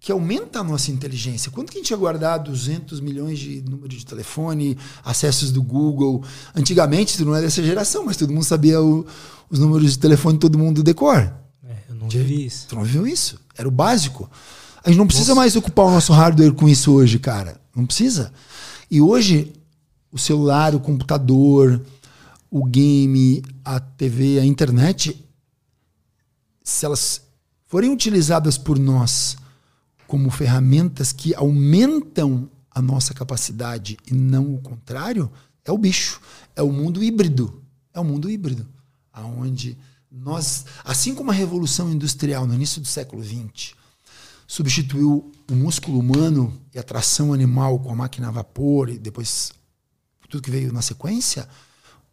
[0.01, 1.51] que aumenta a nossa inteligência.
[1.51, 4.75] Quanto que a gente ia guardar 200 milhões de números de telefone,
[5.05, 6.23] acessos do Google?
[6.55, 9.05] Antigamente, tu não é dessa geração, mas todo mundo sabia o,
[9.47, 11.31] os números de telefone, todo mundo decor.
[11.63, 12.65] É, eu não vi isso.
[12.67, 13.39] Tu não viu isso?
[13.55, 14.27] Era o básico.
[14.83, 15.41] A gente não precisa Nossa.
[15.41, 17.61] mais ocupar o nosso hardware com isso hoje, cara.
[17.75, 18.33] Não precisa.
[18.89, 19.53] E hoje,
[20.11, 21.79] o celular, o computador,
[22.49, 25.23] o game, a TV, a internet,
[26.63, 27.21] se elas
[27.67, 29.37] forem utilizadas por nós
[30.11, 35.31] como ferramentas que aumentam a nossa capacidade e não o contrário,
[35.63, 36.19] é o bicho.
[36.53, 37.63] É o mundo híbrido.
[37.93, 38.67] É o mundo híbrido.
[39.39, 39.77] Onde
[40.11, 43.73] nós, assim como a Revolução Industrial no início do século XX
[44.45, 49.53] substituiu o músculo humano e a tração animal com a máquina a vapor e depois
[50.27, 51.47] tudo que veio na sequência,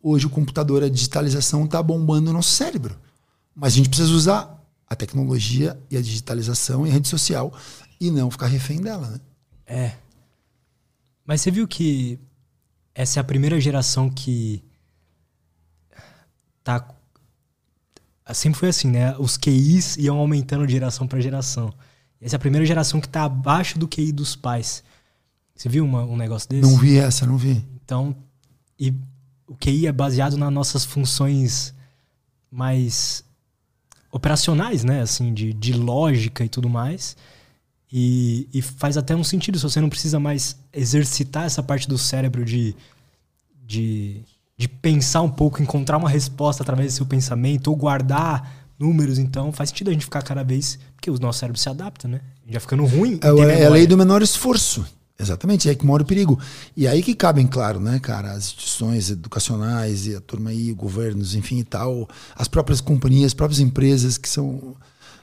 [0.01, 2.97] hoje o computador, a digitalização está bombando o nosso cérebro.
[3.57, 4.57] Mas a gente precisa usar
[4.89, 7.53] a tecnologia e a digitalização e a rede social
[8.01, 9.21] e não ficar refém dela, né?
[9.67, 9.93] É.
[11.25, 12.19] Mas você viu que
[12.95, 14.63] essa é a primeira geração que
[16.65, 16.95] tá
[18.35, 19.17] sempre foi assim, né?
[19.19, 21.73] Os QIs iam aumentando de geração para geração.
[22.21, 24.83] Essa é a primeira geração que está abaixo do QI dos pais.
[25.55, 26.63] Você viu uma, um negócio desse?
[26.63, 27.65] Não vi essa, não vi.
[27.85, 28.15] Então,
[28.79, 28.95] e
[29.47, 31.75] o QI é baseado nas nossas funções
[32.51, 33.25] mais
[34.11, 35.01] operacionais, né?
[35.01, 37.17] Assim, de, de lógica e tudo mais.
[37.91, 41.97] E, e, faz até um sentido se você não precisa mais exercitar essa parte do
[41.97, 42.75] cérebro de,
[43.67, 44.21] de,
[44.59, 49.19] de pensar um pouco, encontrar uma resposta através do seu pensamento ou guardar números.
[49.19, 50.79] Então faz sentido a gente ficar cada vez.
[50.95, 52.21] Porque o nosso cérebro se adapta, né?
[52.47, 53.19] Já ficando ruim.
[53.23, 54.85] É, é a lei do menor esforço.
[55.21, 56.39] Exatamente, é aí que mora o perigo.
[56.77, 61.35] E aí que cabem, claro, né, cara, as instituições educacionais e a turma aí, governos,
[61.35, 64.77] enfim e tal, as próprias companhias, as próprias empresas que são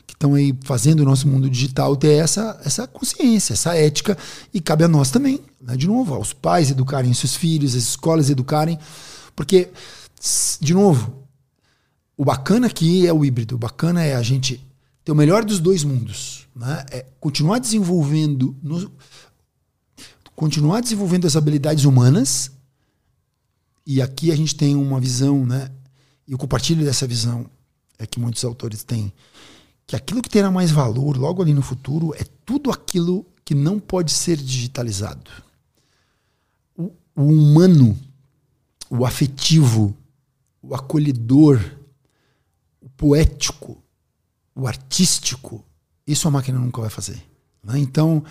[0.05, 4.17] que estão aí fazendo o nosso mundo digital ter essa, essa consciência, essa ética,
[4.53, 5.75] e cabe a nós também, né?
[5.75, 8.77] de novo, aos pais educarem seus filhos, as escolas educarem,
[9.35, 9.69] porque,
[10.59, 11.25] de novo,
[12.15, 14.65] o bacana aqui é o híbrido, o bacana é a gente
[15.03, 16.85] ter o melhor dos dois mundos, né?
[16.91, 18.91] é continuar desenvolvendo, no,
[20.35, 22.51] continuar desenvolvendo as habilidades humanas,
[23.85, 25.71] e aqui a gente tem uma visão, né?
[26.27, 27.45] e eu compartilho dessa visão,
[27.97, 29.11] é que muitos autores têm,
[29.87, 33.79] que aquilo que terá mais valor logo ali no futuro é tudo aquilo que não
[33.79, 35.29] pode ser digitalizado.
[36.75, 37.97] O, o humano,
[38.89, 39.95] o afetivo,
[40.61, 41.59] o acolhedor,
[42.81, 43.77] o poético,
[44.55, 45.63] o artístico,
[46.07, 47.23] isso a máquina nunca vai fazer.
[47.63, 47.77] Né?
[47.77, 48.23] Então,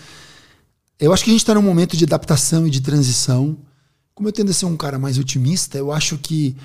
[0.98, 3.56] eu acho que a gente está num momento de adaptação e de transição.
[4.14, 6.56] Como eu tendo a ser um cara mais otimista, eu acho que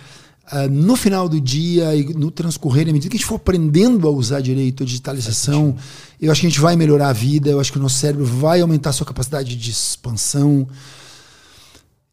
[0.52, 4.08] Uh, no final do dia e no transcorrer, à medida que a gente for aprendendo
[4.08, 5.76] a usar direito a digitalização,
[6.20, 8.26] eu acho que a gente vai melhorar a vida, eu acho que o nosso cérebro
[8.26, 10.68] vai aumentar a sua capacidade de expansão.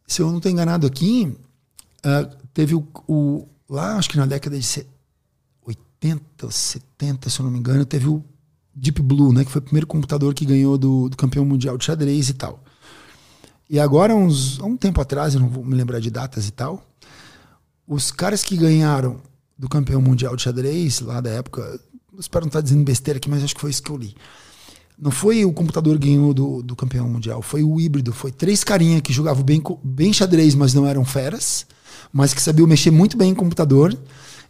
[0.07, 1.35] Se eu não estou enganado aqui,
[2.05, 4.87] uh, teve o, o, Lá, acho que na década de
[5.67, 8.23] 80 ou 70, se eu não me engano, teve o
[8.73, 11.85] Deep Blue, né, que foi o primeiro computador que ganhou do, do campeão mundial de
[11.85, 12.63] xadrez e tal.
[13.69, 16.53] E agora, uns, há um tempo atrás, eu não vou me lembrar de datas e
[16.53, 16.87] tal,
[17.87, 19.19] os caras que ganharam
[19.59, 21.81] do campeão mundial de xadrez, lá da época,
[22.19, 24.15] espero não estar dizendo besteira aqui, mas acho que foi isso que eu li.
[24.99, 28.13] Não foi o computador que ganhou do, do campeão mundial, foi o híbrido.
[28.13, 31.67] Foi três carinhas que jogavam bem, bem xadrez, mas não eram feras,
[32.13, 33.97] mas que sabiam mexer muito bem em computador.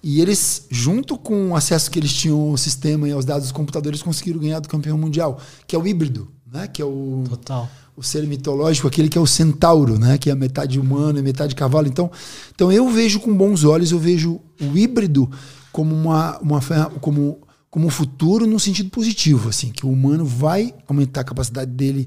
[0.02, 3.52] E eles, junto com o acesso que eles tinham ao sistema e aos dados dos
[3.52, 6.68] computadores, conseguiram ganhar do campeão mundial, que é o híbrido, né?
[6.68, 7.24] Que é o.
[7.28, 10.18] Total o ser mitológico, aquele que é o centauro, né?
[10.18, 11.88] que é metade humano e metade cavalo.
[11.88, 12.10] Então,
[12.54, 15.30] então eu vejo com bons olhos, eu vejo o híbrido
[15.72, 16.60] como uma, uma
[17.00, 17.40] como,
[17.70, 22.06] como um futuro no sentido positivo, assim, que o humano vai aumentar a capacidade dele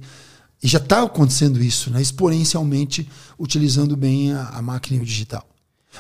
[0.62, 2.02] e já está acontecendo isso, né?
[2.02, 5.48] exponencialmente utilizando bem a, a, máquina e o digital.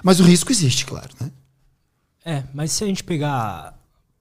[0.03, 1.31] Mas o risco existe, claro, né?
[2.23, 3.73] É, mas se a gente pegar,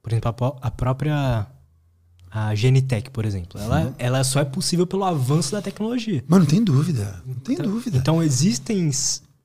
[0.03, 1.47] por exemplo, a, a própria
[2.30, 3.94] a Genitec, por exemplo, ela, uhum.
[3.98, 6.22] ela só é possível pelo avanço da tecnologia.
[6.28, 7.96] Mas não tem dúvida, não tem então, dúvida.
[7.96, 8.90] Então existem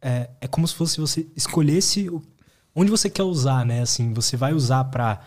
[0.02, 2.22] é, é como se fosse você escolhesse o,
[2.76, 3.82] onde você quer usar, né?
[3.82, 5.22] Assim, você vai usar para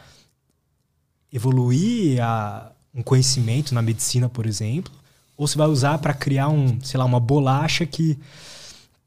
[1.33, 4.93] evoluir a, um conhecimento na medicina, por exemplo,
[5.37, 8.19] ou você vai usar para criar um, sei lá, uma bolacha que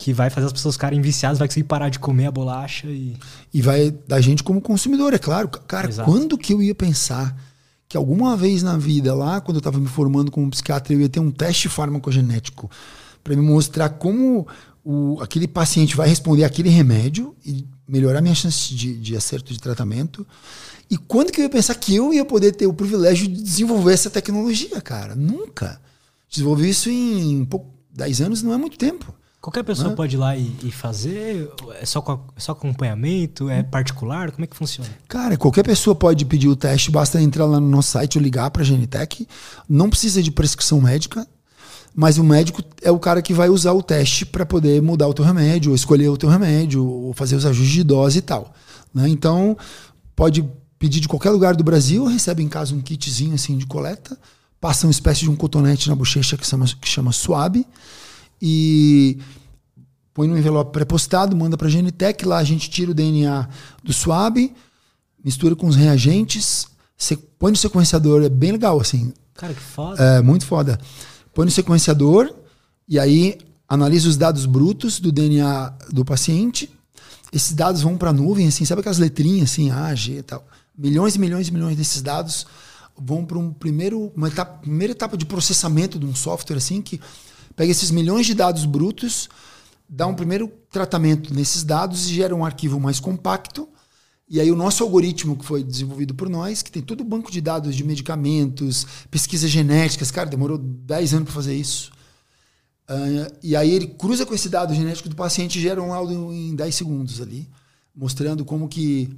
[0.01, 3.17] que vai fazer as pessoas ficarem viciadas, vai conseguir parar de comer a bolacha e
[3.53, 5.49] e vai da gente como consumidor, é claro.
[5.49, 6.09] Cara, Exato.
[6.09, 7.35] quando que eu ia pensar
[7.90, 11.10] que alguma vez na vida lá, quando eu estava me formando como psiquiatra, eu ia
[11.10, 12.70] ter um teste farmacogenético
[13.24, 14.48] para me mostrar como
[14.86, 19.60] o, aquele paciente vai responder aquele remédio e melhorar minha chance de, de acerto de
[19.60, 20.26] tratamento.
[20.88, 23.94] E quando que eu ia pensar que eu ia poder ter o privilégio de desenvolver
[23.94, 25.16] essa tecnologia, cara?
[25.16, 25.82] Nunca.
[26.30, 29.11] Desenvolver isso em pouco, 10 anos não é muito tempo.
[29.41, 31.49] Qualquer pessoa pode ir lá e, e, fazer?
[31.80, 32.03] É só,
[32.36, 33.49] é só acompanhamento?
[33.49, 34.32] É particular?
[34.32, 34.90] Como é que funciona?
[35.07, 38.52] Cara, qualquer pessoa pode pedir o teste, basta entrar lá no nosso site ou ligar
[38.52, 39.26] para a Genitec.
[39.68, 41.26] Não precisa de prescrição médica,
[41.95, 45.14] mas o médico é o cara que vai usar o teste para poder mudar o
[45.14, 48.53] teu remédio, ou escolher o teu remédio, ou fazer os ajustes de dose e tal.
[48.94, 49.07] Né?
[49.07, 49.57] Então,
[50.18, 50.44] pode
[50.78, 54.18] pedir de qualquer lugar do Brasil, recebe em casa um kitzinho assim de coleta,
[54.60, 57.66] passa uma espécie de um cotonete na bochecha que chama, que chama suave
[58.41, 59.20] e
[60.14, 63.48] põe no envelope pré-postado, manda para a Genitec, lá a gente tira o DNA
[63.84, 64.53] do suave,
[65.24, 66.68] mistura com os reagentes,
[67.38, 69.14] põe no sequenciador, é bem legal assim.
[69.34, 70.03] Cara, que foda.
[70.03, 70.80] É muito foda
[71.40, 72.34] põe no sequenciador
[72.86, 76.70] e aí analisa os dados brutos do DNA do paciente.
[77.32, 80.45] Esses dados vão para a nuvem, assim, sabe aquelas letrinhas assim, A, G e tal.
[80.78, 82.45] Milhões e milhões e milhões desses dados
[82.98, 86.99] vão para um primeiro, uma etapa, primeira etapa de processamento de um software assim que
[87.60, 89.27] pega esses milhões de dados brutos,
[89.90, 93.68] dá um primeiro tratamento nesses dados e gera um arquivo mais compacto
[94.30, 97.30] e aí o nosso algoritmo que foi desenvolvido por nós, que tem todo o banco
[97.30, 101.91] de dados de medicamentos, pesquisas genéticas, cara, demorou 10 anos para fazer isso.
[102.88, 106.31] Uh, e aí ele cruza com esse dado genético do paciente e gera um laudo
[106.31, 107.49] em 10 segundos ali,
[107.94, 109.10] mostrando como que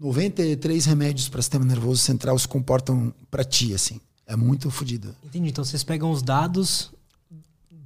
[0.00, 4.00] 93 remédios para sistema nervoso central se comportam para ti, assim.
[4.26, 5.14] É muito fodido.
[5.24, 5.48] Entendi.
[5.48, 6.90] Então vocês pegam os dados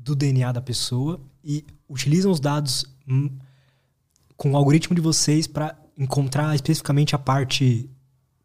[0.02, 3.30] do DNA da pessoa e utilizam os dados hum,
[4.36, 7.90] com o algoritmo de vocês para encontrar especificamente a parte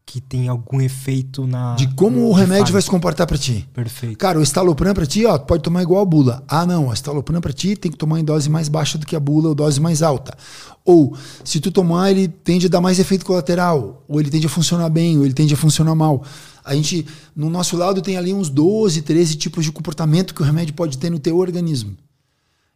[0.05, 1.73] que tem algum efeito na.
[1.75, 3.67] De como o remédio vai se comportar para ti.
[3.73, 4.17] Perfeito.
[4.17, 6.43] Cara, o estalopram para ti, ó, pode tomar igual a bula.
[6.47, 9.15] Ah, não, o estalopram para ti tem que tomar em dose mais baixa do que
[9.15, 10.37] a bula ou dose mais alta.
[10.83, 14.49] Ou, se tu tomar, ele tende a dar mais efeito colateral, ou ele tende a
[14.49, 16.23] funcionar bem, ou ele tende a funcionar mal.
[16.65, 17.05] A gente,
[17.35, 20.97] no nosso lado, tem ali uns 12, 13 tipos de comportamento que o remédio pode
[20.97, 21.95] ter no teu organismo.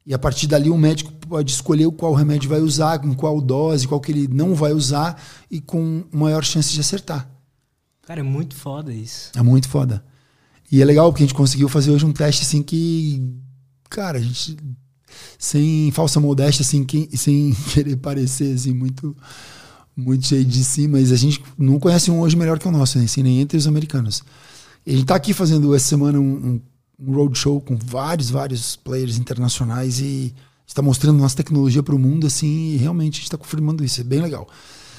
[0.06, 3.88] E a partir dali o médico pode escolher qual remédio vai usar, com qual dose,
[3.88, 7.30] qual que ele não vai usar e com maior chance de acertar.
[8.04, 9.32] Cara, é muito foda isso.
[9.36, 10.04] É muito foda.
[10.72, 13.24] E é legal porque a gente conseguiu fazer hoje um teste assim que,
[13.90, 14.58] cara, a gente
[15.38, 16.86] sem falsa modéstia, assim,
[17.16, 19.16] sem querer parecer assim muito
[20.00, 22.98] muito cheio de si, mas a gente não conhece um hoje melhor que o nosso,
[22.98, 23.06] né?
[23.06, 24.24] assim, nem entre os americanos.
[24.86, 26.62] E a gente está aqui fazendo essa semana um, um
[27.00, 30.34] um roadshow com vários, vários players internacionais e
[30.68, 34.02] está mostrando nossa tecnologia para o mundo assim e realmente a gente está confirmando isso.
[34.02, 34.48] É bem legal.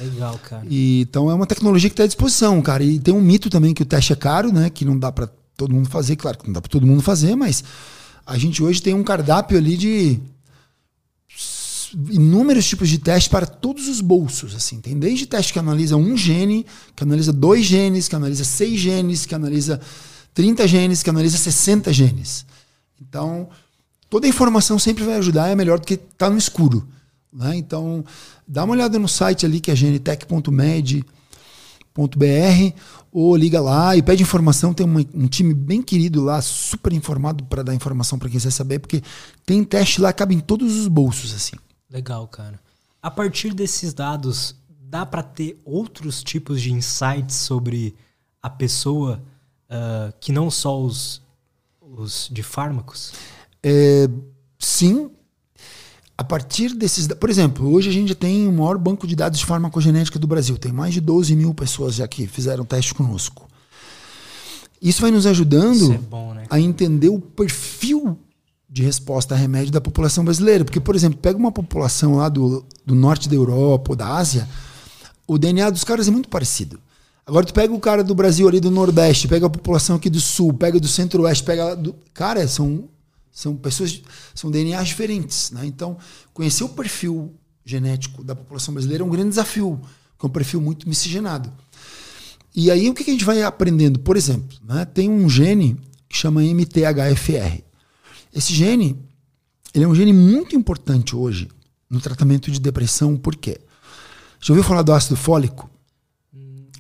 [0.01, 0.65] Legal, cara.
[0.69, 2.83] E, então é uma tecnologia que está à disposição, cara.
[2.83, 4.71] E tem um mito também que o teste é caro, né?
[4.71, 6.17] Que não dá para todo mundo fazer.
[6.17, 7.63] Claro que não dá para todo mundo fazer, mas
[8.27, 10.19] a gente hoje tem um cardápio ali de
[12.11, 14.55] inúmeros tipos de testes para todos os bolsos.
[14.55, 14.81] Assim.
[14.81, 19.27] Tem desde teste que analisa um gene, que analisa dois genes, que analisa seis genes,
[19.27, 19.81] que analisa
[20.35, 22.47] 30 genes, que analisa 60 genes.
[23.01, 23.49] Então,
[24.09, 26.87] toda informação sempre vai ajudar, é melhor do que estar tá no escuro.
[27.33, 27.57] Né?
[27.57, 28.05] Então,
[28.47, 31.05] dá uma olhada no site ali, que é genetec.med.br,
[33.13, 34.75] ou liga lá e pede informação.
[34.75, 38.51] Tem uma, um time bem querido lá, super informado para dar informação para quem quiser
[38.51, 39.03] saber, porque
[39.45, 41.35] tem teste lá, cabe em todos os bolsos.
[41.35, 41.57] assim.
[41.91, 42.61] Legal, cara.
[43.03, 47.95] A partir desses dados, dá para ter outros tipos de insights sobre
[48.43, 49.23] a pessoa
[49.69, 51.23] uh, que não só os,
[51.81, 53.13] os de fármacos?
[53.63, 54.09] É,
[54.59, 55.11] sim.
[56.17, 57.09] A partir desses.
[57.09, 60.59] Por exemplo, hoje a gente tem o maior banco de dados de farmacogenética do Brasil.
[60.59, 63.49] Tem mais de 12 mil pessoas já que fizeram teste conosco.
[64.81, 66.47] Isso vai nos ajudando é bom, né?
[66.49, 68.19] a entender o perfil
[68.71, 70.65] de resposta a remédio da população brasileira.
[70.65, 74.49] Porque, por exemplo, pega uma população lá do, do norte da Europa ou da Ásia,
[75.27, 76.79] o DNA dos caras é muito parecido.
[77.27, 80.21] Agora tu pega o cara do Brasil ali do Nordeste, pega a população aqui do
[80.21, 81.95] Sul, pega do Centro-Oeste, pega do...
[82.13, 82.89] Cara, são,
[83.31, 84.03] são pessoas,
[84.35, 85.65] são DNAs diferentes, né?
[85.65, 85.97] Então,
[86.33, 87.33] conhecer o perfil
[87.65, 89.81] genético da população brasileira é um grande desafio,
[90.19, 91.53] que é um perfil muito miscigenado.
[92.55, 94.01] E aí o que, a gente vai aprendendo?
[94.01, 95.77] Por exemplo, né, tem um gene
[96.09, 97.63] que chama MTHFR.
[98.35, 98.97] Esse gene,
[99.75, 101.49] ele é um gene muito importante hoje
[101.89, 103.61] no tratamento de depressão, por quê?
[104.41, 105.69] Já ouviu falar do ácido fólico?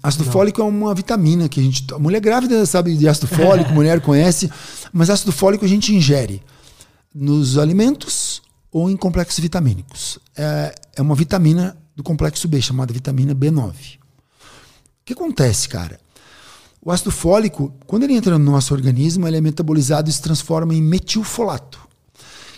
[0.03, 0.33] Ácido Não.
[0.33, 1.93] fólico é uma vitamina que a gente.
[1.93, 4.51] A mulher grávida sabe de ácido fólico, mulher conhece,
[4.93, 6.43] mas ácido fólico a gente ingere
[7.15, 8.41] nos alimentos
[8.73, 10.19] ou em complexos vitamínicos.
[10.37, 13.73] É, é uma vitamina do complexo B, chamada vitamina B9.
[13.73, 13.75] O
[15.05, 16.01] que acontece, cara?
[16.83, 20.75] O ácido fólico, quando ele entra no nosso organismo, ele é metabolizado e se transforma
[20.75, 21.79] em metilfolato.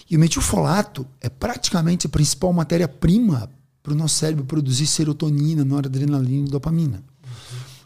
[0.09, 3.51] E o metilfolato é praticamente a principal matéria-prima
[3.83, 7.03] para o nosso cérebro produzir serotonina, noradrenalina e dopamina.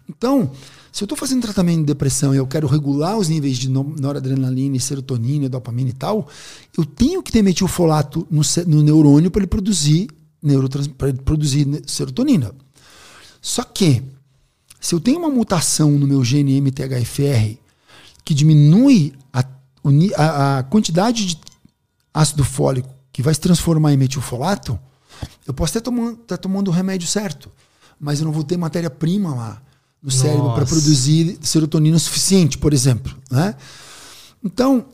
[0.09, 0.51] Então,
[0.93, 4.79] se eu estou fazendo tratamento de depressão e eu quero regular os níveis de noradrenalina,
[4.79, 6.29] serotonina, dopamina e tal,
[6.77, 10.09] eu tenho que ter metilfolato no, no neurônio para ele produzir
[10.97, 12.53] para produzir serotonina.
[13.41, 14.03] Só que
[14.81, 17.59] se eu tenho uma mutação no meu gene MTHFR
[18.25, 19.45] que diminui a,
[20.17, 21.39] a, a quantidade de
[22.13, 24.79] ácido fólico que vai se transformar em metilfolato,
[25.47, 27.51] eu posso estar tomando, estar tomando o remédio certo,
[27.99, 29.63] mas eu não vou ter matéria-prima lá
[30.03, 30.23] no Nossa.
[30.23, 33.17] cérebro para produzir serotonina suficiente, por exemplo.
[33.31, 33.55] Né?
[34.45, 34.87] Então,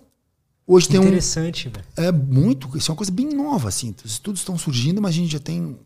[0.66, 1.04] hoje tem um.
[1.04, 1.84] Interessante, velho.
[1.96, 2.76] É muito.
[2.76, 3.94] Isso é uma coisa bem nova, assim.
[4.04, 5.76] Os estudos estão surgindo, mas a gente já tem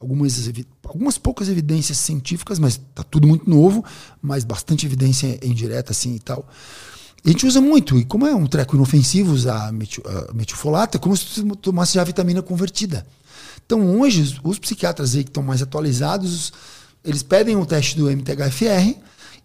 [0.00, 0.50] algumas,
[0.84, 3.84] algumas poucas evidências científicas, mas está tudo muito novo,
[4.20, 6.48] mas bastante evidência indireta, assim e tal.
[7.24, 11.16] a gente usa muito, e como é um treco inofensivo usar uh, metilfolato, é como
[11.16, 13.06] se tomasse já vitamina convertida.
[13.64, 16.52] Então, hoje, os, os psiquiatras aí que estão mais atualizados
[17.04, 18.96] eles pedem o teste do MTHFR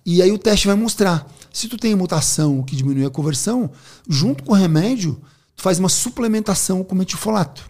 [0.06, 1.28] e aí o teste vai mostrar.
[1.52, 3.72] Se tu tem mutação que diminui a conversão,
[4.08, 5.20] junto com o remédio,
[5.56, 7.70] tu faz uma suplementação com metilfolato.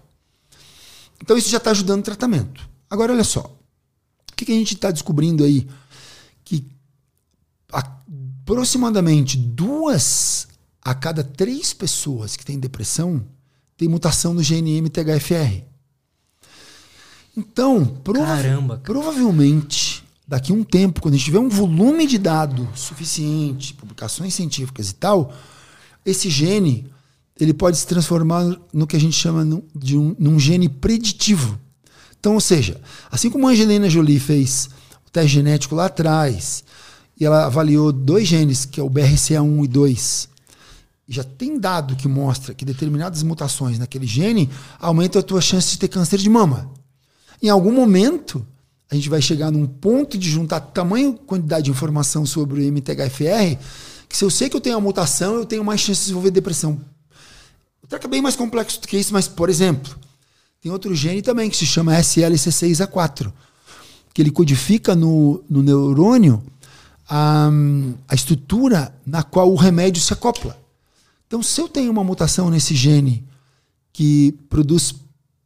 [1.22, 2.68] Então isso já está ajudando o tratamento.
[2.90, 3.41] Agora olha só.
[3.41, 5.68] O que, que a gente está descobrindo aí?
[6.44, 6.68] Que
[7.72, 10.48] aproximadamente duas
[10.82, 13.26] a cada três pessoas que têm depressão
[13.78, 15.64] tem mutação no gene MTHFR.
[17.36, 22.18] Então, prova Caramba, provavelmente, daqui a um tempo, quando a gente tiver um volume de
[22.18, 25.34] dado suficiente, publicações científicas e tal,
[26.06, 26.90] esse gene
[27.38, 31.60] ele pode se transformar no que a gente chama de um, num gene preditivo.
[32.26, 32.81] Então, ou seja,
[33.11, 34.68] assim como a Angelina Jolie fez
[35.06, 36.64] o teste genético lá atrás,
[37.19, 40.30] e ela avaliou dois genes, que é o BRCA1 e 2,
[41.07, 44.49] e já tem dado que mostra que determinadas mutações naquele gene
[44.80, 46.68] aumentam a tua chance de ter câncer de mama.
[47.43, 48.43] Em algum momento,
[48.89, 53.56] a gente vai chegar num ponto de juntar tamanho quantidade de informação sobre o MTHFR,
[54.10, 56.31] que se eu sei que eu tenho uma mutação, eu tenho mais chance de desenvolver
[56.31, 56.81] depressão.
[57.84, 59.95] O é bem mais complexo do que isso, mas, por exemplo,
[60.66, 63.32] tem outro gene também que se chama SLC6A4,
[64.12, 66.42] que ele codifica no, no neurônio
[67.08, 67.52] a,
[68.08, 70.58] a estrutura na qual o remédio se acopla.
[71.28, 73.24] Então, se eu tenho uma mutação nesse gene
[73.94, 74.96] que produz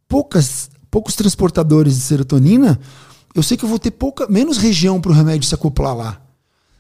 [0.08, 2.80] poucas poucos transportadores de serotonina,
[3.36, 6.22] eu sei que eu vou ter pouca, menos região para o remédio se acoplar lá.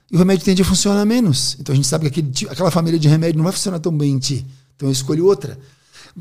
[0.09, 1.57] E o remédio tende a funcionar menos.
[1.59, 4.13] Então a gente sabe que aquele, aquela família de remédio não vai funcionar tão bem
[4.13, 4.45] em ti.
[4.77, 5.59] Então eu escolho outra.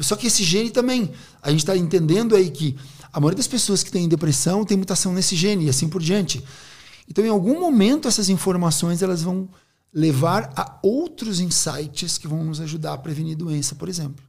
[0.05, 1.11] Só que esse gene também,
[1.43, 2.77] a gente está entendendo aí que
[3.12, 6.43] a maioria das pessoas que têm depressão tem mutação nesse gene e assim por diante.
[7.09, 9.49] Então, em algum momento, essas informações elas vão
[9.93, 14.25] levar a outros insights que vão nos ajudar a prevenir doença, por exemplo.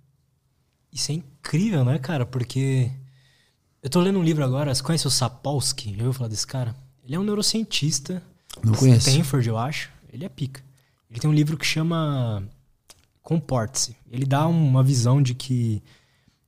[0.91, 2.26] Isso é incrível, né, cara?
[2.26, 2.90] Porque
[3.84, 5.91] eu tô lendo um livro agora, você conhece o Sapolsky?
[5.91, 6.76] Já ouviu falar desse cara?
[7.04, 8.24] Ele é um neurocientista.
[8.64, 9.10] Não conheço.
[9.10, 9.90] Stanford, eu acho.
[10.12, 10.64] Ele é pica.
[11.10, 12.44] Ele tem um livro que chama
[13.30, 13.95] Comporte-se.
[14.10, 15.84] Ele dá uma visão de que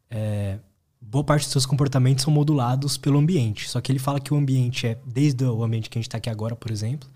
[0.09, 0.57] é,
[0.99, 3.69] boa parte dos seus comportamentos são modulados pelo ambiente.
[3.69, 6.17] Só que ele fala que o ambiente é, desde o ambiente que a gente está
[6.17, 7.07] aqui agora, por exemplo,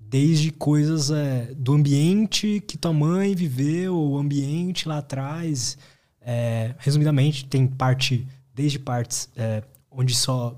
[0.00, 5.76] desde coisas é, do ambiente que tua mãe viveu, o ambiente lá atrás.
[6.18, 10.56] É, resumidamente, tem parte desde partes é, onde só,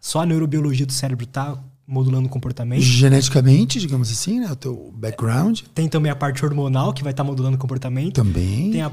[0.00, 2.82] só a neurobiologia do cérebro está modulando o comportamento.
[2.82, 4.50] Geneticamente, digamos assim, né?
[4.50, 5.60] O teu background.
[5.74, 8.14] Tem também a parte hormonal, que vai estar tá modulando o comportamento.
[8.14, 8.70] Também.
[8.70, 8.92] Tem a,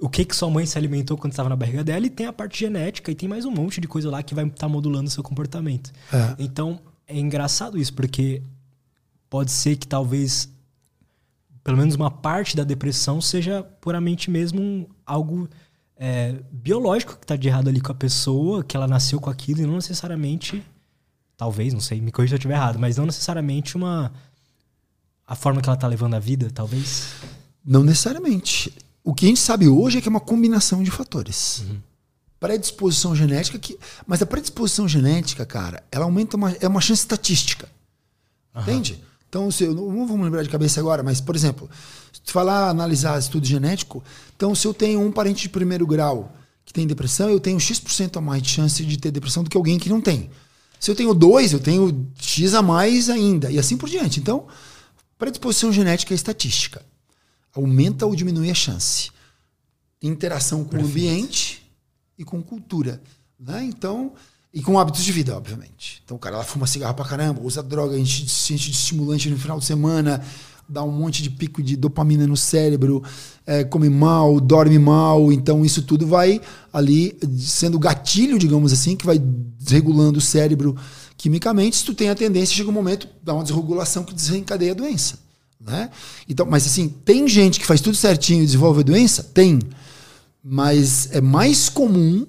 [0.00, 2.06] o que, que sua mãe se alimentou quando estava na barriga dela.
[2.06, 3.10] E tem a parte genética.
[3.10, 5.22] E tem mais um monte de coisa lá que vai estar tá modulando o seu
[5.22, 5.92] comportamento.
[6.12, 6.34] É.
[6.38, 8.42] Então, é engraçado isso, porque
[9.30, 10.48] pode ser que talvez
[11.66, 15.48] pelo menos uma parte da depressão seja puramente mesmo um, algo
[15.96, 19.62] é, biológico que está de errado ali com a pessoa, que ela nasceu com aquilo
[19.62, 20.62] e não necessariamente,
[21.36, 24.12] talvez, não sei, me corrija se eu estiver errado, mas não necessariamente uma
[25.26, 27.08] a forma que ela está levando a vida, talvez.
[27.64, 28.72] Não necessariamente.
[29.02, 31.64] O que a gente sabe hoje é que é uma combinação de fatores.
[31.68, 31.78] Uhum.
[32.38, 33.76] Predisposição genética, que,
[34.06, 37.68] mas a predisposição genética, cara, ela aumenta uma, é uma chance estatística.
[38.56, 39.02] Entende?
[39.28, 41.68] Então, se eu, não vamos lembrar de cabeça agora, mas, por exemplo,
[42.12, 44.02] se falar, analisar estudo genético,
[44.36, 46.32] então se eu tenho um parente de primeiro grau
[46.64, 49.56] que tem depressão, eu tenho X% a mais de chance de ter depressão do que
[49.56, 50.30] alguém que não tem.
[50.78, 54.20] Se eu tenho dois, eu tenho X a mais ainda, e assim por diante.
[54.20, 54.46] Então,
[55.18, 56.84] predisposição genética é estatística.
[57.54, 59.10] Aumenta ou diminui a chance.
[60.02, 60.86] Interação com Perfeito.
[60.86, 61.72] o ambiente
[62.18, 63.02] e com cultura.
[63.38, 63.64] Né?
[63.64, 64.12] Então,
[64.52, 66.02] e com hábitos de vida, obviamente.
[66.04, 69.38] Então, o cara lá fuma cigarro pra caramba, usa droga, enche, enche de estimulante no
[69.38, 70.24] final de semana,
[70.68, 73.02] dá um monte de pico de dopamina no cérebro,
[73.46, 75.32] é, come mal, dorme mal.
[75.32, 76.40] Então, isso tudo vai
[76.72, 80.76] ali sendo gatilho, digamos assim, que vai desregulando o cérebro
[81.16, 81.76] quimicamente.
[81.76, 85.18] Se tu tem a tendência, chega um momento, dá uma desregulação que desencadeia a doença.
[85.60, 85.90] Né?
[86.28, 89.22] Então, mas assim, tem gente que faz tudo certinho e desenvolve a doença?
[89.22, 89.58] Tem.
[90.42, 92.26] Mas é mais comum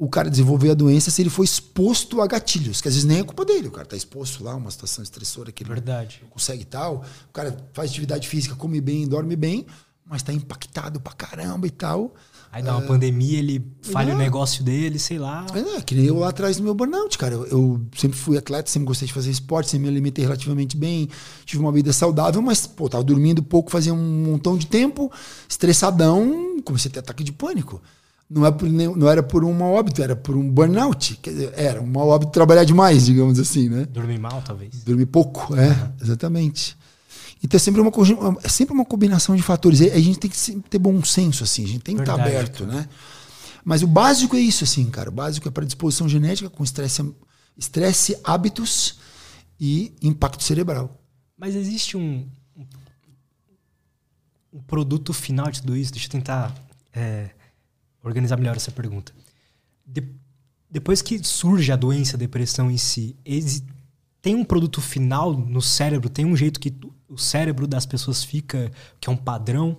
[0.00, 3.18] o cara desenvolver a doença se ele for exposto a gatilhos, que às vezes nem
[3.18, 3.68] é culpa dele.
[3.68, 6.20] O cara está exposto lá, uma situação estressora que ele Verdade.
[6.22, 7.04] não consegue tal.
[7.28, 9.66] O cara faz atividade física, come bem, dorme bem,
[10.06, 12.14] mas está impactado pra caramba e tal.
[12.50, 15.44] Aí dá uma é, pandemia, ele falha o negócio dele, sei lá.
[15.76, 17.34] É, que nem eu lá atrás do meu burnout, cara.
[17.34, 21.10] Eu, eu, sempre fui atleta, sempre gostei de fazer esporte, sempre me alimentei relativamente bem,
[21.44, 25.12] tive uma vida saudável, mas, pô, tava dormindo pouco, fazia um montão de tempo,
[25.46, 27.82] estressadão, comecei a ter ataque de pânico
[28.30, 31.16] não, é por, não era por uma óbito, era por um burnout.
[31.16, 33.84] Quer dizer, era um óbito trabalhar demais, digamos assim, né?
[33.86, 34.84] Dormir mal, talvez.
[34.84, 35.92] Dormir pouco, é, uhum.
[36.00, 36.78] exatamente.
[37.42, 37.90] Então é sempre uma,
[38.44, 39.80] é sempre uma combinação de fatores.
[39.80, 42.78] A gente tem que ter bom senso, assim, a gente tem que estar aberto, cara.
[42.78, 42.88] né?
[43.64, 45.10] Mas o básico é isso, assim, cara.
[45.10, 47.12] O básico é predisposição genética com estresse,
[47.58, 49.00] estresse hábitos
[49.58, 51.02] e impacto cerebral.
[51.36, 52.28] Mas existe um,
[54.52, 55.92] um produto final de tudo isso?
[55.92, 56.54] Deixa eu tentar
[56.92, 57.30] é,
[58.02, 59.12] organizar melhor essa pergunta.
[59.86, 60.02] De,
[60.70, 63.16] depois que surge a doença, a depressão em si,
[64.22, 66.08] tem um produto final no cérebro?
[66.08, 66.74] Tem um jeito que
[67.08, 68.70] o cérebro das pessoas fica,
[69.00, 69.78] que é um padrão?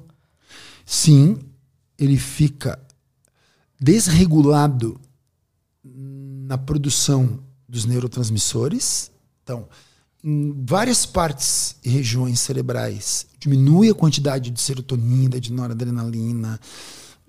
[0.86, 1.40] Sim,
[1.98, 2.80] ele fica
[3.80, 5.00] desregulado
[5.84, 9.12] na produção dos neurotransmissores.
[9.44, 9.68] Então,
[10.24, 16.60] em várias partes e regiões cerebrais, diminui a quantidade de serotonina, de noradrenalina,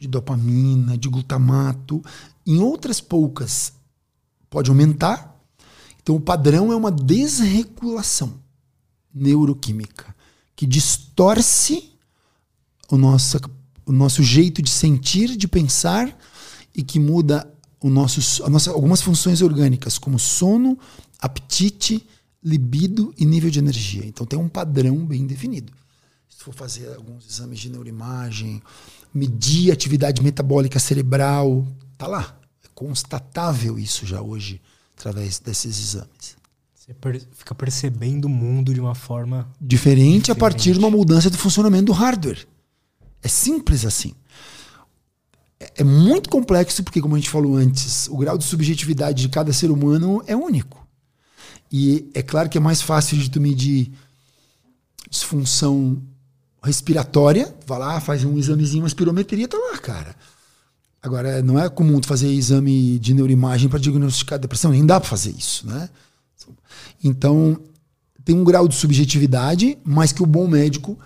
[0.02, 2.04] de dopamina, de glutamato.
[2.44, 3.72] Em outras poucas,
[4.50, 5.40] pode aumentar.
[6.02, 8.34] Então, o padrão é uma desregulação
[9.14, 10.14] neuroquímica
[10.56, 11.92] que distorce
[12.90, 13.38] o nosso,
[13.86, 16.18] o nosso jeito de sentir, de pensar
[16.74, 17.48] e que muda
[17.80, 20.76] o nosso, a nossa, algumas funções orgânicas, como sono,
[21.20, 22.04] apetite,
[22.42, 24.04] libido e nível de energia.
[24.04, 25.72] Então, tem um padrão bem definido.
[26.28, 28.60] Se for fazer alguns exames de neuroimagem,
[29.14, 31.66] medir a atividade metabólica cerebral.
[31.97, 32.39] Tá lá.
[32.64, 34.60] É constatável isso já hoje,
[34.97, 36.36] através desses exames.
[36.74, 40.90] Você per fica percebendo o mundo de uma forma diferente, diferente a partir de uma
[40.90, 42.47] mudança do funcionamento do hardware.
[43.22, 44.14] É simples assim.
[45.60, 49.28] É, é muito complexo porque, como a gente falou antes, o grau de subjetividade de
[49.28, 50.84] cada ser humano é único.
[51.70, 53.93] E é claro que é mais fácil de tu medir
[55.09, 56.02] disfunção
[56.62, 60.14] respiratória, vai lá, faz um examezinho, uma espirometria, tá lá, cara.
[61.02, 65.30] Agora, não é comum fazer exame de neuroimagem para diagnosticar depressão, nem dá para fazer
[65.30, 65.89] isso, né?
[67.02, 67.59] Então,
[68.24, 70.97] tem um grau de subjetividade, mas que o bom médico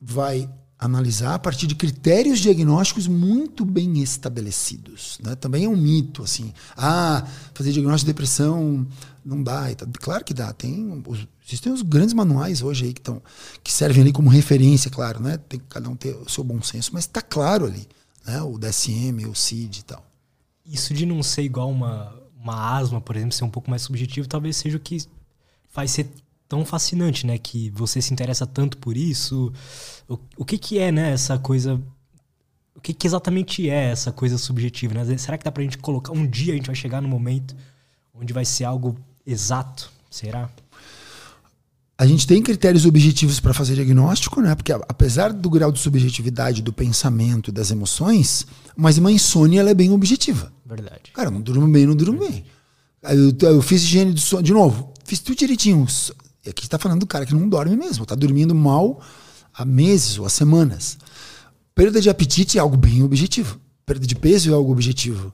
[0.00, 5.20] vai analisar a partir de critérios diagnósticos muito bem estabelecidos.
[5.22, 5.36] Né?
[5.36, 6.52] Também é um mito, assim.
[6.76, 8.84] Ah, fazer diagnóstico de depressão
[9.24, 9.66] não dá.
[10.00, 10.52] Claro que dá.
[10.52, 13.22] Tem os, existem os grandes manuais hoje aí que, tão,
[13.62, 15.38] que servem ali como referência, claro, né?
[15.48, 17.86] Tem que cada um ter o seu bom senso, mas está claro ali,
[18.24, 18.40] né?
[18.42, 20.04] O DSM, o CID e tal.
[20.64, 24.28] Isso de não ser igual uma, uma asma, por exemplo, ser um pouco mais subjetivo,
[24.28, 24.98] talvez seja o que
[25.68, 26.08] faz ser
[26.48, 27.38] tão fascinante, né?
[27.38, 29.52] Que você se interessa tanto por isso.
[30.08, 31.12] O, o que que é, né?
[31.12, 31.80] Essa coisa...
[32.74, 35.16] O que, que exatamente é essa coisa subjetiva, né?
[35.18, 36.12] Será que dá pra gente colocar...
[36.12, 37.54] Um dia a gente vai chegar no momento
[38.14, 39.90] onde vai ser algo exato?
[40.10, 40.50] Será?
[41.96, 44.54] A gente tem critérios objetivos para fazer diagnóstico, né?
[44.54, 48.46] Porque apesar do grau de subjetividade do pensamento e das emoções,
[48.76, 50.52] mas uma insônia ela é bem objetiva.
[50.64, 51.12] Verdade.
[51.12, 52.44] Cara, não durmo bem, não durmo bem.
[53.02, 55.86] Eu, eu, fiz higiene do sono, de novo, fiz tudo direitinho.
[56.44, 59.00] E aqui está falando do cara que não dorme mesmo, está dormindo mal
[59.54, 60.98] há meses ou há semanas.
[61.74, 63.60] Perda de apetite é algo bem objetivo.
[63.84, 65.32] Perda de peso é algo objetivo.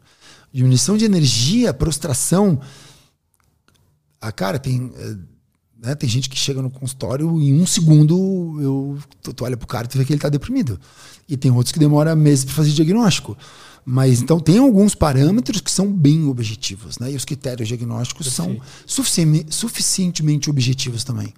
[0.52, 2.60] Diminuição de energia, prostração.
[4.20, 4.92] A cara tem.
[5.80, 5.94] Né?
[5.94, 9.66] Tem gente que chega no consultório e em um segundo eu, tu, tu olha pro
[9.66, 10.78] cara e tu vê que ele está deprimido.
[11.28, 13.36] E tem outros que demoram meses para fazer diagnóstico.
[13.84, 17.12] Mas então tem alguns parâmetros que são bem objetivos, né?
[17.12, 18.60] E os critérios diagnósticos Perfeito.
[18.60, 21.32] são sufici suficientemente objetivos também.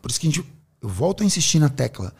[0.00, 0.44] Por isso que a gente,
[0.80, 2.14] eu volto a insistir na tecla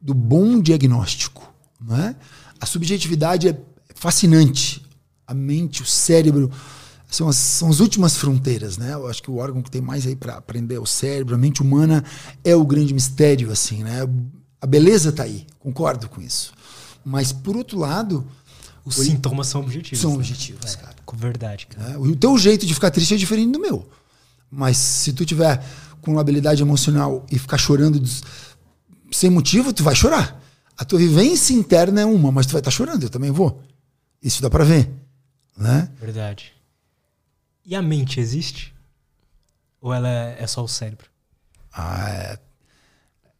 [0.00, 1.50] do bom diagnóstico,
[1.80, 2.16] né?
[2.60, 3.58] A subjetividade é
[3.94, 4.82] fascinante.
[5.26, 6.50] A mente, o cérebro
[7.12, 8.94] são as, são as últimas fronteiras, né?
[8.94, 11.38] Eu acho que o órgão que tem mais aí para aprender é o cérebro, a
[11.38, 12.02] mente humana
[12.42, 14.00] é o grande mistério, assim, né?
[14.58, 16.54] A beleza está aí, concordo com isso.
[17.04, 18.26] Mas por outro lado,
[18.82, 20.00] os sintomas são objetivos.
[20.00, 20.16] São né?
[20.16, 20.96] objetivos, é, cara.
[21.04, 21.92] Com verdade, cara.
[21.92, 23.86] É, o teu jeito de ficar triste é diferente do meu.
[24.50, 25.62] Mas se tu tiver
[26.00, 28.02] com habilidade emocional e ficar chorando
[29.10, 30.42] sem motivo, tu vai chorar.
[30.78, 33.62] A tua vivência interna é uma, mas tu vai estar tá chorando, eu também vou.
[34.22, 34.90] Isso dá para ver,
[35.56, 35.90] né?
[36.00, 36.52] Verdade.
[37.64, 38.74] E a mente existe?
[39.80, 41.06] Ou ela é, é só o cérebro?
[41.72, 42.38] Ah, é.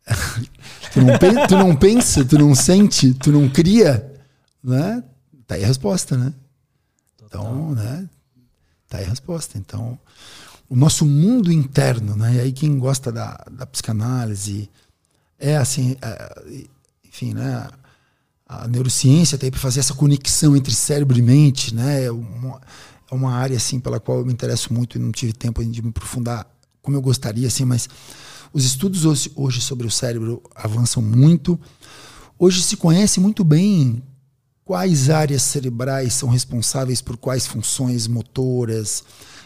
[0.93, 4.13] tu, não tu não pensa, tu não sente, tu não cria,
[4.63, 5.03] né?
[5.47, 6.33] Tá aí a resposta, né?
[7.17, 7.43] Total.
[7.43, 8.09] Então, né?
[8.89, 9.59] Tá aí a resposta.
[9.59, 9.99] Então,
[10.69, 12.37] o nosso mundo interno, né?
[12.37, 14.71] E aí quem gosta da, da psicanálise
[15.39, 16.43] é assim, é,
[17.05, 17.69] enfim, né?
[18.47, 22.05] A neurociência tem tá para fazer essa conexão entre cérebro e mente, né?
[22.05, 22.61] É uma,
[23.13, 25.83] é uma área assim pela qual eu me interesso muito e não tive tempo de
[25.83, 26.47] me aprofundar
[26.81, 27.89] como eu gostaria, assim, mas
[28.53, 31.61] os estudos hoje, hoje sobre o cérebro avançam muito.
[32.39, 34.03] Hoje se conhece muito bem
[34.65, 39.05] quais áreas cerebrais são responsáveis por quais funções motoras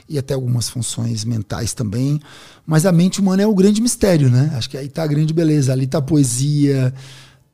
[0.08, 2.20] e até algumas funções mentais também.
[2.64, 4.52] Mas a mente humana é o grande mistério, né?
[4.54, 5.72] Acho que aí está a grande beleza.
[5.72, 6.94] Ali está a poesia,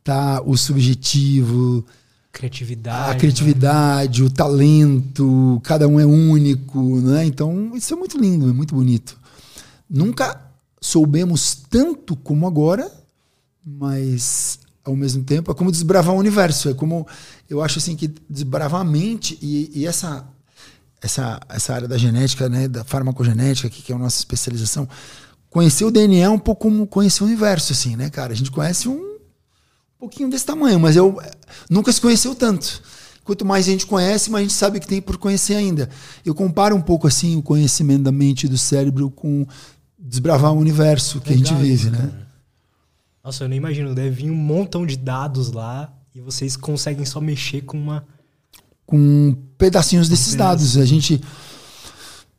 [0.04, 1.84] tá o subjetivo,
[2.32, 4.26] criatividade, a criatividade, né?
[4.26, 7.26] o talento, cada um é único, né?
[7.26, 9.18] Então, isso é muito lindo, é muito bonito.
[9.88, 10.40] Nunca
[10.80, 12.90] soubemos tanto como agora,
[13.64, 17.06] mas ao mesmo tempo é como desbravar o universo, é como
[17.48, 20.26] eu acho assim que desbravar a mente e, e essa
[21.00, 24.88] essa essa área da genética, né, da farmacogenética, que, que é a nossa especialização,
[25.50, 28.32] conhecer o DNA é um pouco como conhecer o universo assim, né, cara?
[28.32, 29.11] A gente conhece um
[30.02, 31.16] pouquinho desse tamanho, mas eu
[31.70, 32.82] nunca se conheceu tanto.
[33.22, 35.88] Quanto mais a gente conhece, mais a gente sabe que tem por conhecer ainda.
[36.26, 39.46] Eu comparo um pouco assim o conhecimento da mente e do cérebro com
[39.96, 42.12] desbravar o universo que a gente vive, né?
[43.22, 43.94] Nossa, eu nem imagino.
[43.94, 48.04] Deve vir um montão de dados lá e vocês conseguem só mexer com uma.
[48.84, 50.76] Com pedacinhos desses dados.
[50.76, 51.20] A gente.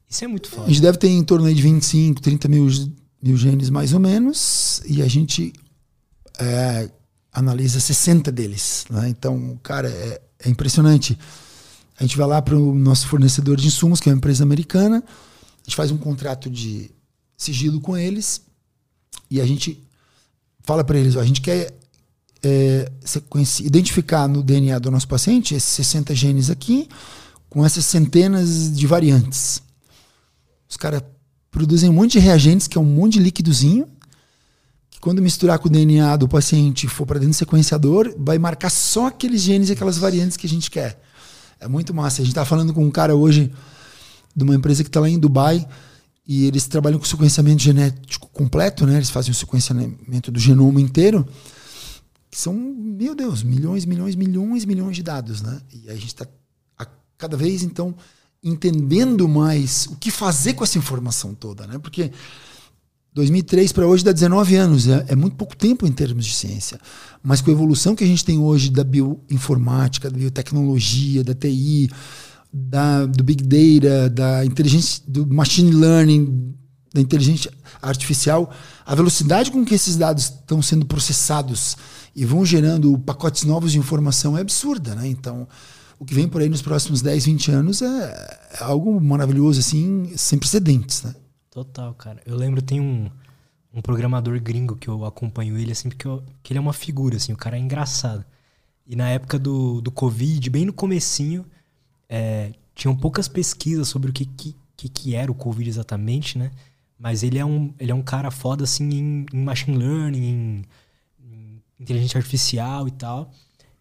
[0.10, 0.66] Isso é muito foda.
[0.66, 2.68] A gente deve ter em torno de 25, 30 mil,
[3.24, 4.82] mil genes mais ou menos.
[4.86, 5.54] E a gente
[6.38, 6.90] é,
[7.34, 8.86] analisa 60 deles.
[8.90, 9.10] Né?
[9.10, 11.18] Então, cara, é, é impressionante.
[11.98, 15.04] A gente vai lá para o nosso fornecedor de insumos, que é uma empresa americana.
[15.06, 16.92] A gente faz um contrato de
[17.38, 18.42] sigilo com eles
[19.30, 19.82] e a gente
[20.62, 21.74] fala para eles: ó, a gente quer
[22.44, 22.92] é,
[23.62, 26.90] identificar no DNA do nosso paciente esses 60 genes aqui,
[27.50, 29.62] com essas centenas de variantes.
[30.70, 31.04] Os caras
[31.52, 33.88] produzem um monte de reagentes, que é um monte de líquidozinho,
[35.04, 39.08] quando misturar com o DNA do paciente for para dentro do sequenciador, vai marcar só
[39.08, 40.98] aqueles genes e aquelas variantes que a gente quer.
[41.60, 42.22] É muito massa.
[42.22, 43.52] A gente está falando com um cara hoje
[44.34, 45.68] de uma empresa que está lá em Dubai
[46.26, 48.96] e eles trabalham com sequenciamento genético completo, né?
[48.96, 51.28] Eles fazem o sequenciamento do genoma inteiro,
[52.32, 55.60] que são, meu Deus, milhões, milhões, milhões, milhões de dados, né?
[55.74, 56.26] E a gente está
[57.18, 57.94] cada vez então
[58.42, 61.78] entendendo mais o que fazer com essa informação toda, né?
[61.78, 62.10] Porque
[63.14, 66.80] 2003 para hoje dá 19 anos, é, é, muito pouco tempo em termos de ciência.
[67.22, 71.90] Mas com a evolução que a gente tem hoje da bioinformática, da biotecnologia, da TI,
[72.52, 76.56] da, do Big Data, da inteligência, do machine learning,
[76.94, 78.52] da inteligência artificial,
[78.86, 81.78] a velocidade com que esses dados estão sendo processados
[82.16, 85.08] e vão gerando pacotes novos de informação é absurda, né?
[85.08, 85.48] Então,
[86.00, 90.12] o que vem por aí nos próximos 10, 20 anos é, é algo maravilhoso, assim,
[90.16, 91.16] sem precedentes, né?
[91.54, 92.20] Total, cara.
[92.26, 93.12] Eu lembro, tem um,
[93.72, 97.18] um programador gringo que eu acompanho ele, assim, porque eu, que ele é uma figura,
[97.18, 98.26] assim, o cara é engraçado.
[98.88, 101.46] E na época do, do Covid, bem no comecinho,
[102.10, 104.56] é, tinham poucas pesquisas sobre o que, que,
[104.90, 106.50] que era o Covid exatamente, né?
[106.98, 110.66] Mas ele é um, ele é um cara foda, assim, em, em machine learning, em,
[111.24, 113.30] em, inteligência artificial e tal.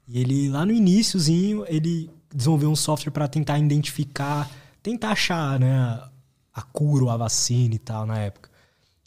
[0.06, 4.50] E ele, lá no iníciozinho, ele desenvolveu um software para tentar identificar,
[4.82, 6.11] tentar achar, né,
[6.54, 8.50] a cura ou a vacina e tal na época.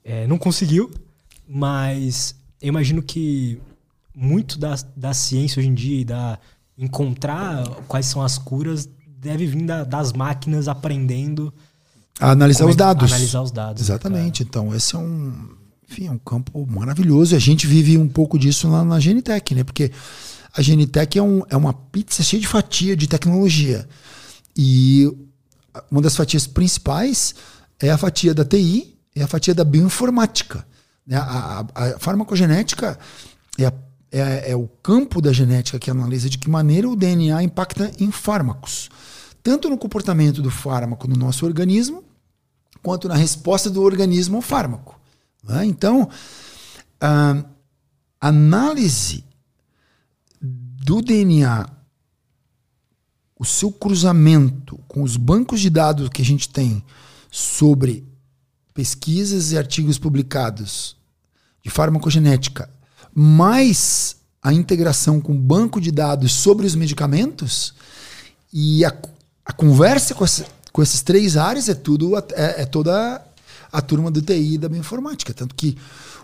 [0.04, 0.92] É, não conseguiu,
[1.48, 3.60] mas eu imagino que
[4.14, 6.40] muito da, da ciência hoje em dia e da
[6.78, 11.54] encontrar quais são as curas deve vir da, das máquinas aprendendo
[12.20, 13.12] A analisar os dados.
[13.12, 13.82] Analisar os dados.
[13.82, 14.44] Exatamente.
[14.44, 15.50] Né, então, esse é um,
[15.90, 17.34] enfim, é um campo maravilhoso.
[17.34, 19.64] E a gente vive um pouco disso lá na Genitec, né?
[19.64, 19.92] Porque
[20.54, 23.88] a Genitec é, um, é uma pizza cheia de fatia de tecnologia.
[24.56, 25.12] E
[25.90, 27.36] uma das fatias principais
[27.80, 30.66] é a fatia da TI e a fatia da bioinformática.
[31.06, 31.18] Né?
[31.18, 32.98] A, a, a farmacogenética
[33.58, 33.74] é, a,
[34.12, 38.12] é, é o campo da genética que analisa de que maneira o DNA impacta em
[38.12, 38.90] fármacos
[39.46, 42.04] tanto no comportamento do fármaco no nosso organismo,
[42.82, 45.00] quanto na resposta do organismo ao fármaco.
[45.44, 45.68] Né?
[45.68, 46.10] Então,
[47.00, 47.46] a
[48.20, 49.24] análise
[50.42, 51.70] do DNA,
[53.38, 56.84] o seu cruzamento com os bancos de dados que a gente tem
[57.32, 58.06] sobre
[58.74, 60.96] pesquisas e artigos publicados
[61.64, 62.70] de farmacogenética,
[63.14, 67.74] mais a integração com o banco de dados sobre os medicamentos
[68.54, 68.92] e a
[69.46, 72.24] a conversa com, essa, com esses três áreas é tudo é,
[72.62, 73.22] é, toda
[73.72, 75.34] a turma do TI e da bioinformática.
[75.34, 75.78] Tanto que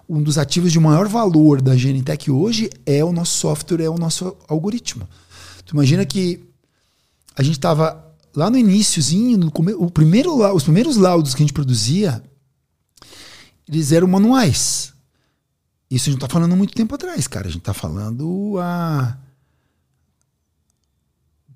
[0.10, 3.98] um dos ativos de maior valor da Genentech hoje é o nosso software, é o
[3.98, 5.08] nosso algoritmo.
[5.66, 6.44] Tu imagina que
[7.36, 11.54] a gente estava lá no iníciozinho, no o primeiro, os primeiros laudos que a gente
[11.54, 12.24] produzia,
[13.68, 14.94] eles eram manuais.
[15.90, 17.48] Isso a gente está falando muito tempo atrás, cara.
[17.48, 19.18] A gente está falando a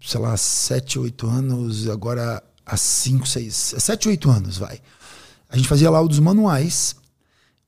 [0.05, 4.79] sei lá, 7, 8 anos, agora há 5, 6, 7, 8 anos, vai.
[5.49, 6.95] A gente fazia laudos manuais.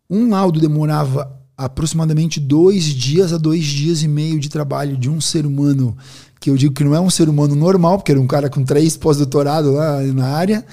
[0.10, 5.20] Um laudo demorava aproximadamente dois dias a dois dias e meio de trabalho de um
[5.20, 5.98] ser humano,
[6.40, 8.64] que eu digo que não é um ser humano normal, porque era um cara com
[8.64, 10.66] três pós-doutorado lá na área.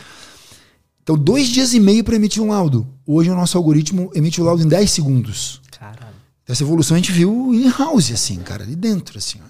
[1.03, 2.87] Então, dois dias e meio para emitir um laudo.
[3.07, 5.61] Hoje o nosso algoritmo emite o laudo em 10 segundos.
[5.79, 6.15] Caralho.
[6.49, 9.39] Essa evolução a gente viu em house, assim, cara, ali dentro, assim.
[9.45, 9.49] Ó.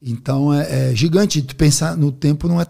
[0.00, 1.42] Então é, é, gigante.
[1.42, 2.66] Tu pensar no tempo não é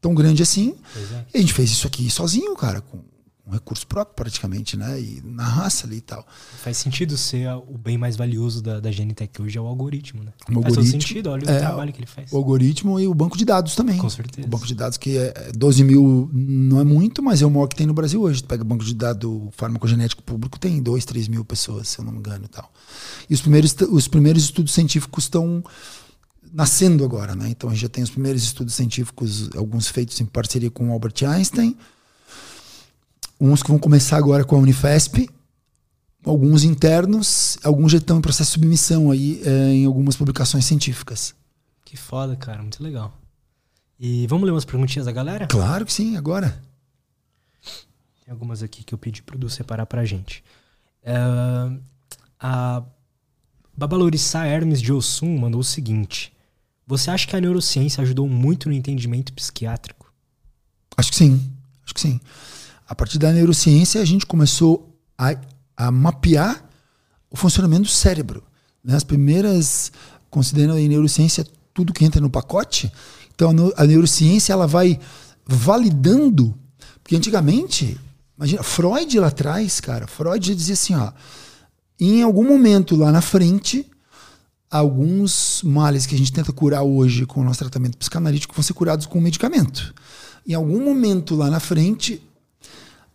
[0.00, 0.74] tão grande assim.
[0.96, 1.24] É.
[1.34, 2.98] E a gente fez isso aqui sozinho, cara, com
[3.46, 4.98] um recurso próprio praticamente, né?
[4.98, 6.26] E na raça ali e tal.
[6.62, 10.32] Faz sentido ser o bem mais valioso da, da Genitec hoje é o algoritmo, né?
[10.48, 12.32] O faz todo sentido, olha é, o trabalho que ele faz.
[12.32, 13.98] O algoritmo e o banco de dados também.
[13.98, 14.46] Com certeza.
[14.46, 17.66] O banco de dados que é 12 mil não é muito, mas é o maior
[17.66, 18.42] que tem no Brasil hoje.
[18.42, 22.04] Tu pega o banco de dados farmacogenético público, tem 2, 3 mil pessoas, se eu
[22.04, 22.72] não me engano e tal.
[23.28, 25.62] E os primeiros, os primeiros estudos científicos estão
[26.50, 27.48] nascendo agora, né?
[27.50, 30.92] Então a gente já tem os primeiros estudos científicos, alguns feitos em parceria com o
[30.92, 31.76] Albert Einstein,
[33.40, 35.28] uns que vão começar agora com a Unifesp,
[36.24, 41.34] alguns internos, alguns já estão em processo de submissão aí é, em algumas publicações científicas.
[41.84, 43.12] Que foda, cara, muito legal.
[43.98, 45.46] E vamos ler umas perguntinhas da galera?
[45.46, 46.60] Claro que sim, agora.
[48.24, 50.42] Tem algumas aqui que eu pedi pro Du separar pra gente.
[51.02, 51.78] Uh,
[52.40, 52.82] a
[53.76, 56.32] Babalorissá Hermes de Ossum mandou o seguinte:
[56.86, 60.12] você acha que a neurociência ajudou muito no entendimento psiquiátrico?
[60.96, 61.52] Acho que sim.
[61.84, 62.20] Acho que sim.
[62.94, 65.34] A partir da neurociência, a gente começou a,
[65.76, 66.64] a mapear
[67.28, 68.44] o funcionamento do cérebro.
[68.84, 68.94] Né?
[68.94, 69.90] As primeiras,
[70.30, 71.44] considerando a neurociência
[71.74, 72.92] tudo que entra no pacote,
[73.34, 75.00] então a neurociência ela vai
[75.44, 76.56] validando,
[77.02, 77.98] porque antigamente,
[78.38, 81.10] imagina, Freud lá atrás, cara, Freud dizia assim, ó,
[81.98, 83.90] em algum momento lá na frente,
[84.70, 88.72] alguns males que a gente tenta curar hoje com o nosso tratamento psicanalítico vão ser
[88.72, 89.92] curados com medicamento.
[90.46, 92.22] Em algum momento lá na frente,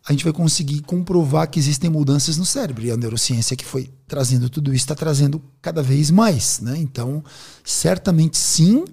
[0.10, 2.84] a gente vai conseguir comprovar que existem mudanças no cérebro.
[2.84, 6.60] E a neurociência que foi trazendo tudo isso está trazendo cada vez mais.
[6.61, 6.80] Né?
[6.80, 7.23] Então,
[7.64, 8.86] certamente sim.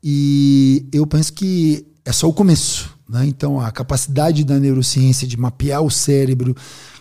[0.00, 2.96] E eu penso que é só o começo.
[3.08, 3.26] Né?
[3.26, 6.54] Então, a capacidade da neurociência de mapear o cérebro,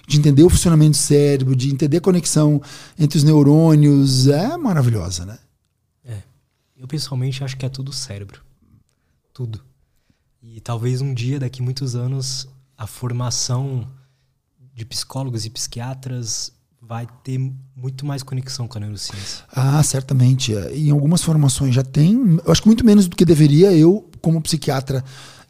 [0.07, 2.59] de entender o funcionamento do cérebro, de entender a conexão
[2.97, 5.37] entre os neurônios, é maravilhosa, né?
[6.03, 6.17] É.
[6.75, 8.41] Eu pessoalmente acho que é tudo cérebro.
[9.31, 9.61] Tudo.
[10.41, 12.47] E talvez um dia, daqui muitos anos,
[12.77, 13.87] a formação
[14.73, 17.39] de psicólogos e psiquiatras vai ter
[17.75, 19.43] muito mais conexão com a neurociência.
[19.51, 20.53] Ah, certamente.
[20.73, 22.39] Em algumas formações já tem.
[22.45, 23.71] Eu acho que muito menos do que deveria.
[23.71, 25.03] Eu, como psiquiatra,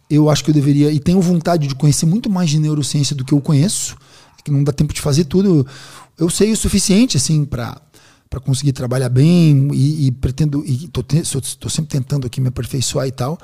[0.10, 3.26] eu acho que eu deveria e tenho vontade de conhecer muito mais de neurociência do
[3.26, 3.98] que eu conheço
[4.46, 5.66] que não dá tempo de fazer tudo.
[6.18, 7.82] Eu sei o suficiente, assim, para
[8.28, 11.22] para conseguir trabalhar bem e, e pretendo e tô, te,
[11.58, 13.40] tô, sempre tentando aqui me aperfeiçoar e tal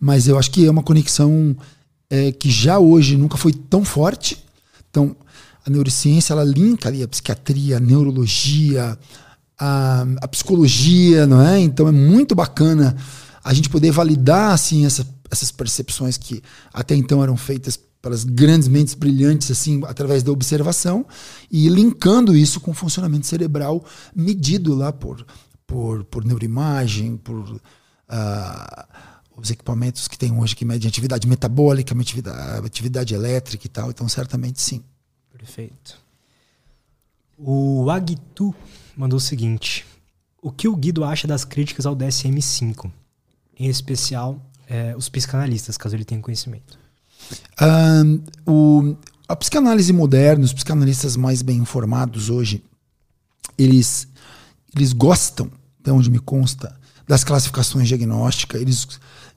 [0.00, 1.54] mas eu acho que é uma conexão
[2.12, 4.44] é, que já hoje nunca foi tão forte.
[4.90, 5.16] Então
[5.64, 8.98] a neurociência ela linka ali a psiquiatria a neurologia
[9.58, 11.58] a, a psicologia não é?
[11.58, 12.94] Então é muito bacana
[13.42, 16.42] a gente poder validar assim essa, essas percepções que
[16.74, 21.06] até então eram feitas pelas grandes mentes brilhantes assim através da observação
[21.50, 23.82] e linkando isso com o funcionamento cerebral
[24.14, 25.24] medido lá por
[25.66, 27.58] por, por neuroimagem por uh,
[29.36, 33.90] os equipamentos que tem hoje que medem atividade metabólica, atividade, atividade elétrica e tal.
[33.90, 34.82] Então, certamente sim.
[35.36, 35.98] Perfeito.
[37.38, 38.54] O Agitu
[38.96, 39.84] mandou o seguinte:
[40.40, 42.90] O que o Guido acha das críticas ao DSM-5?
[43.58, 46.78] Em especial, é, os psicanalistas, caso ele tenha conhecimento.
[47.60, 48.96] Um, o,
[49.28, 52.62] a psicanálise moderna, os psicanalistas mais bem informados hoje,
[53.56, 54.08] eles,
[54.74, 55.50] eles gostam,
[55.82, 58.86] de onde me consta, das classificações diagnósticas, eles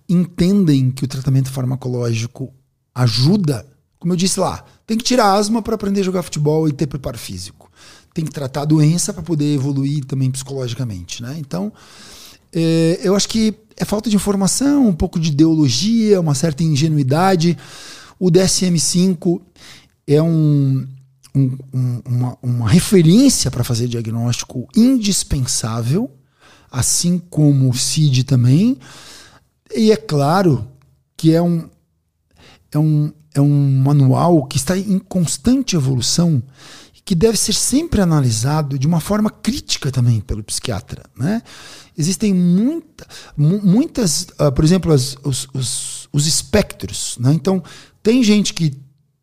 [0.07, 2.53] entendem que o tratamento farmacológico
[2.93, 3.65] ajuda,
[3.99, 6.87] como eu disse lá, tem que tirar asma para aprender a jogar futebol e ter
[6.87, 7.71] preparo físico.
[8.13, 11.21] Tem que tratar a doença para poder evoluir também psicologicamente.
[11.21, 11.35] Né?
[11.39, 11.73] Então,
[12.53, 17.57] é, eu acho que é falta de informação, um pouco de ideologia, uma certa ingenuidade.
[18.17, 19.41] O DSM-5
[20.07, 20.87] é um,
[21.35, 21.57] um,
[22.05, 26.09] uma, uma referência para fazer diagnóstico indispensável,
[26.71, 28.77] assim como o CID também.
[29.73, 30.67] E é claro
[31.15, 31.69] que é um,
[32.71, 36.43] é um, é um manual que está em constante evolução
[37.05, 41.03] que deve ser sempre analisado de uma forma crítica também pelo psiquiatra.
[41.15, 41.43] Né?
[41.95, 47.15] Existem muita, muitas, uh, por exemplo, as, os, os, os espectros.
[47.19, 47.31] Né?
[47.31, 47.63] Então,
[48.01, 48.73] tem gente que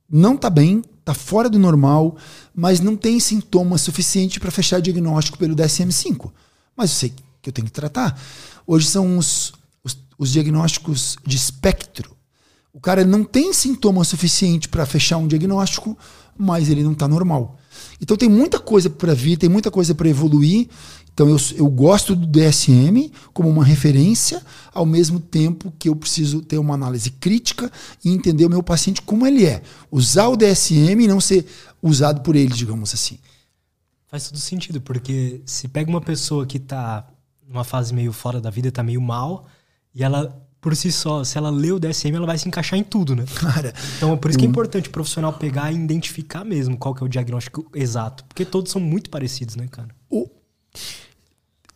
[0.08, 2.16] não está bem, está fora do normal,
[2.54, 6.30] mas não tem sintomas suficientes para fechar diagnóstico pelo DSM-5.
[6.76, 7.12] Mas eu sei
[7.42, 8.16] que eu tenho que tratar.
[8.64, 9.52] Hoje são os,
[10.22, 12.16] os, os diagnósticos de espectro.
[12.72, 15.98] O cara não tem sintoma suficiente para fechar um diagnóstico,
[16.38, 17.58] mas ele não está normal.
[18.00, 20.68] Então tem muita coisa para vir, tem muita coisa para evoluir.
[21.12, 24.42] Então eu, eu gosto do DSM como uma referência,
[24.72, 27.70] ao mesmo tempo que eu preciso ter uma análise crítica
[28.02, 29.62] e entender o meu paciente como ele é.
[29.90, 31.46] Usar o DSM e não ser
[31.82, 33.18] usado por ele, digamos assim.
[34.06, 37.06] Faz todo sentido, porque se pega uma pessoa que está
[37.46, 39.46] numa fase meio fora da vida, está meio mal,
[39.94, 42.84] e ela por si só, se ela lê o DSM, ela vai se encaixar em
[42.84, 43.24] tudo, né?
[43.34, 47.02] Cara, então, por isso que é importante o profissional pegar e identificar mesmo qual que
[47.02, 48.24] é o diagnóstico exato.
[48.26, 49.88] Porque todos são muito parecidos, né, cara?
[50.08, 50.28] O...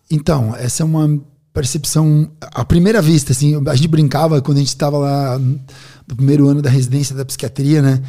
[0.09, 1.21] Então, essa é uma
[1.53, 6.47] percepção à primeira vista, assim, a gente brincava quando a gente estava lá no primeiro
[6.47, 8.01] ano da residência da psiquiatria, né?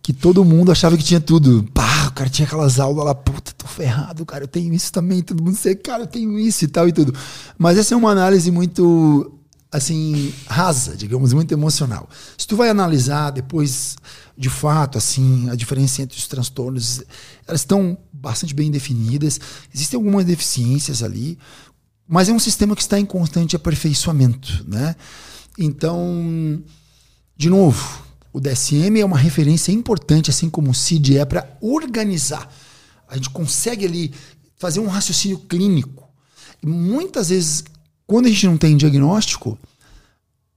[0.00, 1.66] Que todo mundo achava que tinha tudo.
[1.74, 5.22] Pá, o cara tinha aquelas aulas lá, puta, tô ferrado, cara, eu tenho isso também,
[5.22, 7.12] todo mundo sei, cara, eu tenho isso e tal e tudo.
[7.58, 9.39] Mas essa é uma análise muito
[9.72, 12.08] assim rasa, digamos, muito emocional.
[12.36, 13.96] Se tu vai analisar depois,
[14.36, 17.02] de fato, assim, a diferença entre os transtornos,
[17.46, 19.38] elas estão bastante bem definidas.
[19.72, 21.38] Existem algumas deficiências ali,
[22.08, 24.96] mas é um sistema que está em constante aperfeiçoamento, né?
[25.56, 26.62] Então,
[27.36, 28.02] de novo,
[28.32, 32.52] o DSM é uma referência importante, assim como o CID é para organizar.
[33.08, 34.12] A gente consegue ali
[34.56, 36.08] fazer um raciocínio clínico.
[36.62, 37.64] E muitas vezes
[38.10, 39.56] quando a gente não tem diagnóstico,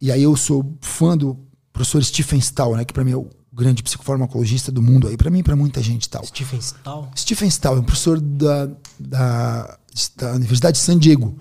[0.02, 1.38] e aí eu sou fã do
[1.72, 5.30] professor Stephen Stahl, né, que para mim é o grande psicofarmacologista do mundo aí, para
[5.30, 6.26] mim e para muita gente tal.
[6.26, 7.12] Stephen Stahl?
[7.16, 9.78] Stephen Stahl é um professor da, da,
[10.16, 11.38] da Universidade de San Diego.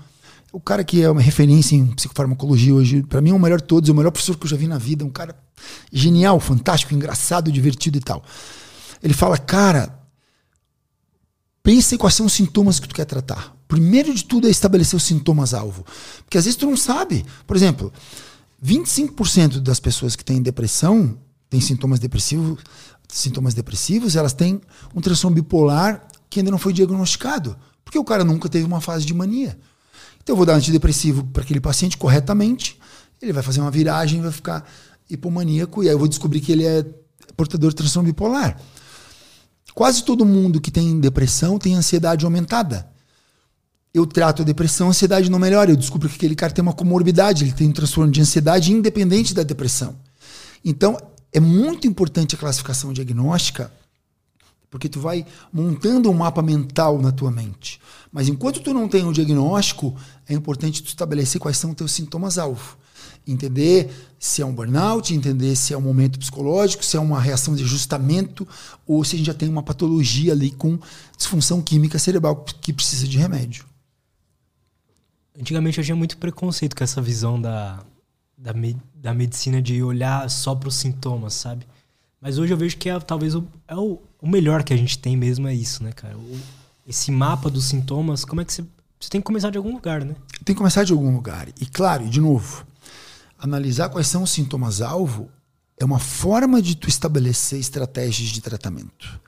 [0.52, 3.66] O cara que é uma referência em psicofarmacologia hoje, para mim é o melhor de
[3.66, 5.34] todos, é o melhor professor que eu já vi na vida, um cara
[5.90, 8.22] genial, fantástico, engraçado, divertido e tal.
[9.02, 9.98] Ele fala, cara,
[11.62, 14.94] pensa em quais são os sintomas que tu quer tratar primeiro de tudo é estabelecer
[14.94, 15.82] os sintomas-alvo.
[16.26, 17.24] Porque às vezes tu não sabe.
[17.46, 17.90] Por exemplo,
[18.62, 21.16] 25% das pessoas que têm depressão,
[21.48, 22.62] têm sintomas depressivos,
[23.08, 24.60] sintomas depressivos, elas têm
[24.94, 27.56] um transtorno bipolar que ainda não foi diagnosticado.
[27.82, 29.58] Porque o cara nunca teve uma fase de mania.
[30.22, 32.78] Então eu vou dar antidepressivo para aquele paciente corretamente,
[33.22, 34.70] ele vai fazer uma viragem, vai ficar
[35.08, 36.84] hipomaníaco, e aí eu vou descobrir que ele é
[37.34, 38.60] portador de transtorno bipolar.
[39.74, 42.92] Quase todo mundo que tem depressão tem ansiedade aumentada
[43.94, 45.70] eu trato a depressão, a ansiedade não melhora.
[45.70, 49.34] Eu descubro que aquele cara tem uma comorbidade, ele tem um transtorno de ansiedade independente
[49.34, 49.96] da depressão.
[50.64, 50.96] Então,
[51.32, 53.72] é muito importante a classificação diagnóstica,
[54.70, 57.80] porque tu vai montando um mapa mental na tua mente.
[58.10, 59.94] Mas enquanto tu não tem o um diagnóstico,
[60.26, 62.78] é importante tu estabelecer quais são os teus sintomas-alvo.
[63.26, 67.54] Entender se é um burnout, entender se é um momento psicológico, se é uma reação
[67.54, 68.48] de ajustamento,
[68.86, 70.78] ou se a gente já tem uma patologia ali com
[71.16, 73.71] disfunção química cerebral que precisa de remédio.
[75.38, 77.82] Antigamente eu tinha muito preconceito com essa visão da,
[78.36, 81.66] da, me, da medicina de olhar só para os sintomas, sabe?
[82.20, 84.98] Mas hoje eu vejo que é, talvez o, é o, o melhor que a gente
[84.98, 86.16] tem mesmo é isso, né, cara?
[86.16, 86.40] O,
[86.86, 88.64] esse mapa dos sintomas, como é que você.
[89.00, 90.14] Você tem que começar de algum lugar, né?
[90.44, 91.48] Tem que começar de algum lugar.
[91.60, 92.64] E claro, de novo,
[93.36, 95.28] analisar quais são os sintomas-alvo
[95.76, 99.20] é uma forma de tu estabelecer estratégias de tratamento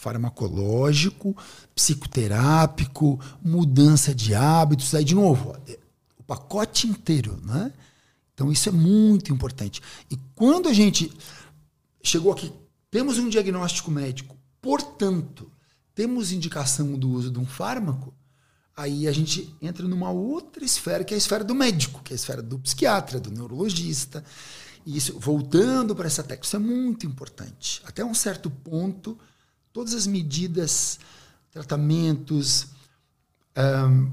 [0.00, 1.36] farmacológico,
[1.74, 5.54] psicoterápico, mudança de hábitos, aí de novo,
[6.18, 7.70] o pacote inteiro, né?
[8.32, 9.82] Então isso é muito importante.
[10.10, 11.12] E quando a gente
[12.02, 12.50] chegou aqui,
[12.90, 15.52] temos um diagnóstico médico, portanto,
[15.94, 18.14] temos indicação do uso de um fármaco,
[18.74, 22.14] aí a gente entra numa outra esfera, que é a esfera do médico, que é
[22.14, 24.24] a esfera do psiquiatra, do neurologista.
[24.86, 27.82] E isso, voltando para essa técnica, isso é muito importante.
[27.84, 29.18] Até um certo ponto,
[29.72, 30.98] todas as medidas,
[31.50, 32.68] tratamentos,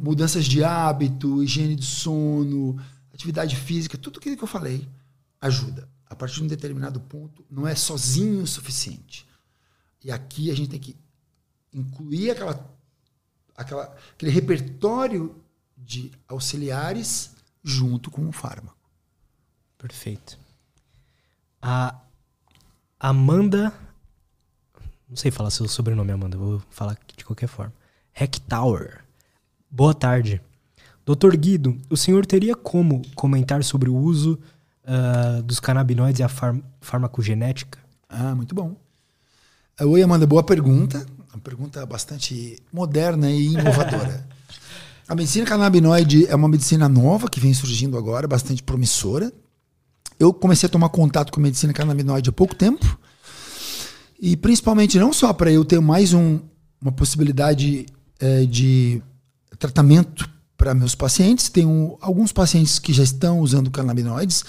[0.01, 2.79] mudanças de hábito, higiene de sono,
[3.13, 4.87] atividade física, tudo aquilo que eu falei
[5.39, 5.87] ajuda.
[6.09, 9.27] A partir de um determinado ponto, não é sozinho o suficiente.
[10.03, 10.95] E aqui a gente tem que
[11.73, 12.73] incluir aquela,
[13.55, 15.35] aquela, aquele repertório
[15.77, 17.31] de auxiliares
[17.63, 18.77] junto com o fármaco.
[19.77, 20.39] Perfeito.
[21.61, 21.99] A
[22.99, 23.73] Amanda.
[25.09, 27.73] Não sei falar seu sobrenome, Amanda, vou falar de qualquer forma.
[28.49, 28.99] Tower.
[29.71, 30.41] Boa tarde.
[31.05, 34.37] Doutor Guido, o senhor teria como comentar sobre o uso
[34.83, 37.79] uh, dos canabinoides e a farm farmacogenética?
[38.09, 38.75] Ah, muito bom.
[39.79, 41.05] Oi, Amanda, boa pergunta.
[41.33, 44.27] Uma pergunta bastante moderna e inovadora.
[45.07, 49.31] a medicina canabinoide é uma medicina nova que vem surgindo agora, bastante promissora.
[50.19, 52.99] Eu comecei a tomar contato com medicina canabinoide há pouco tempo.
[54.19, 56.39] E principalmente não só para eu ter mais um,
[56.81, 57.85] uma possibilidade
[58.19, 59.01] é, de
[59.59, 61.49] tratamento para meus pacientes.
[61.49, 64.43] Tenho alguns pacientes que já estão usando canabinoides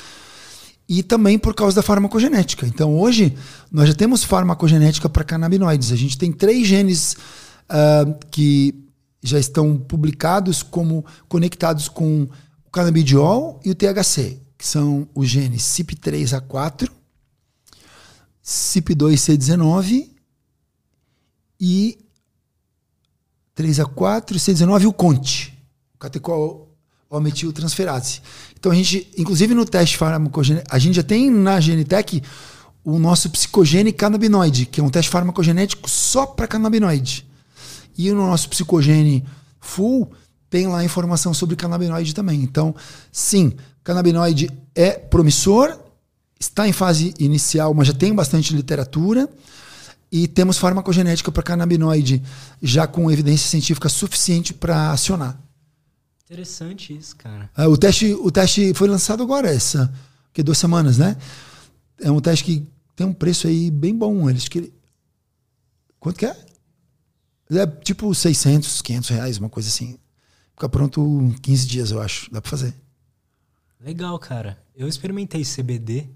[0.89, 2.67] e também por causa da farmacogenética.
[2.67, 3.37] Então, hoje,
[3.71, 5.93] nós já temos farmacogenética para canabinoides.
[5.93, 7.15] A gente tem três genes
[7.69, 8.75] uh, que
[9.23, 12.23] já estão publicados como conectados com
[12.65, 16.89] o canabidiol e o THC, que são os genes CYP3A4,
[18.49, 20.09] CYP2C19
[21.61, 21.99] e
[23.55, 25.53] 3A4, C19 e o CONT,
[25.95, 26.75] o catecol
[27.21, 28.23] metiltransferase.
[28.59, 32.23] Então a gente, inclusive no teste farmacogenético, a gente já tem na Genitec
[32.83, 37.27] o nosso psicogene canabinoide, que é um teste farmacogenético só para canabinoide.
[37.99, 39.27] E no nosso psicogene
[39.61, 40.11] full
[40.49, 42.43] tem lá informação sobre canabinoide também.
[42.43, 42.75] Então,
[43.13, 43.53] sim,
[43.85, 45.79] canabinoide é promissor,
[46.39, 49.29] está em fase inicial, mas já tem bastante literatura.
[50.11, 52.23] E temos farmacogenética para canabinoide
[52.63, 55.39] já com evidência científica suficiente para acionar.
[56.25, 57.51] Interessante isso, cara.
[57.57, 59.93] É, o, teste, o teste foi lançado agora, essa,
[60.33, 61.17] que duas semanas, né?
[62.01, 62.67] É um teste que
[62.97, 64.31] tem um preço aí bem bom.
[64.31, 64.73] Eles que
[66.01, 66.37] Quanto que é?
[67.51, 69.99] É tipo 600, 500 reais, uma coisa assim.
[70.53, 72.31] Fica pronto em 15 dias, eu acho.
[72.31, 72.75] Dá para fazer.
[73.81, 74.63] Legal, cara.
[74.77, 76.09] Eu experimentei CBD.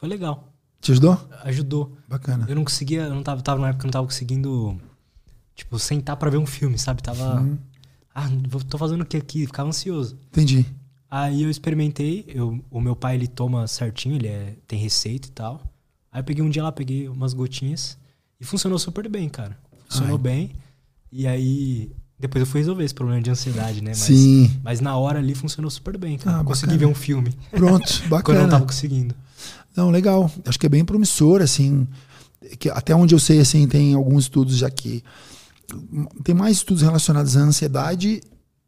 [0.00, 0.50] Foi legal.
[0.80, 1.28] Te ajudou?
[1.44, 1.96] Ajudou.
[2.08, 2.46] Bacana.
[2.48, 4.80] Eu não conseguia, eu não tava, tava numa época eu não tava conseguindo,
[5.54, 7.02] tipo, sentar para ver um filme, sabe?
[7.02, 7.38] Tava.
[7.38, 7.58] Uhum.
[8.14, 8.26] Ah,
[8.66, 9.46] tô fazendo o que aqui?
[9.46, 10.18] Ficava ansioso.
[10.28, 10.64] Entendi.
[11.10, 15.32] Aí eu experimentei, eu, o meu pai ele toma certinho, ele é, tem receita e
[15.32, 15.60] tal.
[16.10, 17.98] Aí eu peguei um dia lá, peguei umas gotinhas
[18.40, 19.58] e funcionou super bem, cara.
[19.86, 20.22] Funcionou Ai.
[20.22, 20.52] bem.
[21.12, 23.90] E aí depois eu fui resolver esse problema de ansiedade, né?
[23.90, 24.60] Mas, Sim.
[24.62, 26.40] Mas na hora ali funcionou super bem, cara.
[26.40, 27.34] Ah, Consegui ver um filme.
[27.50, 28.22] Pronto, bacana.
[28.22, 29.14] Quando eu não tava conseguindo.
[29.74, 30.30] Não, legal.
[30.44, 31.88] Acho que é bem promissor, assim.
[32.58, 35.02] Que até onde eu sei, assim, tem alguns estudos já que
[36.22, 38.20] tem mais estudos relacionados à ansiedade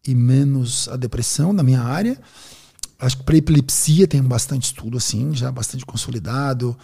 [0.07, 2.19] e menos à depressão na minha área.
[2.99, 6.77] Acho que para epilepsia tem bastante estudo, assim, já bastante consolidado.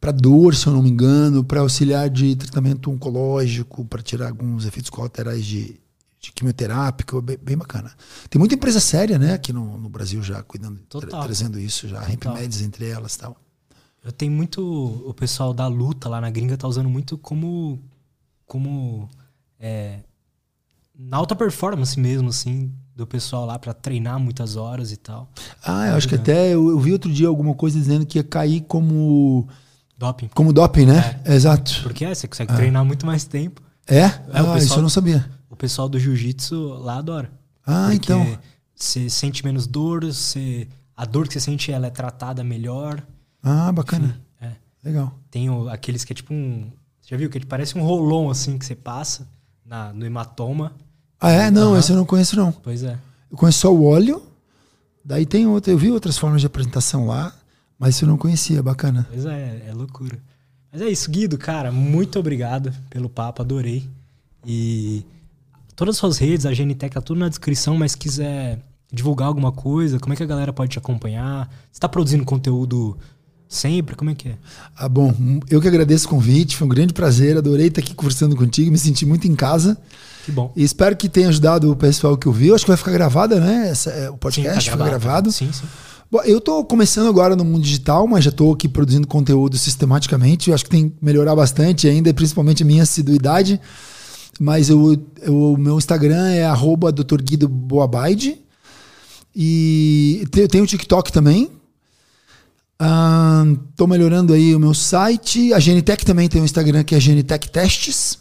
[0.00, 4.66] Para dor, se eu não me engano, para auxiliar de tratamento oncológico, para tirar alguns
[4.66, 5.80] efeitos colaterais de,
[6.22, 7.90] de quimioterápico, bem, bem, bacana.
[8.30, 12.00] Tem muita empresa séria, né, aqui no, no Brasil já cuidando, tra, trazendo isso já,
[12.00, 13.36] Remedes entre elas, tal.
[14.04, 14.60] Eu tenho muito.
[15.06, 17.78] O pessoal da luta lá na gringa tá usando muito como.
[18.46, 19.08] Como.
[19.60, 20.00] É,
[20.98, 25.30] na alta performance mesmo, assim, do pessoal lá para treinar muitas horas e tal.
[25.64, 28.24] Ah, eu acho que até eu, eu, vi outro dia alguma coisa dizendo que ia
[28.24, 29.46] cair como.
[29.96, 30.30] Doping.
[30.34, 31.20] Como doping, né?
[31.24, 31.34] É.
[31.34, 31.80] Exato.
[31.84, 33.62] Porque é, você consegue treinar muito mais tempo.
[33.86, 33.98] É?
[33.98, 35.30] é ah, pessoal, isso eu não sabia.
[35.52, 37.30] O pessoal do jiu-jitsu lá adora.
[37.66, 38.38] Ah, então.
[38.74, 40.66] Você sente menos dor, você,
[40.96, 43.06] a dor que você sente ela é tratada melhor.
[43.42, 44.18] Ah, bacana.
[44.40, 44.88] Enfim, é.
[44.88, 45.14] Legal.
[45.30, 46.72] Tem o, aqueles que é tipo um.
[47.00, 47.28] Você já viu?
[47.28, 49.28] Que ele parece um rolão assim que você passa
[49.64, 50.72] na, no hematoma.
[51.20, 51.50] Ah, é?
[51.50, 51.78] Não, uhum.
[51.78, 52.50] esse eu não conheço, não.
[52.50, 52.98] Pois é.
[53.30, 54.22] Eu conheço só o óleo.
[55.04, 55.70] Daí tem outra.
[55.70, 57.32] Eu vi outras formas de apresentação lá,
[57.78, 58.62] mas eu não conhecia.
[58.62, 59.06] Bacana.
[59.10, 60.18] Pois é, é loucura.
[60.72, 63.86] Mas é isso, Guido, cara, muito obrigado pelo papo, adorei.
[64.46, 65.04] E
[65.82, 68.60] todas as suas redes, a GNTech tá tudo na descrição, mas quiser
[68.92, 71.48] divulgar alguma coisa, como é que a galera pode te acompanhar?
[71.72, 72.96] Você está produzindo conteúdo
[73.48, 73.94] Sempre?
[73.94, 74.36] Como é que é?
[74.74, 75.12] Ah, bom,
[75.50, 78.78] eu que agradeço o convite, foi um grande prazer, adorei estar aqui conversando contigo, me
[78.78, 79.76] senti muito em casa.
[80.24, 80.50] Que bom.
[80.56, 82.54] E espero que tenha ajudado o pessoal que ouviu.
[82.54, 83.68] Acho que vai ficar gravada, né?
[83.68, 85.66] Essa, é, o podcast sim, tá gravado, Sim, sim.
[86.10, 90.48] Bom, eu estou começando agora no mundo digital, mas já estou aqui produzindo conteúdo sistematicamente.
[90.48, 93.60] Eu acho que tem que melhorar bastante ainda, principalmente a minha assiduidade.
[94.40, 97.22] Mas o meu Instagram é arroba Dr.
[97.22, 97.50] Guido.
[99.34, 101.50] E eu tenho o TikTok também.
[103.70, 105.52] Estou uh, melhorando aí o meu site.
[105.52, 108.18] A Genitec também tem um Instagram que é Genitec Testes.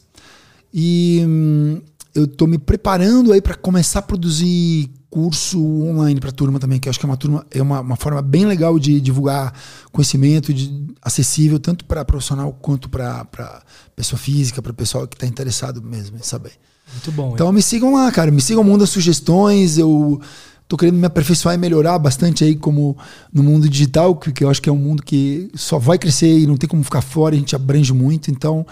[0.74, 1.82] E hum,
[2.14, 6.80] eu estou me preparando aí para começar a produzir curso online para a turma também,
[6.80, 9.54] que acho que é uma turma é uma, uma forma bem legal de divulgar
[9.92, 13.62] conhecimento, de, acessível tanto para profissional quanto para
[13.94, 16.54] pessoa física, para pessoal que está interessado mesmo em saber.
[16.94, 17.34] Muito bom.
[17.34, 20.22] Então me sigam lá, cara, me sigam mandando sugestões, eu
[20.66, 22.98] tô querendo me aperfeiçoar e melhorar bastante aí como
[23.34, 26.48] no mundo digital, que eu acho que é um mundo que só vai crescer e
[26.48, 28.66] não tem como ficar fora, a gente abrange muito, então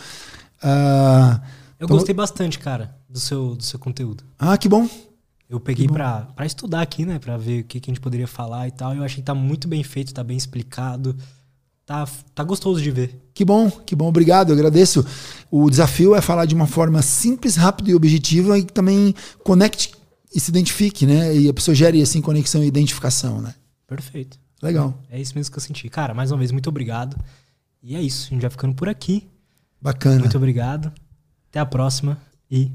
[0.64, 1.41] uh,
[1.78, 4.24] eu então, gostei bastante, cara, do seu, do seu conteúdo.
[4.38, 4.88] Ah, que bom.
[5.49, 7.17] Eu peguei para estudar aqui, né?
[7.17, 8.95] Para ver o que, que a gente poderia falar e tal.
[8.95, 11.15] Eu achei que tá muito bem feito, tá bem explicado.
[11.88, 13.19] Tá, tá gostoso de ver.
[13.34, 15.03] Que bom, que bom, obrigado, eu agradeço.
[15.49, 19.91] O desafio é falar de uma forma simples, rápida e objetiva e que também conecte
[20.31, 21.35] e se identifique, né?
[21.35, 23.55] E a pessoa gere assim conexão e identificação, né?
[23.88, 24.38] Perfeito.
[24.61, 24.93] Legal.
[25.09, 25.89] É isso mesmo que eu senti.
[25.89, 27.17] Cara, mais uma vez, muito obrigado.
[27.81, 29.27] E é isso, a gente vai ficando por aqui.
[29.81, 30.19] Bacana.
[30.19, 30.91] Muito obrigado.
[31.49, 32.19] Até a próxima
[32.51, 32.71] e